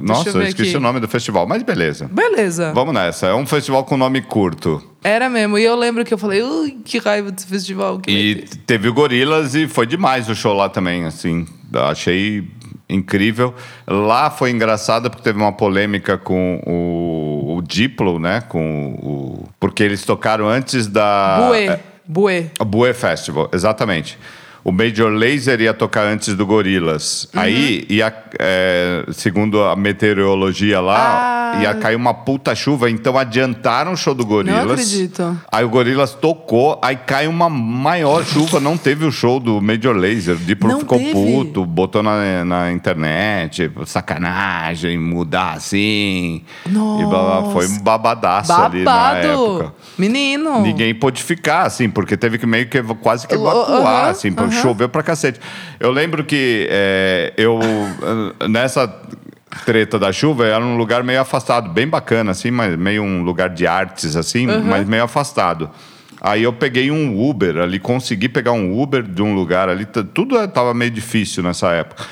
Nossa, 0.04 0.30
eu 0.30 0.42
eu 0.42 0.48
esqueci 0.48 0.70
aqui. 0.70 0.78
o 0.78 0.82
nome 0.82 1.00
do 1.00 1.08
festival, 1.08 1.48
mas 1.48 1.64
beleza. 1.64 2.10
Beleza. 2.12 2.72
Vamos 2.74 2.94
nessa. 2.94 3.28
É 3.28 3.34
um 3.34 3.46
festival 3.46 3.84
com 3.84 3.98
nome 3.98 4.22
curto. 4.22 4.82
Era 5.04 5.30
mesmo. 5.30 5.58
E 5.58 5.64
eu 5.64 5.76
lembro 5.76 6.04
que 6.06 6.14
eu 6.14 6.18
falei, 6.18 6.44
ui, 6.44 6.78
que 6.84 6.98
raiva 7.00 7.32
desse 7.32 7.48
festival. 7.48 8.00
Que 8.00 8.12
E 8.12 8.34
vai 8.36 8.44
ter." 8.44 8.58
teve 8.68 8.88
o 8.90 8.94
Gorilas 8.94 9.56
e 9.56 9.68
foi 9.68 9.88
demais 9.88 10.30
o 10.30 10.36
show 10.36 10.54
lá 10.54 10.70
também, 10.70 11.06
assim. 11.06 11.46
Achei 11.74 12.44
incrível. 12.90 13.56
Lá 13.88 14.30
foi 14.30 14.52
engraçado 14.52 15.10
porque 15.10 15.24
teve 15.24 15.40
uma 15.40 15.54
polêmica 15.54 16.18
com 16.18 16.62
o, 16.68 17.31
o 17.62 17.68
Diplo, 17.68 18.20
né? 18.20 18.42
Com 18.42 18.94
o, 19.02 19.50
porque 19.60 19.84
eles 19.84 20.04
tocaram 20.04 20.48
antes 20.48 20.88
da... 20.88 21.48
Buê. 21.48 21.68
é, 21.68 21.80
Buê. 22.06 22.46
A 22.60 22.66
Bué 22.66 22.94
Festival, 22.94 23.50
exatamente. 23.54 24.18
O 24.64 24.72
Major 24.72 25.12
Lazer 25.12 25.60
ia 25.62 25.74
tocar 25.74 26.06
antes 26.06 26.36
do 26.36 26.46
Gorilas. 26.46 27.28
Uhum. 27.34 27.42
Aí, 27.42 27.86
ia, 27.90 28.14
é, 28.40 29.04
segundo 29.12 29.64
a 29.64 29.76
meteorologia 29.76 30.80
lá, 30.80 31.54
Ah. 31.56 31.62
ia 31.62 31.74
cair 31.74 31.96
uma 31.96 32.14
puta 32.14 32.54
chuva, 32.54 32.90
então 32.90 33.18
adiantaram 33.18 33.94
o 33.94 33.98
show 33.98 34.14
do 34.14 34.26
Gorilas. 34.26 34.64
Não 34.66 34.74
acredito. 34.74 35.38
Aí 35.52 35.66
o 35.66 35.70
Gorilas 35.70 36.14
tocou, 36.14 36.80
aí 36.84 36.96
cai 36.96 37.28
uma 37.28 37.50
maior 37.50 38.24
chuva, 38.24 38.60
não 38.60 38.78
teve 38.78 39.04
o 39.04 39.12
show 39.12 39.40
do 39.40 39.60
Major 39.62 39.96
Lazer. 39.96 40.36
O 40.36 40.40
Diplo 40.40 40.70
Não 40.70 40.80
ficou 40.82 40.98
teve? 41.00 41.12
puto, 41.14 41.66
botou 41.66 42.04
na, 42.04 42.46
na 42.46 42.72
internet, 42.72 43.72
sacanagem, 43.86 44.98
mudar 44.98 45.54
assim. 45.54 46.44
E 46.66 46.70
blá, 46.70 47.42
blá. 47.42 47.52
Foi 47.52 47.68
um 47.68 47.80
babadaço 47.80 48.54
ali 48.54 48.84
na 48.84 49.14
época. 49.18 49.64
Babado. 49.64 49.74
Menino. 49.98 50.62
Ninguém 50.62 50.94
pôde 50.94 51.22
ficar, 51.22 51.64
assim, 51.64 51.90
porque 51.90 52.16
teve 52.16 52.38
que 52.38 52.46
meio 52.46 52.68
que 52.68 52.82
quase 53.02 53.28
que 53.28 53.34
evacuar, 53.36 53.70
aham, 54.06 54.10
assim, 54.10 54.32
porque 54.32 54.51
aham. 54.52 54.62
choveu 54.62 54.90
pra 54.90 55.04
cacete. 55.04 55.40
Eu 55.80 55.92
lembro 55.92 56.24
que 56.24 56.68
é, 56.70 57.34
eu, 57.38 57.60
eh, 57.62 58.48
nessa 58.48 58.88
treta 59.66 60.00
da 60.00 60.12
chuva, 60.12 60.46
era 60.46 60.64
um 60.64 60.78
lugar 60.78 61.04
meio 61.04 61.22
afastado, 61.22 61.70
bem 61.70 61.88
bacana, 61.88 62.32
assim, 62.32 62.52
mas 62.52 62.76
meio 62.76 63.04
um 63.04 63.24
lugar 63.24 63.50
de 63.50 63.68
artes, 63.68 64.16
assim, 64.16 64.48
mas 64.48 64.88
meio 64.88 65.04
afastado. 65.04 65.70
Aí 66.22 66.44
eu 66.44 66.54
peguei 66.54 66.92
um 66.92 67.20
Uber 67.20 67.58
ali, 67.58 67.80
consegui 67.80 68.30
pegar 68.30 68.52
um 68.52 68.80
Uber 68.80 69.02
de 69.02 69.24
um 69.24 69.34
lugar 69.34 69.68
ali, 69.68 69.86
tudo 69.86 70.38
eh, 70.38 70.48
tava 70.48 70.74
meio 70.74 70.92
difícil 70.92 71.42
nessa 71.42 71.72
época. 71.72 72.06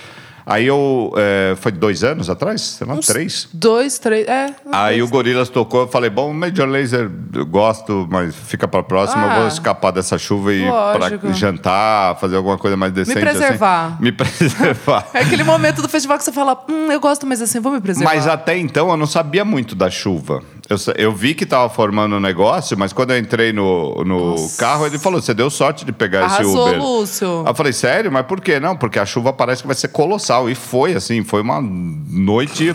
Aí 0.50 0.66
eu, 0.66 1.14
eh, 1.16 1.56
foi 1.58 1.72
dois 1.72 2.04
anos 2.04 2.30
atrás? 2.30 2.62
Sei 2.62 2.88
lá, 2.88 2.98
três? 2.98 3.48
Dois, 3.54 4.00
três. 4.00 4.28
É. 4.28 4.54
Aí 4.72 5.02
o 5.02 5.08
Gorilas 5.08 5.48
tocou, 5.50 5.82
eu 5.82 5.88
falei, 5.88 6.10
bom, 6.10 6.34
Major 6.34 6.68
Laser 6.68 7.10
eu 7.36 7.46
gosto, 7.46 8.08
mas 8.12 8.36
fica 8.36 8.68
pra 8.68 8.82
próxima, 8.82 9.24
eu 9.24 9.30
Ah. 9.30 9.40
vou 9.40 9.48
escapar 9.48 9.92
dessa 9.92 10.18
chuva 10.18 10.52
e 10.54 10.68
Lógico. 10.68 11.20
pra 11.20 11.32
jantar, 11.34 12.16
fazer 12.20 12.36
alguma 12.38 12.58
coisa 12.58 12.76
mais 12.76 12.92
decente. 12.92 13.20
preservar. 13.20 13.86
Assim. 13.94 13.98
Me 14.04 14.12
preservar. 14.12 15.08
É 15.14 15.20
aquele 15.20 15.44
momento 15.44 15.82
do 15.82 15.88
festival 15.90 16.18
que 16.18 16.24
você 16.24 16.32
fala, 16.32 16.58
hum, 16.70 16.92
eu 16.92 17.00
gosto, 17.00 17.28
mas 17.28 17.42
assim, 17.42 17.60
vou 17.60 17.72
me 17.72 17.80
preservar. 17.82 18.12
Mas 18.14 18.26
até 18.28 18.58
então 18.58 18.90
eu 18.90 18.98
não 18.98 19.06
sabia 19.08 19.46
muito 19.46 19.76
da 19.76 19.90
chuva. 19.90 20.42
Eu, 20.70 20.78
eu 20.98 21.12
vi 21.12 21.34
que 21.34 21.48
tava 21.48 21.68
formando 21.68 22.16
um 22.16 22.20
negócio, 22.20 22.78
mas 22.78 22.94
quando 22.94 23.10
eu 23.12 23.18
entrei 23.18 23.52
no, 23.52 24.04
no 24.06 24.36
carro, 24.60 24.86
ele 24.86 25.00
falou: 25.00 25.20
você 25.20 25.34
deu 25.34 25.50
sorte 25.50 25.84
de 25.84 25.92
pegar 25.92 26.26
esse 26.28 26.36
Arrasou, 26.36 26.68
Uber. 26.68 26.80
Lúcio. 26.80 27.40
Aí 27.44 27.48
eu 27.52 27.56
falei, 27.56 27.74
sério? 27.74 28.12
Mas 28.12 28.26
por 28.28 28.40
quê? 28.40 28.60
Não, 28.60 28.76
porque 28.78 29.00
a 29.00 29.06
chuva 29.06 29.34
parece 29.34 29.64
que 29.64 29.68
vai 29.68 29.76
ser 29.76 29.88
colossal. 29.88 30.48
E 30.48 30.54
foi, 30.54 30.94
assim, 30.94 31.24
foi 31.24 31.42
uma 31.42 31.60
noite 31.60 32.72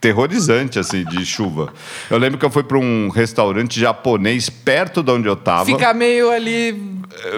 terrorizante, 0.00 0.78
assim, 0.78 1.04
de 1.04 1.24
chuva. 1.24 1.72
Eu 2.10 2.18
lembro 2.18 2.38
que 2.38 2.44
eu 2.44 2.50
fui 2.50 2.64
para 2.64 2.78
um 2.78 3.08
restaurante 3.08 3.78
japonês 3.78 4.50
perto 4.50 5.02
de 5.02 5.12
onde 5.12 5.28
eu 5.28 5.36
tava. 5.36 5.66
Ficar 5.66 5.94
meio 5.94 6.30
ali. 6.30 6.90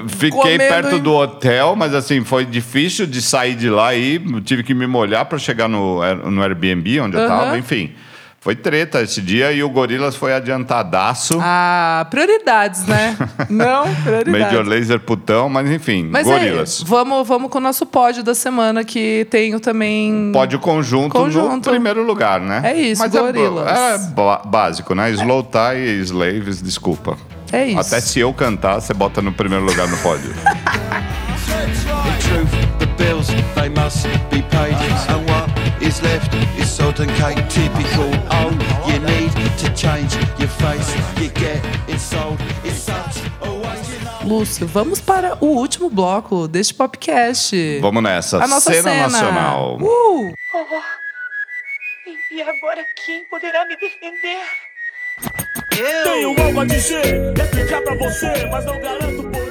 Fiquei 0.07 0.31
comendo 0.31 0.59
perto 0.59 0.97
em- 0.97 1.01
do 1.01 1.13
hotel, 1.13 1.75
mas 1.77 1.95
assim, 1.95 2.23
foi 2.25 2.45
difícil 2.47 3.07
de 3.07 3.21
sair 3.21 3.55
de 3.57 3.69
lá 3.69 3.95
e 3.95 4.19
tive 4.43 4.63
que 4.63 4.73
me 4.73 4.87
molhar 4.87 5.27
para 5.27 5.37
chegar 5.37 5.69
no, 5.69 6.01
no 6.31 6.43
Airbnb 6.43 7.01
onde 7.01 7.17
eu 7.17 7.27
tava, 7.27 7.59
enfim. 7.59 7.93
Foi 8.45 8.55
treta 8.55 9.01
esse 9.01 9.23
dia 9.23 9.53
e 9.53 9.63
o 9.63 9.71
Gorilas 9.71 10.15
foi 10.15 10.35
adiantadaço. 10.35 11.39
Ah, 11.41 12.07
prioridades, 12.11 12.85
né? 12.85 13.17
Não, 13.49 13.85
prioridades. 14.03 14.39
Major 14.53 14.67
Laser 14.69 15.01
putão, 15.01 15.49
mas 15.49 15.71
enfim, 15.71 16.07
Mas 16.11 16.27
Gorilas. 16.27 16.83
é, 16.83 16.85
vamos, 16.87 17.27
vamos 17.27 17.51
com 17.51 17.57
o 17.57 17.61
nosso 17.63 17.87
pódio 17.87 18.23
da 18.23 18.35
semana, 18.35 18.85
que 18.85 19.27
tenho 19.31 19.59
também. 19.59 20.31
Pode 20.31 20.55
o 20.57 20.59
conjunto, 20.59 21.17
no 21.19 21.25
Conjunto. 21.25 21.71
primeiro 21.71 22.03
lugar, 22.05 22.39
né? 22.39 22.61
É 22.65 22.75
isso, 22.75 23.01
Mas 23.01 23.13
Gorillaz. 23.13 23.79
É, 23.79 23.95
é 23.95 23.99
ba- 24.11 24.43
básico, 24.45 24.95
né? 24.95 25.11
Slow 25.13 25.43
Tie 25.45 25.79
e 25.79 26.01
Slaves, 26.03 26.61
desculpa. 26.61 27.17
É 27.51 27.65
isso. 27.69 27.81
Até 27.81 27.99
se 28.03 28.21
eu 28.21 28.31
cantar, 28.35 28.79
você 28.79 28.93
bota 28.93 29.23
no 29.23 29.33
primeiro 29.33 29.65
lugar 29.65 29.89
no 29.89 29.97
pódio. 29.97 30.35
is 35.85 36.01
left 36.01 36.33
is 36.59 36.77
cake. 37.19 37.49
Typical. 37.49 38.11
Oh, 38.31 38.51
you 38.89 38.99
need 39.01 39.33
to 39.59 39.69
change 39.75 40.15
your 40.39 40.49
face. 40.49 40.89
You 41.21 41.29
get 41.31 41.63
insulted. 41.89 42.41
It's 42.65 42.79
such 42.79 43.19
a 43.43 43.51
waste. 43.53 43.93
You 43.93 44.05
know. 44.05 44.39
Lúcio, 44.39 44.67
vamos 44.67 45.01
para 45.01 45.37
o 45.41 45.47
último 45.47 45.91
bloco 45.91 46.49
deste 46.49 46.75
podcast. 46.75 47.79
Vamos 47.81 48.03
nessa. 48.03 48.43
A 48.43 48.47
nossa 48.47 48.73
cena, 48.73 48.91
cena. 48.91 49.09
nacional. 49.09 49.79
Uh! 49.81 50.35
E 52.31 52.43
agora 52.43 52.85
quem 52.97 53.25
poderá 53.27 53.65
me 53.67 53.77
defender? 53.77 54.43
Tenho 55.71 56.43
algo 56.43 56.61
a 56.61 56.65
dizer, 56.65 57.33
explicar 57.39 57.81
pra 57.83 57.95
você, 57.95 58.47
mas 58.51 58.65
não 58.65 58.81
garanto, 58.81 59.23
porém. 59.31 59.44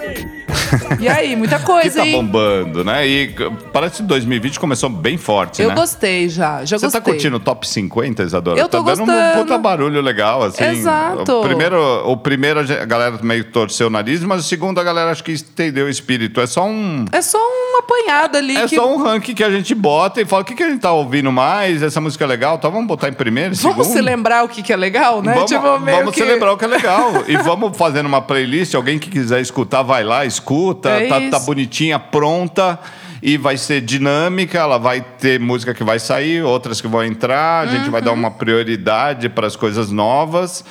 E 1.00 1.08
aí, 1.08 1.36
muita 1.36 1.60
Que 1.60 1.66
coisa, 1.66 2.00
tá 2.00 2.06
hein? 2.06 2.12
bombando, 2.14 2.84
né? 2.84 3.06
E 3.08 3.36
parece 3.72 3.98
que 3.98 4.04
2020 4.04 4.60
começou 4.60 4.90
bem 4.90 5.18
forte, 5.18 5.62
Eu 5.62 5.70
né? 5.70 5.76
gostei 5.76 6.30
já, 6.30 6.64
já 6.66 6.78
Você 6.78 6.86
gostei. 6.86 7.02
tá 7.02 7.02
curtindo 7.02 7.38
o 7.38 7.40
top 7.40 7.68
50, 7.68 8.24
Isadora? 8.24 8.60
Eu 8.60 8.68
tô 8.70 8.84
tá 8.84 8.94
dando 8.96 9.12
um 9.12 9.34
puta 9.42 9.58
barulho 9.58 10.02
legal, 10.02 10.44
assim. 10.44 10.64
Exato. 10.64 11.40
O 11.40 11.44
primeiro, 11.44 11.78
o 12.10 12.18
primeiro 12.18 12.60
a 12.60 12.86
galera 12.86 13.18
meio 13.22 13.46
torceu 13.46 13.88
o 13.88 13.90
nariz, 13.90 14.24
mas 14.24 14.42
o 14.42 14.44
segundo 14.48 14.80
a 14.80 14.84
galera 14.84 15.12
acho 15.12 15.24
que 15.24 15.32
entendeu 15.34 15.86
o 15.86 15.90
espírito. 15.90 16.40
É 16.42 16.48
só 16.48 16.66
um... 16.66 17.06
É 17.12 17.22
só 17.22 17.38
um 17.38 17.63
apanhado 17.80 18.38
ali. 18.38 18.56
É 18.58 18.68
que... 18.68 18.76
só 18.76 18.94
um 18.94 18.98
ranking 19.04 19.34
que 19.34 19.44
a 19.44 19.52
gente 19.52 19.74
bota 19.74 20.22
e 20.22 20.26
fala 20.26 20.42
o 20.42 20.46
que, 20.46 20.56
que 20.56 20.64
a 20.64 20.70
gente 20.70 20.82
tá 20.82 20.92
ouvindo 20.92 21.32
mais, 21.32 21.82
essa 21.82 22.00
música 22.02 22.24
é 22.24 22.28
legal, 22.28 22.56
então 22.56 22.72
vamos 22.72 22.88
botar 22.88 23.10
em 23.10 23.14
primeiro, 23.14 23.54
em 23.54 23.58
Vamos 23.58 23.88
segundo. 23.88 23.96
se 23.96 24.02
lembrar 24.02 24.44
o 24.44 24.48
que, 24.48 24.62
que 24.62 24.72
é 24.74 24.76
legal, 24.76 25.22
né? 25.22 25.34
Vamos, 25.34 25.50
Tipo, 25.52 25.62
vamos 25.80 26.14
que... 26.14 26.20
celebrar 26.20 26.54
o 26.54 26.58
que 26.58 26.66
é 26.66 26.68
legal. 26.68 27.12
e 27.28 27.38
vamos 27.38 27.76
fazendo 27.78 28.06
uma 28.06 28.22
playlist. 28.22 28.74
Alguém 28.76 28.98
que 29.00 29.10
quiser 29.10 29.42
escutar, 29.42 29.82
vai 29.84 30.04
lá, 30.04 30.26
escuta. 30.26 30.90
É 30.90 31.08
tá, 31.08 31.38
tá 31.38 31.40
bonitinha, 31.40 32.00
pronta. 32.00 32.80
E 33.22 33.38
vai 33.38 33.56
ser 33.56 33.80
dinâmica, 33.80 34.60
ela 34.60 34.78
vai 34.78 35.00
ter 35.02 35.40
música 35.40 35.74
que 35.74 35.82
vai 35.82 35.98
sair, 35.98 36.44
outras 36.44 36.82
que 36.82 36.88
vão 36.90 37.02
entrar, 37.04 37.62
a 37.62 37.66
gente 37.68 37.90
vai 37.90 38.02
dar 38.02 38.12
Uhum. 38.12 38.18
uma 38.18 38.32
prioridade 38.32 39.30
para 39.30 39.48
as 39.48 39.56
coisas 39.56 39.90
novas. 39.90 40.66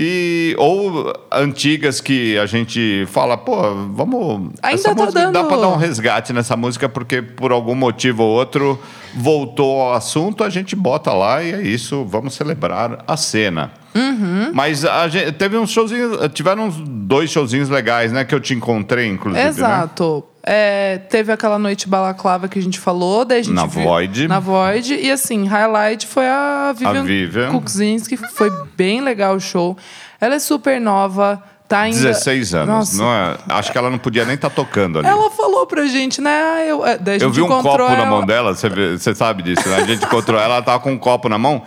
E, 0.00 0.54
ou 0.58 1.12
antigas 1.32 2.00
que 2.00 2.38
a 2.38 2.46
gente 2.46 3.04
fala, 3.08 3.36
pô, 3.36 3.56
vamos. 3.92 4.52
Ainda 4.62 4.80
essa 4.80 4.94
tá 4.94 5.02
música 5.06 5.20
dá 5.24 5.30
dando- 5.32 5.48
para 5.48 5.60
dar 5.60 5.68
um 5.68 5.76
resgate 5.76 6.32
nessa 6.32 6.56
música, 6.56 6.88
porque 6.88 7.20
por 7.20 7.50
algum 7.50 7.74
motivo 7.74 8.22
ou 8.22 8.28
outro 8.30 8.78
voltou 9.16 9.80
ao 9.80 9.94
assunto, 9.94 10.44
a 10.44 10.50
gente 10.50 10.76
bota 10.76 11.12
lá 11.12 11.42
e 11.42 11.52
é 11.52 11.62
isso, 11.62 12.04
vamos 12.04 12.34
celebrar 12.34 13.02
a 13.08 13.16
cena. 13.16 13.72
Uhum. 13.92 14.52
Mas 14.54 14.84
a 14.84 15.08
gente, 15.08 15.32
teve 15.32 15.56
uns 15.58 15.70
showzinhos, 15.70 16.16
tiveram 16.32 16.66
uns 16.68 16.76
dois 16.78 17.28
showzinhos 17.30 17.68
legais, 17.68 18.12
né? 18.12 18.24
Que 18.24 18.34
eu 18.34 18.38
te 18.40 18.54
encontrei, 18.54 19.08
inclusive. 19.08 19.42
Né? 19.44 19.50
É, 20.50 20.96
teve 21.10 21.30
aquela 21.30 21.58
noite 21.58 21.86
balaclava 21.86 22.48
que 22.48 22.58
a 22.58 22.62
gente 22.62 22.78
falou, 22.78 23.22
daí 23.22 23.40
a 23.40 23.42
gente 23.42 23.54
Na 23.54 23.66
viu- 23.66 23.82
Void. 23.82 24.26
Na 24.28 24.40
Void. 24.40 24.94
E 24.94 25.10
assim, 25.10 25.46
highlight 25.46 26.06
foi 26.06 26.26
a 26.26 26.72
Vivian, 26.74 27.00
A 27.00 27.02
Vivian. 27.04 27.52
Kuczynski, 27.52 28.16
foi 28.16 28.50
bem 28.74 29.02
legal 29.02 29.34
o 29.36 29.40
show. 29.40 29.76
Ela 30.18 30.36
é 30.36 30.38
super 30.38 30.80
nova, 30.80 31.42
tá 31.68 31.80
ainda. 31.80 31.98
16 31.98 32.54
anos. 32.54 32.66
Nossa. 32.68 32.96
Não 32.96 33.12
é, 33.12 33.36
acho 33.50 33.70
que 33.70 33.76
ela 33.76 33.90
não 33.90 33.98
podia 33.98 34.24
nem 34.24 34.36
estar 34.36 34.48
tocando 34.48 35.00
ali. 35.00 35.06
Ela 35.08 35.30
falou 35.32 35.66
pra 35.66 35.84
gente, 35.86 36.18
né? 36.22 36.30
Ah, 36.30 36.64
eu, 36.64 36.86
é, 36.86 36.94
Eu 37.04 37.18
gente 37.20 37.34
vi 37.34 37.42
um 37.42 37.48
copo 37.48 37.76
na 37.76 37.92
ela- 37.94 38.06
mão 38.06 38.24
dela, 38.24 38.54
você, 38.54 38.70
você 38.96 39.14
sabe 39.14 39.42
disso, 39.42 39.68
né? 39.68 39.76
A 39.76 39.84
gente 39.84 40.02
encontrou 40.02 40.40
ela, 40.40 40.54
ela 40.54 40.62
tava 40.62 40.80
com 40.80 40.92
um 40.92 40.98
copo 40.98 41.28
na 41.28 41.36
mão. 41.36 41.62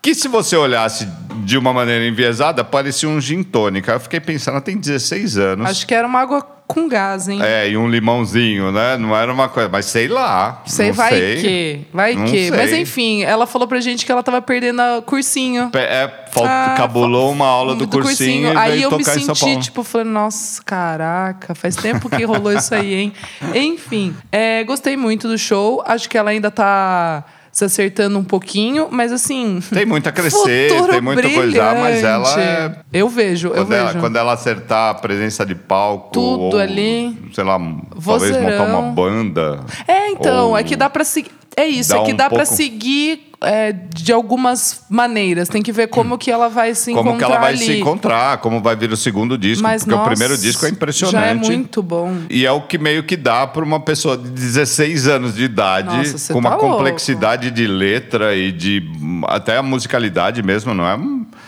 Que 0.00 0.14
se 0.14 0.26
você 0.26 0.56
olhasse 0.56 1.06
de 1.44 1.58
uma 1.58 1.72
maneira 1.72 2.06
enviesada, 2.06 2.64
parecia 2.64 3.08
um 3.10 3.20
gin 3.20 3.42
tônica. 3.42 3.92
Eu 3.92 4.00
fiquei 4.00 4.20
pensando, 4.20 4.54
ela 4.54 4.62
tem 4.62 4.78
16 4.78 5.36
anos. 5.36 5.68
Acho 5.68 5.86
que 5.86 5.92
era 5.94 6.06
uma 6.06 6.20
água 6.20 6.46
com 6.66 6.88
gás, 6.88 7.28
hein? 7.28 7.40
É, 7.42 7.68
e 7.70 7.76
um 7.76 7.88
limãozinho, 7.88 8.72
né? 8.72 8.96
Não 8.96 9.16
era 9.16 9.32
uma 9.32 9.48
coisa. 9.48 9.68
Mas 9.68 9.86
sei 9.86 10.08
lá. 10.08 10.62
Sei, 10.66 10.90
vai 10.92 11.10
sei. 11.10 11.36
que. 11.36 11.80
Vai 11.92 12.14
Não 12.14 12.24
que. 12.26 12.50
Mas 12.50 12.70
sei. 12.70 12.80
enfim, 12.82 13.22
ela 13.22 13.46
falou 13.46 13.68
pra 13.68 13.80
gente 13.80 14.04
que 14.04 14.10
ela 14.12 14.22
tava 14.22 14.42
perdendo 14.42 14.82
o 14.98 15.02
cursinho. 15.02 15.70
Pe- 15.70 15.78
É, 15.78 16.24
Ah, 16.44 16.74
cabulou 16.76 17.30
uma 17.32 17.46
aula 17.46 17.74
do, 17.74 17.88
cursinho, 17.88 18.52
e 18.52 18.56
Aí 18.56 18.82
eu 18.82 18.90
me 18.90 19.02
senti, 19.04 19.58
tipo, 19.58 19.82
falei, 19.82 20.06
nossa, 20.06 20.62
caraca, 20.62 21.54
faz 21.54 21.76
tempo 21.76 22.10
que 22.10 22.24
rolou 22.24 22.52
isso 22.52 22.74
aí, 22.74 22.94
hein? 22.94 23.12
Enfim, 23.54 24.14
é, 24.30 24.62
gostei 24.64 24.96
muito 24.96 25.28
do 25.28 25.38
show. 25.38 25.82
Acho 25.86 26.08
que 26.08 26.18
ela 26.18 26.30
ainda 26.30 26.50
tá 26.50 27.24
se 27.56 27.64
acertando 27.64 28.18
um 28.18 28.22
pouquinho, 28.24 28.88
mas 28.90 29.10
assim. 29.10 29.60
Tem 29.72 29.86
muito 29.86 30.06
a 30.06 30.12
crescer, 30.12 30.68
tem 30.90 31.00
muito 31.00 31.26
a 31.26 31.30
coisar, 31.30 31.74
mas 31.76 32.04
ela 32.04 32.34
brilhante. 32.34 32.76
é 32.92 32.98
Eu 33.00 33.08
vejo, 33.08 33.48
eu 33.48 33.54
Quando 33.54 33.72
ela, 33.72 33.86
vejo. 33.88 33.98
quando 34.00 34.16
ela 34.16 34.32
acertar 34.34 34.90
a 34.90 34.94
presença 34.94 35.46
de 35.46 35.54
palco. 35.54 36.10
Tudo 36.12 36.42
ou, 36.54 36.58
ali. 36.58 37.16
Sei 37.32 37.42
lá, 37.42 37.58
talvez 38.04 38.36
montar 38.36 38.64
uma 38.64 38.82
banda. 38.92 39.60
É, 39.88 40.10
então, 40.10 40.50
ou- 40.50 40.58
é 40.58 40.62
que 40.62 40.76
dá 40.76 40.90
pra 40.90 41.02
seguir. 41.02 41.30
É 41.56 41.66
isso, 41.66 41.88
Dá 41.94 42.00
é 42.00 42.04
que 42.04 42.12
um 42.12 42.16
dá 42.16 42.28
pra 42.28 42.40
pouco- 42.40 42.54
seguir 42.54 43.25
é, 43.42 43.72
de 43.72 44.12
algumas 44.12 44.84
maneiras. 44.88 45.48
Tem 45.48 45.62
que 45.62 45.72
ver 45.72 45.88
como 45.88 46.16
que 46.18 46.30
ela 46.30 46.48
vai 46.48 46.74
se 46.74 46.92
Como 46.92 47.10
que 47.10 47.16
encontrar 47.16 47.26
ela 47.28 47.38
vai 47.40 47.52
ali. 47.54 47.58
se 47.64 47.78
encontrar, 47.78 48.38
como 48.38 48.60
vai 48.62 48.74
vir 48.76 48.90
o 48.92 48.96
segundo 48.96 49.36
disco. 49.36 49.62
Mas, 49.62 49.82
porque 49.82 49.94
nossa, 49.94 50.04
o 50.04 50.10
primeiro 50.10 50.38
disco 50.38 50.64
é 50.66 50.68
impressionante. 50.70 51.20
Já 51.22 51.26
é 51.26 51.34
muito 51.34 51.82
bom. 51.82 52.14
E 52.30 52.46
é 52.46 52.52
o 52.52 52.62
que 52.62 52.78
meio 52.78 53.02
que 53.04 53.16
dá 53.16 53.46
para 53.46 53.64
uma 53.64 53.80
pessoa 53.80 54.16
de 54.16 54.28
16 54.30 55.06
anos 55.08 55.34
de 55.34 55.44
idade, 55.44 55.96
Nossa, 56.12 56.32
com 56.32 56.38
uma 56.38 56.50
tá 56.50 56.56
louco. 56.56 56.76
complexidade 56.76 57.50
de 57.50 57.66
letra 57.66 58.34
e 58.34 58.50
de 58.52 58.82
até 59.28 59.56
a 59.56 59.62
musicalidade 59.62 60.42
mesmo, 60.42 60.74
não 60.74 60.86
é? 60.86 60.96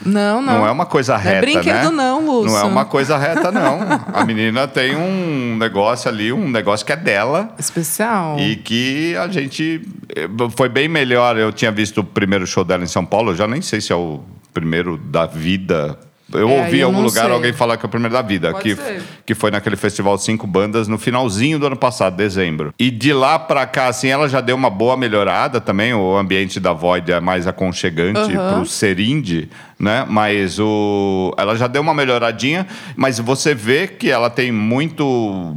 Não, 0.05 0.41
não. 0.41 0.59
Não 0.59 0.67
é 0.67 0.71
uma 0.71 0.87
coisa 0.87 1.15
Não 1.15 1.21
é 1.21 1.25
reta, 1.25 1.41
brinquedo 1.41 1.91
né? 1.91 1.91
não, 1.91 2.25
Lúcio. 2.25 2.53
Não 2.53 2.59
é 2.61 2.63
uma 2.65 2.85
coisa 2.85 3.17
reta, 3.19 3.51
não. 3.51 3.81
A 4.15 4.25
menina 4.25 4.69
tem 4.69 4.95
um 4.95 5.57
negócio 5.59 6.09
ali, 6.09 6.33
um 6.33 6.49
negócio 6.49 6.87
que 6.87 6.93
é 6.93 6.97
dela. 6.97 7.53
Especial. 7.59 8.39
E 8.39 8.55
que 8.57 9.17
a 9.17 9.27
gente. 9.29 9.83
eh, 10.15 10.29
Foi 10.57 10.69
bem 10.69 10.87
melhor. 10.89 11.37
Eu 11.37 11.53
tinha 11.53 11.73
visto 11.79 11.99
o 12.01 12.05
primeiro 12.05 12.45
show 12.45 12.65
dela 12.65 12.83
em 12.83 12.89
São 12.89 13.05
Paulo, 13.05 13.31
eu 13.31 13.37
já 13.37 13.47
nem 13.47 13.63
sei 13.63 13.81
se 13.81 13.93
é 13.93 13.97
o 13.97 14.21
primeiro 14.53 14.97
da 14.99 15.27
vida. 15.27 15.97
Eu 16.33 16.49
É, 16.51 16.61
ouvi 16.65 16.81
em 16.81 16.83
algum 16.83 17.01
lugar 17.01 17.25
sei. 17.27 17.33
alguém 17.33 17.53
falar 17.55 17.77
que 17.79 17.87
é 17.87 17.89
o 17.89 17.89
primeiro 17.89 18.13
da 18.13 18.21
vida, 18.21 18.51
Pode 18.51 18.63
que, 18.65 18.75
ser. 18.77 19.03
que 19.25 19.35
foi 19.35 19.51
naquele 19.53 19.77
festival 19.77 20.19
Cinco 20.19 20.45
Bandas 20.47 20.87
no 20.89 20.99
finalzinho 20.99 21.59
do 21.59 21.67
ano 21.69 21.77
passado, 21.77 22.17
dezembro. 22.17 22.75
E 22.79 22.91
de 22.91 23.13
lá 23.15 23.39
pra 23.39 23.65
cá, 23.65 23.87
assim, 23.87 24.09
ela 24.09 24.29
já 24.29 24.41
deu 24.43 24.57
uma 24.57 24.69
boa 24.69 24.95
melhorada 24.97 25.59
também. 25.61 25.95
O 25.95 26.17
ambiente 26.19 26.59
da 26.61 26.73
Void 26.73 27.11
é 27.13 27.21
mais 27.21 27.47
aconchegante 27.47 28.37
Aham. 28.37 28.55
pro 28.57 28.67
ser 28.67 28.99
indie, 28.99 29.49
né? 29.79 30.05
Mas 30.09 30.59
o, 30.59 31.35
ela 31.39 31.55
já 31.57 31.67
deu 31.67 31.81
uma 31.81 31.95
melhoradinha, 31.95 32.67
mas 32.97 33.19
você 33.19 33.55
vê 33.55 33.87
que 33.87 34.11
ela 34.11 34.29
tem 34.29 34.51
muito, 34.51 35.05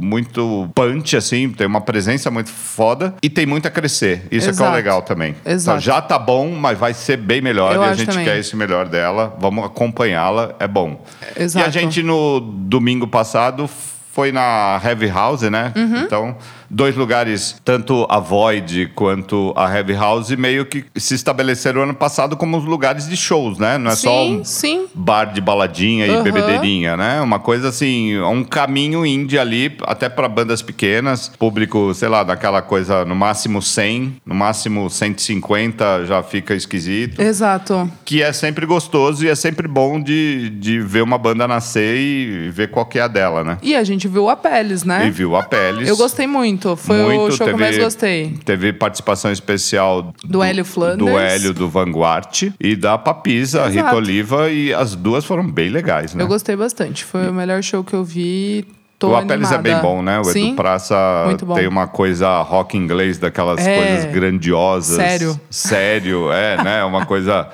muito 0.00 0.70
punch, 0.74 1.16
assim, 1.16 1.50
tem 1.50 1.66
uma 1.66 1.80
presença 1.80 2.30
muito 2.30 2.50
foda 2.50 3.14
e 3.22 3.28
tem 3.28 3.46
muito 3.46 3.66
a 3.66 3.70
crescer. 3.70 4.26
Isso 4.30 4.48
é 4.48 4.52
que 4.52 4.58
é 4.58 4.62
o 4.62 4.66
Exato. 4.66 4.72
legal 4.76 5.02
também. 5.02 5.34
Exato. 5.44 5.78
Então, 5.78 5.80
já 5.80 6.00
tá 6.00 6.18
bom, 6.18 6.50
mas 6.50 6.78
vai 6.78 6.94
ser 6.94 7.16
bem 7.16 7.40
melhor 7.40 7.74
Eu 7.74 7.82
e 7.82 7.84
a 7.84 7.94
gente 7.94 8.08
também. 8.08 8.24
quer 8.24 8.38
esse 8.38 8.54
melhor 8.56 8.88
dela. 8.88 9.36
Vamos 9.40 9.64
acompanhá-la, 9.64 10.54
é 10.58 10.68
bom. 10.68 11.04
Exato. 11.36 11.64
E 11.64 11.68
a 11.68 11.70
gente 11.70 12.02
no 12.02 12.40
domingo 12.40 13.06
passado 13.06 13.68
foi 14.12 14.30
na 14.30 14.80
Heavy 14.84 15.08
House, 15.08 15.42
né? 15.42 15.72
Uhum. 15.74 16.02
Então, 16.02 16.36
dois 16.72 16.96
lugares, 16.96 17.60
tanto 17.62 18.06
a 18.08 18.18
Void 18.18 18.90
quanto 18.94 19.52
a 19.54 19.72
Heavy 19.72 19.92
House, 19.92 20.30
meio 20.30 20.64
que 20.64 20.84
se 20.96 21.14
estabeleceram 21.14 21.82
ano 21.82 21.94
passado 21.94 22.36
como 22.36 22.56
os 22.56 22.64
lugares 22.64 23.06
de 23.06 23.16
shows, 23.16 23.58
né? 23.58 23.76
Não 23.76 23.90
é 23.90 23.96
só 23.96 24.24
sim, 24.24 24.40
um 24.40 24.44
sim. 24.44 24.86
bar 24.94 25.26
de 25.26 25.40
baladinha 25.40 26.06
e 26.06 26.14
Aham. 26.14 26.22
bebedeirinha, 26.22 26.96
né? 26.96 27.20
Uma 27.20 27.38
coisa 27.38 27.68
assim, 27.68 28.18
um 28.20 28.42
caminho 28.42 29.04
indie 29.04 29.38
ali, 29.38 29.76
até 29.82 30.08
para 30.08 30.26
bandas 30.28 30.62
pequenas, 30.62 31.30
público, 31.38 31.92
sei 31.92 32.08
lá, 32.08 32.24
daquela 32.24 32.62
coisa 32.62 33.04
no 33.04 33.14
máximo 33.14 33.60
100, 33.60 34.16
no 34.24 34.34
máximo 34.34 34.88
150 34.88 36.06
já 36.06 36.22
fica 36.22 36.54
esquisito. 36.54 37.20
Exato. 37.20 37.90
Que 38.04 38.22
é 38.22 38.32
sempre 38.32 38.64
gostoso 38.64 39.24
e 39.24 39.28
é 39.28 39.34
sempre 39.34 39.68
bom 39.68 40.00
de, 40.00 40.48
de 40.50 40.80
ver 40.80 41.02
uma 41.02 41.18
banda 41.18 41.46
nascer 41.46 41.96
e 41.98 42.50
ver 42.50 42.70
qual 42.70 42.86
que 42.86 42.98
é 42.98 43.02
a 43.02 43.08
dela, 43.08 43.44
né? 43.44 43.58
E 43.62 43.74
a 43.74 43.84
gente 43.84 44.08
viu 44.08 44.30
a 44.30 44.36
Peles, 44.36 44.84
né? 44.84 45.06
E 45.06 45.10
viu 45.10 45.36
a 45.36 45.42
Peles. 45.42 45.88
Eu 45.88 45.96
gostei 45.96 46.26
muito. 46.26 46.61
Foi 46.76 47.16
o 47.16 47.30
show 47.30 47.46
que 47.46 47.52
eu 47.52 47.58
mais 47.58 47.78
gostei. 47.78 48.34
Teve 48.44 48.72
participação 48.72 49.30
especial 49.30 50.14
Do 50.24 50.42
Hélio 50.42 50.64
Flanders. 50.64 50.98
Do 50.98 51.18
Hélio 51.18 51.54
do 51.54 51.68
Vanguard 51.68 52.52
e 52.60 52.76
da 52.76 52.96
Papisa, 52.96 53.62
a 53.62 53.68
Rita 53.68 53.80
Exato. 53.80 53.96
Oliva, 53.96 54.50
e 54.50 54.72
as 54.72 54.94
duas 54.94 55.24
foram 55.24 55.50
bem 55.50 55.68
legais, 55.70 56.14
né? 56.14 56.22
Eu 56.22 56.28
gostei 56.28 56.56
bastante. 56.56 57.04
Foi 57.04 57.28
o 57.28 57.32
melhor 57.32 57.62
show 57.62 57.82
que 57.82 57.94
eu 57.94 58.04
vi. 58.04 58.66
Tô 58.98 59.10
o 59.10 59.16
Apeles 59.16 59.50
é 59.50 59.58
bem 59.58 59.76
bom, 59.78 60.00
né? 60.00 60.20
O 60.20 60.24
Sim? 60.24 60.48
Edu 60.48 60.56
Praça 60.56 61.24
Muito 61.26 61.44
tem 61.54 61.66
uma 61.66 61.88
coisa 61.88 62.40
rock 62.42 62.76
inglês, 62.76 63.18
daquelas 63.18 63.66
É. 63.66 63.76
coisas 63.76 64.12
grandiosas. 64.12 64.96
Sério. 64.96 65.40
Sério, 65.50 66.32
é, 66.32 66.62
né? 66.62 66.84
Uma 66.84 67.04
coisa 67.04 67.48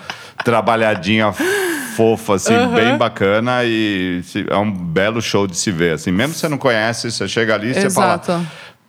trabalhadinha 0.44 1.32
fofa, 1.96 2.34
assim, 2.34 2.54
bem 2.74 2.96
bacana 2.96 3.64
e 3.64 4.22
é 4.48 4.56
um 4.56 4.70
belo 4.70 5.20
show 5.20 5.46
de 5.46 5.56
se 5.56 5.72
ver, 5.72 5.94
assim. 5.94 6.12
Mesmo 6.12 6.32
se 6.32 6.40
você 6.40 6.48
não 6.48 6.58
conhece, 6.58 7.10
você 7.10 7.26
chega 7.26 7.54
ali 7.54 7.70
e 7.70 7.74
você 7.74 7.86
Exato. 7.86 8.26
fala... 8.26 8.46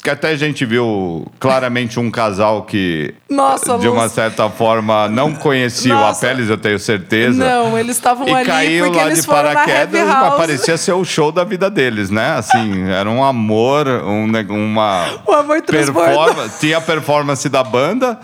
Que 0.09 0.13
até 0.13 0.29
a 0.29 0.35
gente 0.35 0.65
viu 0.65 1.27
claramente 1.39 1.99
um 1.99 2.09
casal 2.09 2.63
que, 2.63 3.13
Nossa, 3.29 3.77
de 3.77 3.87
uma 3.87 4.09
certa 4.09 4.49
forma, 4.49 5.07
não 5.07 5.35
conhecia 5.35 5.93
Nossa. 5.93 6.25
o 6.25 6.29
Apeles, 6.29 6.49
eu 6.49 6.57
tenho 6.57 6.79
certeza. 6.79 7.37
Não, 7.37 7.77
eles 7.77 7.97
estavam 7.97 8.25
ali 8.35 8.43
caiu 8.43 8.85
porque 8.85 8.97
lá 8.97 9.05
eles 9.05 9.19
de 9.19 9.25
foram 9.27 9.43
na 9.43 9.53
paraquedas, 9.53 10.01
Happy 10.01 10.21
mas 10.21 10.33
parecia 10.33 10.77
ser 10.77 10.93
o 10.93 11.05
show 11.05 11.31
da 11.31 11.43
vida 11.43 11.69
deles, 11.69 12.09
né? 12.09 12.31
Assim, 12.31 12.89
era 12.89 13.07
um 13.07 13.23
amor, 13.23 13.87
um, 13.87 14.25
uma 14.49 15.05
O 15.27 15.31
amor 15.31 15.61
performance. 15.61 16.59
Tinha 16.59 16.79
a 16.79 16.81
performance 16.81 17.47
da 17.47 17.63
banda 17.63 18.19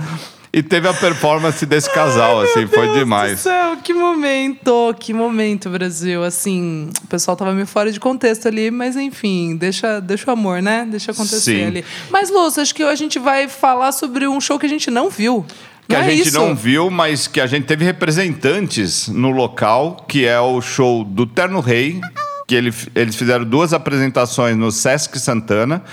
e 0.56 0.64
teve 0.64 0.88
a 0.88 0.94
performance 0.94 1.66
desse 1.66 1.92
casal, 1.92 2.40
assim, 2.40 2.66
foi 2.66 2.86
Deus 2.86 3.00
demais. 3.00 3.42
céu, 3.42 3.76
que 3.84 3.94
momento, 3.94 4.96
que 4.98 5.14
momento, 5.14 5.70
Brasil. 5.70 6.24
Assim, 6.24 6.90
o 7.04 7.08
pessoal 7.08 7.36
tava 7.36 7.52
meio 7.52 7.68
fora 7.68 7.92
de 7.92 8.00
contexto 8.00 8.48
ali, 8.48 8.72
mas 8.72 8.96
enfim, 8.96 9.58
deixa, 9.58 10.00
deixa 10.00 10.30
o 10.30 10.32
amor, 10.32 10.62
né? 10.62 10.88
Deixa 10.90 11.12
acontecer 11.12 11.60
Sim. 11.60 11.66
ali. 11.66 11.86
Mas, 12.10 12.30
Lúcio, 12.30 12.62
acho 12.62 12.74
que 12.74 12.84
a 12.84 12.96
gente 12.96 13.20
vai 13.20 13.50
falar 13.50 13.92
sobre 13.92 14.30
um 14.30 14.40
show 14.40 14.58
que 14.58 14.66
a 14.66 14.70
gente 14.70 14.90
não 14.90 15.10
viu. 15.10 15.46
Que 15.90 15.94
não 15.94 16.02
a 16.02 16.06
é 16.06 16.12
gente 16.12 16.30
isso? 16.30 16.40
não 16.40 16.56
viu, 16.56 16.90
mas 16.90 17.28
que 17.28 17.42
a 17.42 17.48
gente 17.48 17.66
teve 17.66 17.84
representantes 17.84 19.10
no 19.10 19.32
local, 19.32 20.06
que 20.08 20.26
é 20.26 20.40
o 20.40 20.62
show 20.62 21.04
do 21.04 21.26
Terno 21.26 21.60
Rei, 21.60 22.00
que 22.48 22.56
ele, 22.56 22.74
eles 22.96 23.18
fizeram 23.18 23.44
duas 23.44 23.74
apresentações 23.74 24.56
no 24.56 24.72
Sesc 24.72 25.20
Santana, 25.20 25.84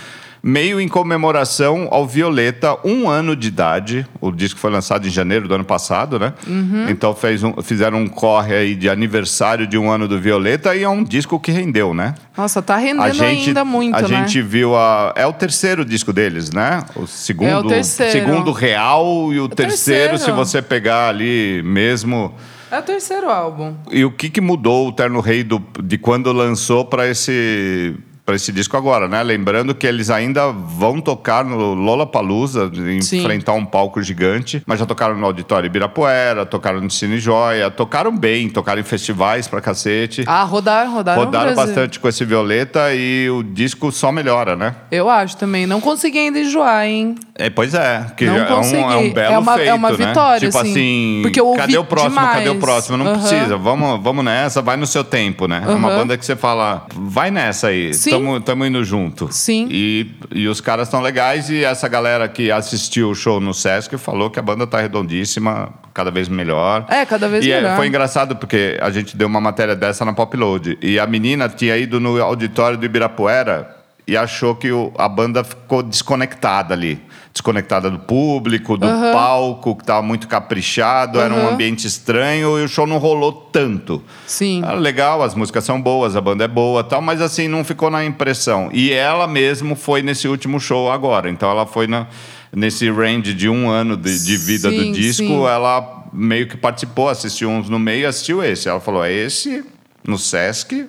meio 0.42 0.80
em 0.80 0.88
comemoração 0.88 1.86
ao 1.90 2.04
Violeta, 2.06 2.76
um 2.84 3.08
ano 3.08 3.36
de 3.36 3.46
idade. 3.46 4.04
O 4.20 4.32
disco 4.32 4.58
foi 4.58 4.70
lançado 4.72 5.06
em 5.06 5.10
janeiro 5.10 5.46
do 5.46 5.54
ano 5.54 5.64
passado, 5.64 6.18
né? 6.18 6.32
Uhum. 6.46 6.86
Então 6.88 7.14
fez 7.14 7.44
um- 7.44 7.54
fizeram 7.62 7.98
um 7.98 8.08
corre 8.08 8.54
aí 8.54 8.74
de 8.74 8.88
aniversário 8.88 9.66
de 9.68 9.78
um 9.78 9.88
ano 9.90 10.08
do 10.08 10.18
Violeta 10.18 10.74
e 10.74 10.82
é 10.82 10.88
um 10.88 11.04
disco 11.04 11.38
que 11.38 11.52
rendeu, 11.52 11.94
né? 11.94 12.14
Nossa, 12.36 12.60
tá 12.60 12.76
rendendo 12.76 13.02
A 13.02 13.10
gente, 13.10 13.48
ainda 13.48 13.64
muito, 13.64 13.94
a 13.96 14.02
né? 14.02 14.08
gente 14.08 14.42
viu 14.42 14.74
a. 14.76 15.12
É 15.14 15.26
o 15.26 15.32
terceiro 15.32 15.84
disco 15.84 16.12
deles, 16.12 16.50
né? 16.50 16.82
O 16.96 17.06
segundo, 17.06 17.48
É 17.50 17.58
o 17.58 17.64
terceiro. 17.68 18.12
segundo 18.12 18.50
real 18.50 19.32
e 19.32 19.38
o 19.38 19.48
terceiro, 19.48 20.10
terceiro. 20.10 20.18
se 20.18 20.30
você 20.32 20.60
pegar 20.60 21.08
ali 21.08 21.62
mesmo. 21.64 22.34
É 22.70 22.78
o 22.78 22.82
terceiro 22.82 23.28
álbum. 23.30 23.74
E 23.90 24.04
o 24.04 24.10
que, 24.10 24.30
que 24.30 24.40
mudou 24.40 24.88
o 24.88 24.92
Terno 24.92 25.20
Rei 25.20 25.44
do, 25.44 25.62
de 25.84 25.98
quando 25.98 26.32
lançou 26.32 26.84
para 26.86 27.06
esse 27.06 27.94
para 28.24 28.36
esse 28.36 28.52
disco 28.52 28.76
agora, 28.76 29.08
né? 29.08 29.20
Lembrando 29.22 29.74
que 29.74 29.86
eles 29.86 30.08
ainda 30.08 30.50
vão 30.52 31.00
tocar 31.00 31.44
no 31.44 31.74
Lollapalooza, 31.74 32.70
Sim. 33.00 33.18
enfrentar 33.18 33.52
um 33.54 33.64
palco 33.64 34.00
gigante, 34.02 34.62
mas 34.66 34.78
já 34.78 34.86
tocaram 34.86 35.16
no 35.16 35.26
Auditório 35.26 35.66
Ibirapuera, 35.66 36.46
tocaram 36.46 36.80
no 36.80 36.90
Cine 36.90 37.18
Joia, 37.18 37.70
tocaram 37.70 38.16
bem, 38.16 38.48
tocaram 38.48 38.80
em 38.80 38.84
festivais 38.84 39.48
pra 39.48 39.60
cacete. 39.60 40.22
Ah, 40.26 40.44
rodaram, 40.44 40.92
rodaram. 40.92 41.24
Rodaram 41.24 41.54
bastante 41.54 41.98
com 41.98 42.08
esse 42.08 42.24
Violeta 42.24 42.94
e 42.94 43.28
o 43.30 43.42
disco 43.42 43.90
só 43.90 44.12
melhora, 44.12 44.54
né? 44.54 44.74
Eu 44.90 45.10
acho 45.10 45.36
também. 45.36 45.66
Não 45.66 45.80
consegui 45.80 46.18
ainda 46.18 46.38
enjoar, 46.38 46.86
hein? 46.86 47.16
É, 47.34 47.50
pois 47.50 47.74
é, 47.74 48.06
que 48.16 48.24
Não 48.26 48.36
é, 48.36 48.40
um, 48.40 48.44
é 48.44 48.54
consegui. 48.56 48.82
um 48.84 49.12
belo 49.12 49.34
É 49.34 49.38
uma- 49.38 49.52
é 49.54 49.56
feito, 49.58 49.74
uma 49.74 49.90
né? 49.90 49.96
vitória, 49.96 50.40
Tipo 50.48 50.58
assim, 50.58 50.70
assim, 50.70 51.18
porque 51.22 51.40
eu 51.40 51.46
ouvi 51.46 51.58
cadê 51.58 51.78
o 51.78 51.84
próximo, 51.84 52.14
cadê 52.20 52.38
o 52.40 52.42
demais. 52.42 52.60
próximo? 52.60 52.96
Não 52.98 53.06
Aham. 53.06 53.18
precisa, 53.18 53.56
vamos, 53.56 54.00
vamos 54.02 54.24
nessa, 54.24 54.62
vai 54.62 54.76
no 54.76 54.86
seu 54.86 55.02
tempo, 55.02 55.48
né? 55.48 55.62
É 55.66 55.70
uma 55.70 55.88
banda 55.88 56.16
que 56.16 56.24
você 56.24 56.36
fala, 56.36 56.86
vai 56.94 57.30
nessa 57.30 57.68
aí. 57.68 57.92
Sim, 57.94 58.11
tamo, 58.18 58.40
tamo 58.40 58.64
indo 58.66 58.84
junto. 58.84 59.28
Sim. 59.32 59.68
E, 59.70 60.10
e 60.34 60.48
os 60.48 60.60
caras 60.60 60.88
estão 60.88 61.00
legais 61.00 61.50
e 61.50 61.64
essa 61.64 61.88
galera 61.88 62.28
que 62.28 62.50
assistiu 62.50 63.10
o 63.10 63.14
show 63.14 63.40
no 63.40 63.52
Sesc 63.54 63.96
falou 63.98 64.30
que 64.30 64.38
a 64.38 64.42
banda 64.42 64.66
tá 64.66 64.80
redondíssima, 64.80 65.72
cada 65.94 66.10
vez 66.10 66.28
melhor. 66.28 66.86
É, 66.88 67.04
cada 67.04 67.28
vez 67.28 67.44
e 67.44 67.50
é, 67.52 67.56
melhor. 67.60 67.76
foi 67.76 67.86
engraçado 67.86 68.36
porque 68.36 68.78
a 68.80 68.90
gente 68.90 69.16
deu 69.16 69.28
uma 69.28 69.40
matéria 69.40 69.74
dessa 69.76 70.04
na 70.04 70.12
Popload 70.12 70.78
e 70.82 70.98
a 70.98 71.06
menina 71.06 71.48
tinha 71.48 71.76
ido 71.76 71.98
no 72.00 72.20
auditório 72.22 72.78
do 72.78 72.84
Ibirapuera 72.86 73.76
e 74.06 74.16
achou 74.16 74.54
que 74.56 74.70
o- 74.72 74.92
a 74.98 75.08
banda 75.08 75.44
ficou 75.44 75.82
desconectada 75.82 76.74
ali. 76.74 77.00
Desconectada 77.32 77.90
do 77.90 77.98
público, 77.98 78.76
do 78.76 78.86
palco, 78.86 79.74
que 79.74 79.84
tava 79.84 80.02
muito 80.02 80.28
caprichado, 80.28 81.18
era 81.18 81.32
um 81.32 81.48
ambiente 81.48 81.86
estranho 81.86 82.58
e 82.58 82.64
o 82.64 82.68
show 82.68 82.86
não 82.86 82.98
rolou 82.98 83.32
tanto. 83.32 84.02
Sim. 84.26 84.60
Ah, 84.62 84.74
legal, 84.74 85.22
as 85.22 85.34
músicas 85.34 85.64
são 85.64 85.80
boas, 85.80 86.14
a 86.14 86.20
banda 86.20 86.44
é 86.44 86.48
boa 86.48 86.84
tal, 86.84 87.00
mas 87.00 87.22
assim, 87.22 87.48
não 87.48 87.64
ficou 87.64 87.90
na 87.90 88.04
impressão. 88.04 88.68
E 88.70 88.92
ela 88.92 89.26
mesmo 89.26 89.74
foi 89.74 90.02
nesse 90.02 90.28
último 90.28 90.60
show 90.60 90.92
agora. 90.92 91.30
Então 91.30 91.50
ela 91.50 91.64
foi 91.64 91.86
na, 91.86 92.06
nesse 92.54 92.90
range 92.90 93.32
de 93.32 93.48
um 93.48 93.70
ano 93.70 93.96
de, 93.96 94.24
de 94.24 94.36
vida 94.36 94.68
Sim, 94.68 94.76
do 94.76 94.92
disco, 94.92 95.24
sim. 95.24 95.46
ela 95.46 96.04
meio 96.12 96.46
que 96.46 96.56
participou, 96.56 97.08
assistiu 97.08 97.48
uns 97.48 97.68
no 97.68 97.78
meio 97.78 98.02
e 98.02 98.06
assistiu 98.06 98.42
esse. 98.42 98.68
Ela 98.68 98.80
falou: 98.80 99.02
é 99.02 99.12
esse, 99.12 99.64
no 100.06 100.18
Sesc, 100.18 100.86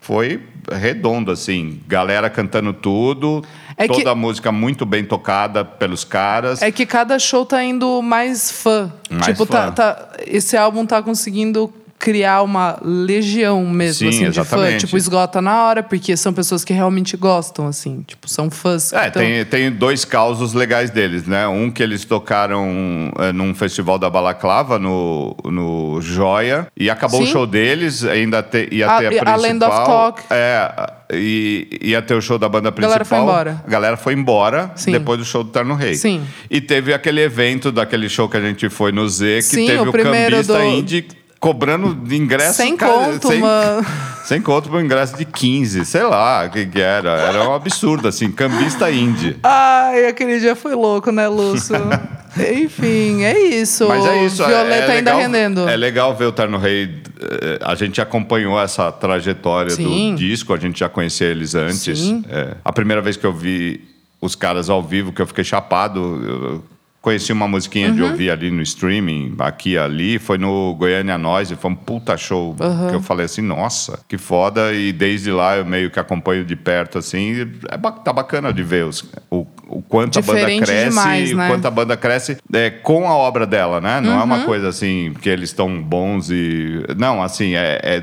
foi 0.00 0.42
redondo, 0.70 1.30
assim. 1.30 1.80
Galera 1.88 2.28
cantando 2.28 2.72
tudo, 2.72 3.42
É 3.82 3.88
que- 3.88 3.94
toda 3.94 4.10
a 4.10 4.14
música 4.14 4.52
muito 4.52 4.84
bem 4.84 5.04
tocada 5.04 5.64
pelos 5.64 6.04
caras. 6.04 6.60
É 6.60 6.70
que 6.70 6.84
cada 6.84 7.18
show 7.18 7.46
tá 7.46 7.64
indo 7.64 8.02
mais 8.02 8.50
fã. 8.52 8.92
Mais 9.10 9.26
tipo, 9.26 9.46
fã. 9.46 9.70
Tá, 9.72 9.94
tá- 9.94 10.08
esse 10.26 10.56
álbum 10.56 10.84
tá 10.84 11.02
conseguindo 11.02 11.72
criar 12.00 12.40
uma 12.42 12.78
legião 12.82 13.62
mesmo, 13.66 14.10
Sim, 14.10 14.24
assim, 14.24 14.30
de 14.30 14.34
fã. 14.36 14.40
exatamente. 14.40 14.86
Tipo, 14.86 14.96
esgota 14.96 15.42
na 15.42 15.64
hora, 15.64 15.82
porque 15.82 16.16
são 16.16 16.32
pessoas 16.32 16.64
que 16.64 16.72
realmente 16.72 17.14
gostam, 17.14 17.66
assim. 17.66 18.02
Tipo, 18.06 18.26
são 18.26 18.50
fãs. 18.50 18.90
É, 18.94 19.08
Então, 19.08 19.22
tem, 19.22 19.44
tem 19.44 19.70
dois 19.70 20.02
causos 20.06 20.54
legais 20.54 20.88
deles, 20.88 21.26
né? 21.26 21.46
Um 21.46 21.70
que 21.70 21.82
eles 21.82 22.04
tocaram 22.06 23.12
é, 23.18 23.32
num 23.32 23.54
festival 23.54 23.98
da 23.98 24.08
Balaclava, 24.08 24.78
no, 24.78 25.36
no 25.44 26.00
Joia, 26.00 26.68
e 26.74 26.88
acabou 26.88 27.20
Sim. 27.20 27.28
o 27.28 27.30
show 27.30 27.46
deles, 27.46 28.02
ainda 28.02 28.42
te- 28.42 28.68
ia 28.72 28.88
A- 28.90 28.98
ter 28.98 29.04
a 29.04 29.06
e- 29.06 29.10
principal. 29.18 29.34
a 29.34 29.36
Land 29.36 29.64
of 29.64 29.76
Talk. 29.84 30.22
É, 30.30 30.92
e 31.12 31.78
ia 31.82 32.00
ter 32.00 32.14
o 32.14 32.22
show 32.22 32.38
da 32.38 32.48
banda 32.48 32.72
principal. 32.72 32.90
galera 32.90 33.04
foi 33.04 33.18
embora. 33.18 33.62
A 33.66 33.70
galera 33.70 33.96
foi 33.98 34.14
embora 34.14 34.70
Sim. 34.74 34.92
depois 34.92 35.18
do 35.18 35.24
show 35.24 35.44
do 35.44 35.50
Terno 35.50 35.74
Rei. 35.74 35.94
Sim. 35.96 36.22
E 36.50 36.60
teve 36.62 36.94
aquele 36.94 37.20
evento 37.20 37.70
daquele 37.70 38.08
show 38.08 38.26
que 38.28 38.36
a 38.38 38.40
gente 38.40 38.68
foi 38.70 38.90
no 38.90 39.06
Z, 39.08 39.36
que 39.36 39.42
Sim, 39.42 39.66
teve 39.66 39.78
o 39.82 39.88
o, 39.90 39.92
cambista 39.92 40.54
do- 40.54 40.64
indie 40.64 41.06
cobrando 41.40 41.96
ingresso... 42.14 42.54
Sem 42.54 42.76
cara, 42.76 42.92
conto, 42.92 43.28
sem- 43.28 43.40
mano. 43.40 43.86
sem 44.26 44.42
conto 44.42 44.68
pro 44.68 44.80
ingresso 44.80 45.16
de 45.16 45.24
15, 45.24 45.84
sei 45.86 46.02
lá 46.02 46.44
o 46.46 46.50
que, 46.50 46.66
que 46.66 46.80
era. 46.80 47.10
Era 47.12 47.48
um 47.48 47.54
absurdo, 47.54 48.06
assim, 48.06 48.30
cambista 48.30 48.90
indie. 48.90 49.36
Ai, 49.42 50.06
aquele 50.06 50.38
dia 50.38 50.54
foi 50.54 50.74
louco, 50.74 51.10
né, 51.10 51.26
Lúcio? 51.26 51.74
Enfim, 52.54 53.24
é 53.24 53.36
isso. 53.40 53.88
Mas 53.88 54.04
é 54.06 54.24
isso. 54.24 54.42
é- 54.42 54.46
Violeta 54.46 54.74
é 54.92 54.98
ainda 54.98 55.14
legal, 55.14 55.18
rendendo. 55.18 55.68
É 55.68 55.76
legal 55.76 56.14
ver 56.14 56.26
o 56.26 56.32
Terno 56.32 56.58
Rei. 56.58 57.02
eh, 57.20 57.58
A 57.62 57.74
gente 57.74 58.00
acompanhou 58.00 58.60
essa 58.60 58.92
trajetória 58.92 59.70
Sim. 59.70 60.12
do 60.12 60.18
disco, 60.18 60.52
a 60.54 60.58
gente 60.58 60.78
já 60.78 60.88
conhecia 60.88 61.26
eles 61.26 61.54
antes. 61.54 62.12
É, 62.28 62.54
a 62.64 62.72
primeira 62.72 63.00
vez 63.02 63.16
que 63.16 63.24
eu 63.26 63.32
vi 63.32 63.80
os 64.20 64.34
caras 64.36 64.68
ao 64.70 64.82
vivo, 64.82 65.10
que 65.10 65.20
eu 65.22 65.26
fiquei 65.26 65.42
chapado, 65.42 65.98
eu 65.98 66.64
conheci 67.00 67.32
uma 67.32 67.48
musiquinha 67.48 67.88
Uhum. 67.88 67.94
de 67.94 68.02
ouvir 68.02 68.30
ali 68.30 68.50
no 68.50 68.60
streaming, 68.62 69.34
aqui 69.38 69.78
ali, 69.78 70.18
foi 70.18 70.36
no 70.36 70.74
Goiânia 70.74 71.16
Noise, 71.16 71.56
foi 71.56 71.70
um 71.70 71.74
puta 71.74 72.16
show 72.16 72.54
que 72.90 72.94
eu 72.94 73.00
falei 73.00 73.24
assim, 73.26 73.40
nossa, 73.40 74.00
que 74.06 74.18
foda, 74.18 74.72
e 74.74 74.92
desde 74.92 75.30
lá 75.32 75.56
eu 75.56 75.64
meio 75.64 75.90
que 75.90 75.98
acompanho 75.98 76.44
de 76.44 76.54
perto, 76.54 76.98
assim, 76.98 77.40
é, 77.70 77.78
tá 78.04 78.12
bacana 78.12 78.52
de 78.52 78.62
ver 78.62 78.84
os, 78.84 79.02
o, 79.30 79.46
o 79.66 79.80
quanto 79.80 80.18
a 80.18 80.22
banda 80.22 80.40
Diferente 80.40 80.64
cresce, 80.64 80.88
demais, 80.90 81.32
o 81.32 81.36
né? 81.36 81.48
quanto 81.48 81.64
a 81.66 81.70
banda 81.70 81.96
cresce 81.96 82.36
é, 82.52 82.68
com 82.70 83.08
a 83.08 83.14
obra 83.14 83.46
dela, 83.46 83.80
né? 83.80 84.00
Não 84.00 84.12
é 84.12 84.16
Uhum. 84.18 84.24
uma 84.24 84.44
coisa 84.44 84.68
assim 84.68 85.14
que 85.22 85.28
eles 85.30 85.48
estão 85.50 85.80
bons 85.82 86.28
e. 86.30 86.84
Não, 86.98 87.22
assim, 87.22 87.54
é, 87.54 87.80
é, 87.82 88.02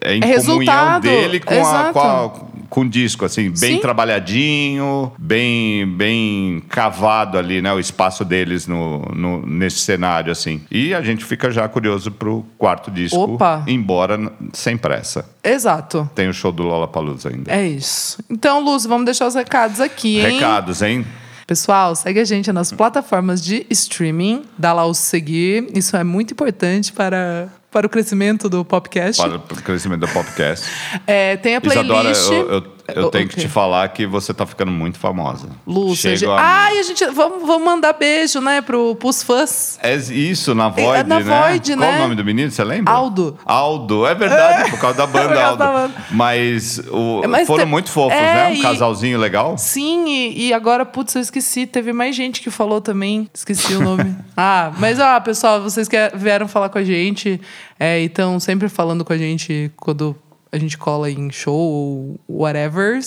é 0.00 0.14
em 0.14 0.20
É 0.24 0.36
comunhão 0.36 1.00
dele 1.00 1.40
com, 1.40 1.66
a, 1.66 1.92
com, 1.92 2.00
a- 2.00 2.30
com 2.68 2.86
disco, 2.88 3.24
assim, 3.24 3.44
bem 3.50 3.76
Sim. 3.76 3.80
trabalhadinho, 3.80 5.12
bem, 5.18 5.86
bem 5.86 6.62
cavado 6.68 7.38
ali, 7.38 7.60
né? 7.62 7.72
O 7.72 7.78
espaço 7.78 8.24
deles 8.24 8.66
no, 8.66 9.00
no- 9.14 9.46
nesse 9.46 9.78
cenário, 9.78 10.30
assim. 10.32 10.60
E 10.70 10.94
a 10.94 11.02
gente 11.02 11.24
fica 11.24 11.50
já 11.50 11.68
curioso 11.68 12.10
pro 12.10 12.44
quarto 12.56 12.90
disco, 12.90 13.18
Opa. 13.18 13.64
embora 13.66 14.18
sem 14.52 14.76
pressa. 14.76 15.28
Exato. 15.42 16.08
Tem 16.14 16.28
o 16.28 16.32
show 16.34 16.52
do 16.52 16.62
Lollapalooza 16.62 17.30
ainda. 17.30 17.50
É 17.52 17.66
isso. 17.66 18.22
Então, 18.30 18.62
Lúcio, 18.62 18.88
vamos 18.88 19.04
deixar 19.04 19.26
os 19.26 19.34
recados 19.34 19.80
aqui, 19.80 20.18
hein? 20.20 20.34
Recados, 20.34 20.82
hein? 20.82 21.06
Pessoal, 21.46 21.94
segue 21.96 22.20
a 22.20 22.24
gente 22.26 22.52
nas 22.52 22.70
plataformas 22.72 23.42
de 23.42 23.64
streaming, 23.70 24.42
dá 24.58 24.74
lá 24.74 24.84
o 24.84 24.92
seguir. 24.92 25.66
Isso 25.74 25.96
é 25.96 26.04
muito 26.04 26.32
importante 26.32 26.92
para, 26.92 27.48
para 27.70 27.86
o 27.86 27.90
crescimento 27.90 28.48
do 28.48 28.64
podcast. 28.64 29.20
Para 29.22 29.36
o 29.36 29.62
crescimento 29.62 30.00
do 30.00 30.08
podcast. 30.08 30.66
É, 31.06 31.36
tem 31.36 31.56
a 31.56 31.60
playlist. 31.60 31.84
Isadora, 31.88 32.12
eu, 32.34 32.52
eu- 32.52 32.77
eu 32.94 33.10
tenho 33.10 33.28
que 33.28 33.36
te 33.36 33.48
falar 33.48 33.88
que 33.88 34.06
você 34.06 34.32
tá 34.34 34.46
ficando 34.46 34.70
muito 34.72 34.98
famosa. 34.98 35.48
Lúcia. 35.66 36.16
Gente- 36.16 36.28
a- 36.30 36.36
Ai, 36.38 36.78
a 36.78 36.82
gente. 36.82 37.04
Vamos, 37.06 37.46
vamos 37.46 37.64
mandar 37.64 37.92
beijo, 37.92 38.40
né, 38.40 38.60
pro, 38.60 38.94
pros 38.96 39.22
fãs. 39.22 39.78
É 39.82 39.94
isso, 39.96 40.54
na 40.54 40.68
Void, 40.68 41.08
na 41.08 41.20
né? 41.20 41.48
Void, 41.48 41.76
Qual 41.76 41.80
né? 41.90 41.96
o 41.96 42.02
nome 42.02 42.14
do 42.14 42.24
menino, 42.24 42.50
você 42.50 42.64
lembra? 42.64 42.92
Aldo. 42.92 43.38
Aldo, 43.44 44.06
é 44.06 44.14
verdade, 44.14 44.70
por 44.70 44.80
causa 44.80 44.98
da 44.98 45.06
banda 45.08 45.28
causa 45.28 45.44
Aldo. 45.44 45.58
da 45.58 45.72
banda. 45.72 45.94
Mas, 46.10 46.78
o- 46.90 47.22
Mas 47.28 47.46
foram 47.46 47.64
te- 47.64 47.70
muito 47.70 47.90
fofos, 47.90 48.16
é, 48.16 48.34
né? 48.34 48.48
Um 48.50 48.54
e- 48.54 48.62
casalzinho 48.62 49.18
legal. 49.18 49.56
Sim, 49.58 50.06
e, 50.08 50.48
e 50.48 50.52
agora, 50.54 50.84
putz, 50.86 51.14
eu 51.14 51.20
esqueci. 51.20 51.66
Teve 51.66 51.92
mais 51.92 52.14
gente 52.16 52.40
que 52.40 52.50
falou 52.50 52.80
também. 52.80 53.28
Esqueci 53.34 53.74
o 53.74 53.80
nome. 53.80 54.14
ah, 54.36 54.72
mas 54.78 54.98
ó, 54.98 55.18
pessoal, 55.20 55.60
vocês 55.62 55.88
que 55.88 55.96
vieram 56.14 56.48
falar 56.48 56.68
com 56.68 56.78
a 56.78 56.84
gente 56.84 57.40
é, 57.78 58.00
e 58.00 58.04
estão 58.06 58.38
sempre 58.40 58.68
falando 58.68 59.04
com 59.04 59.12
a 59.12 59.18
gente 59.18 59.70
quando 59.76 60.16
a 60.50 60.58
gente 60.58 60.78
cola 60.78 61.10
em 61.10 61.30
show 61.30 61.54
ou 61.54 62.20
whatever. 62.28 62.98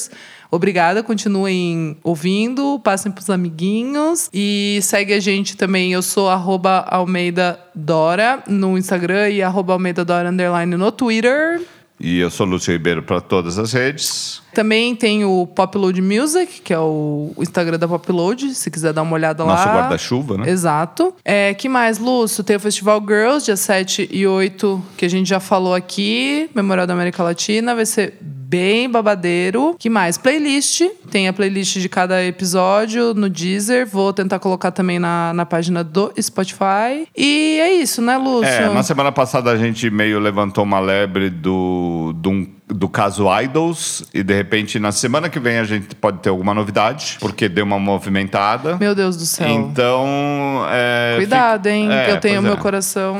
Obrigada, 0.49 1.01
continuem 1.01 1.97
ouvindo, 2.03 2.79
passem 2.83 3.11
pros 3.11 3.29
amiguinhos 3.29 4.29
e 4.33 4.79
segue 4.81 5.13
a 5.13 5.19
gente 5.19 5.55
também. 5.55 5.93
Eu 5.93 6.01
sou 6.01 6.29
arroba 6.29 6.79
Almeida 6.79 7.59
Dora 7.73 8.43
no 8.47 8.77
Instagram 8.77 9.29
e 9.29 9.41
arroba 9.41 9.73
Almeida 9.73 10.03
Dora 10.03 10.29
underline 10.29 10.75
no 10.75 10.91
Twitter. 10.91 11.61
E 12.01 12.19
eu 12.19 12.31
sou 12.31 12.47
Lúcio 12.47 12.73
Ribeiro 12.73 13.03
para 13.03 13.21
todas 13.21 13.59
as 13.59 13.71
redes. 13.73 14.41
Também 14.53 14.95
tem 14.95 15.23
o 15.23 15.45
Popload 15.45 16.01
Music, 16.01 16.61
que 16.61 16.73
é 16.73 16.79
o 16.79 17.31
Instagram 17.37 17.77
da 17.77 17.87
Popload, 17.87 18.53
se 18.55 18.71
quiser 18.71 18.91
dar 18.91 19.03
uma 19.03 19.13
olhada 19.13 19.45
Nosso 19.45 19.65
lá. 19.67 19.75
guarda-chuva, 19.75 20.37
né? 20.37 20.49
Exato. 20.49 21.13
É, 21.23 21.53
que 21.53 21.69
mais, 21.69 21.99
Lúcio? 21.99 22.43
Tem 22.43 22.55
o 22.55 22.59
Festival 22.59 22.99
Girls, 23.07 23.45
dia 23.45 23.55
7 23.55 24.09
e 24.11 24.25
8, 24.25 24.83
que 24.97 25.05
a 25.05 25.09
gente 25.09 25.29
já 25.29 25.39
falou 25.39 25.75
aqui, 25.75 26.49
Memorial 26.55 26.87
da 26.87 26.93
América 26.93 27.21
Latina, 27.21 27.75
vai 27.75 27.85
ser 27.85 28.15
bem 28.51 28.89
babadeiro. 28.89 29.77
Que 29.79 29.89
mais? 29.89 30.17
Playlist. 30.17 30.81
Tem 31.09 31.29
a 31.29 31.31
playlist 31.31 31.77
de 31.77 31.87
cada 31.87 32.21
episódio 32.21 33.13
no 33.13 33.29
Deezer. 33.29 33.87
Vou 33.87 34.11
tentar 34.11 34.39
colocar 34.39 34.71
também 34.71 34.99
na, 34.99 35.33
na 35.33 35.45
página 35.45 35.85
do 35.85 36.11
Spotify. 36.21 37.07
E 37.15 37.59
é 37.61 37.73
isso, 37.75 38.01
né, 38.01 38.17
Lúcio? 38.17 38.51
É, 38.51 38.67
na 38.67 38.83
semana 38.83 39.09
passada 39.09 39.51
a 39.51 39.57
gente 39.57 39.89
meio 39.89 40.19
levantou 40.19 40.65
uma 40.65 40.81
lebre 40.81 41.29
do, 41.29 42.13
do, 42.17 42.45
do 42.67 42.89
caso 42.89 43.25
Idols. 43.41 44.03
E 44.13 44.21
de 44.21 44.35
repente, 44.35 44.79
na 44.79 44.91
semana 44.91 45.29
que 45.29 45.39
vem, 45.39 45.57
a 45.57 45.63
gente 45.63 45.95
pode 45.95 46.19
ter 46.19 46.27
alguma 46.27 46.53
novidade, 46.53 47.19
porque 47.21 47.47
deu 47.47 47.63
uma 47.63 47.79
movimentada. 47.79 48.75
Meu 48.75 48.93
Deus 48.93 49.15
do 49.15 49.25
céu. 49.25 49.47
Então. 49.47 50.65
é, 50.69 51.13
Cuidado, 51.15 51.63
fica- 51.63 51.73
hein? 51.73 51.89
É, 51.89 52.11
eu 52.11 52.19
tenho 52.19 52.41
meu 52.41 52.53
é. 52.53 52.57
coração, 52.57 53.17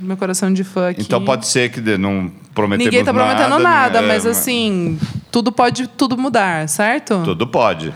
meu 0.00 0.16
coração 0.16 0.52
de 0.52 0.64
fã 0.64 0.88
aqui. 0.88 1.02
Então 1.02 1.24
pode 1.24 1.46
ser 1.46 1.70
que 1.70 1.80
não 1.96 2.41
prometemos 2.54 2.92
Ninguém 2.92 3.04
tá 3.04 3.12
prometendo 3.12 3.58
nada, 3.58 4.00
né? 4.00 4.08
mas 4.08 4.26
assim, 4.26 4.98
tudo 5.30 5.50
pode 5.52 5.86
tudo 5.86 6.16
mudar, 6.16 6.68
certo? 6.68 7.22
Tudo 7.24 7.46
pode. 7.46 7.92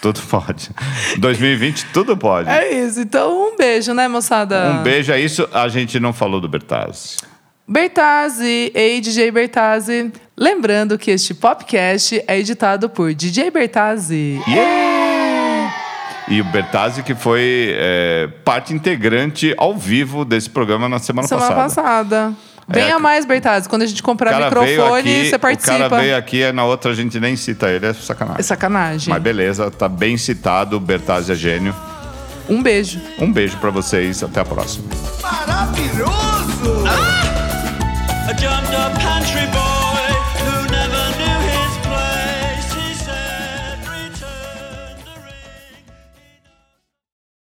Tudo 0.00 0.20
pode. 0.22 0.70
2020, 1.18 1.86
tudo 1.92 2.16
pode. 2.16 2.48
É 2.48 2.84
isso. 2.84 3.00
Então, 3.00 3.52
um 3.52 3.56
beijo, 3.56 3.92
né, 3.92 4.08
moçada? 4.08 4.70
Um 4.70 4.82
beijo, 4.82 5.12
é 5.12 5.20
isso. 5.20 5.46
A 5.52 5.68
gente 5.68 6.00
não 6.00 6.12
falou 6.12 6.40
do 6.40 6.48
Bertazzi. 6.48 7.18
Bertazzi, 7.68 8.72
ei 8.74 9.00
DJ 9.00 9.30
Bertazzi. 9.30 10.10
Lembrando 10.36 10.96
que 10.96 11.10
este 11.10 11.34
podcast 11.34 12.22
é 12.26 12.38
editado 12.38 12.88
por 12.88 13.12
DJ 13.12 13.50
Bertazzi. 13.50 14.40
E 16.28 16.40
o 16.40 16.44
Bertazzi 16.44 17.02
que 17.02 17.14
foi 17.14 17.74
é, 17.76 18.28
parte 18.44 18.72
integrante 18.72 19.54
ao 19.58 19.76
vivo 19.76 20.24
desse 20.24 20.48
programa 20.48 20.88
na 20.88 20.98
semana, 20.98 21.28
Semana 21.28 21.54
passada. 21.54 22.04
passada. 22.24 22.49
Venha 22.72 22.94
É, 22.94 22.98
mais, 22.98 23.24
Bertazzi. 23.24 23.68
Quando 23.68 23.82
a 23.82 23.86
gente 23.86 24.00
O 24.00 24.04
comprar 24.04 24.38
microfone, 24.44 25.00
aqui, 25.00 25.28
você 25.28 25.36
o 25.36 25.38
participa. 25.38 25.72
cara 25.88 26.00
veio 26.00 26.16
aqui, 26.16 26.42
e 26.42 26.52
na 26.52 26.64
outra 26.64 26.92
a 26.92 26.94
gente 26.94 27.18
nem 27.18 27.34
cita 27.36 27.68
ele, 27.68 27.86
é 27.86 27.92
sacanagem. 27.92 28.40
É 28.40 28.42
sacanagem. 28.42 29.08
Mas 29.12 29.22
beleza, 29.22 29.70
tá 29.70 29.88
bem 29.88 30.16
citado, 30.16 30.76
o 30.76 30.80
Bertazzi 30.80 31.32
é 31.32 31.34
gênio. 31.34 31.74
Um 32.48 32.62
beijo. 32.62 33.00
Um 33.18 33.32
beijo 33.32 33.56
pra 33.58 33.70
vocês, 33.70 34.22
até 34.22 34.40
a 34.40 34.44
próxima. 34.44 34.84
Maravilhoso! 35.22 36.84
A 38.28 39.69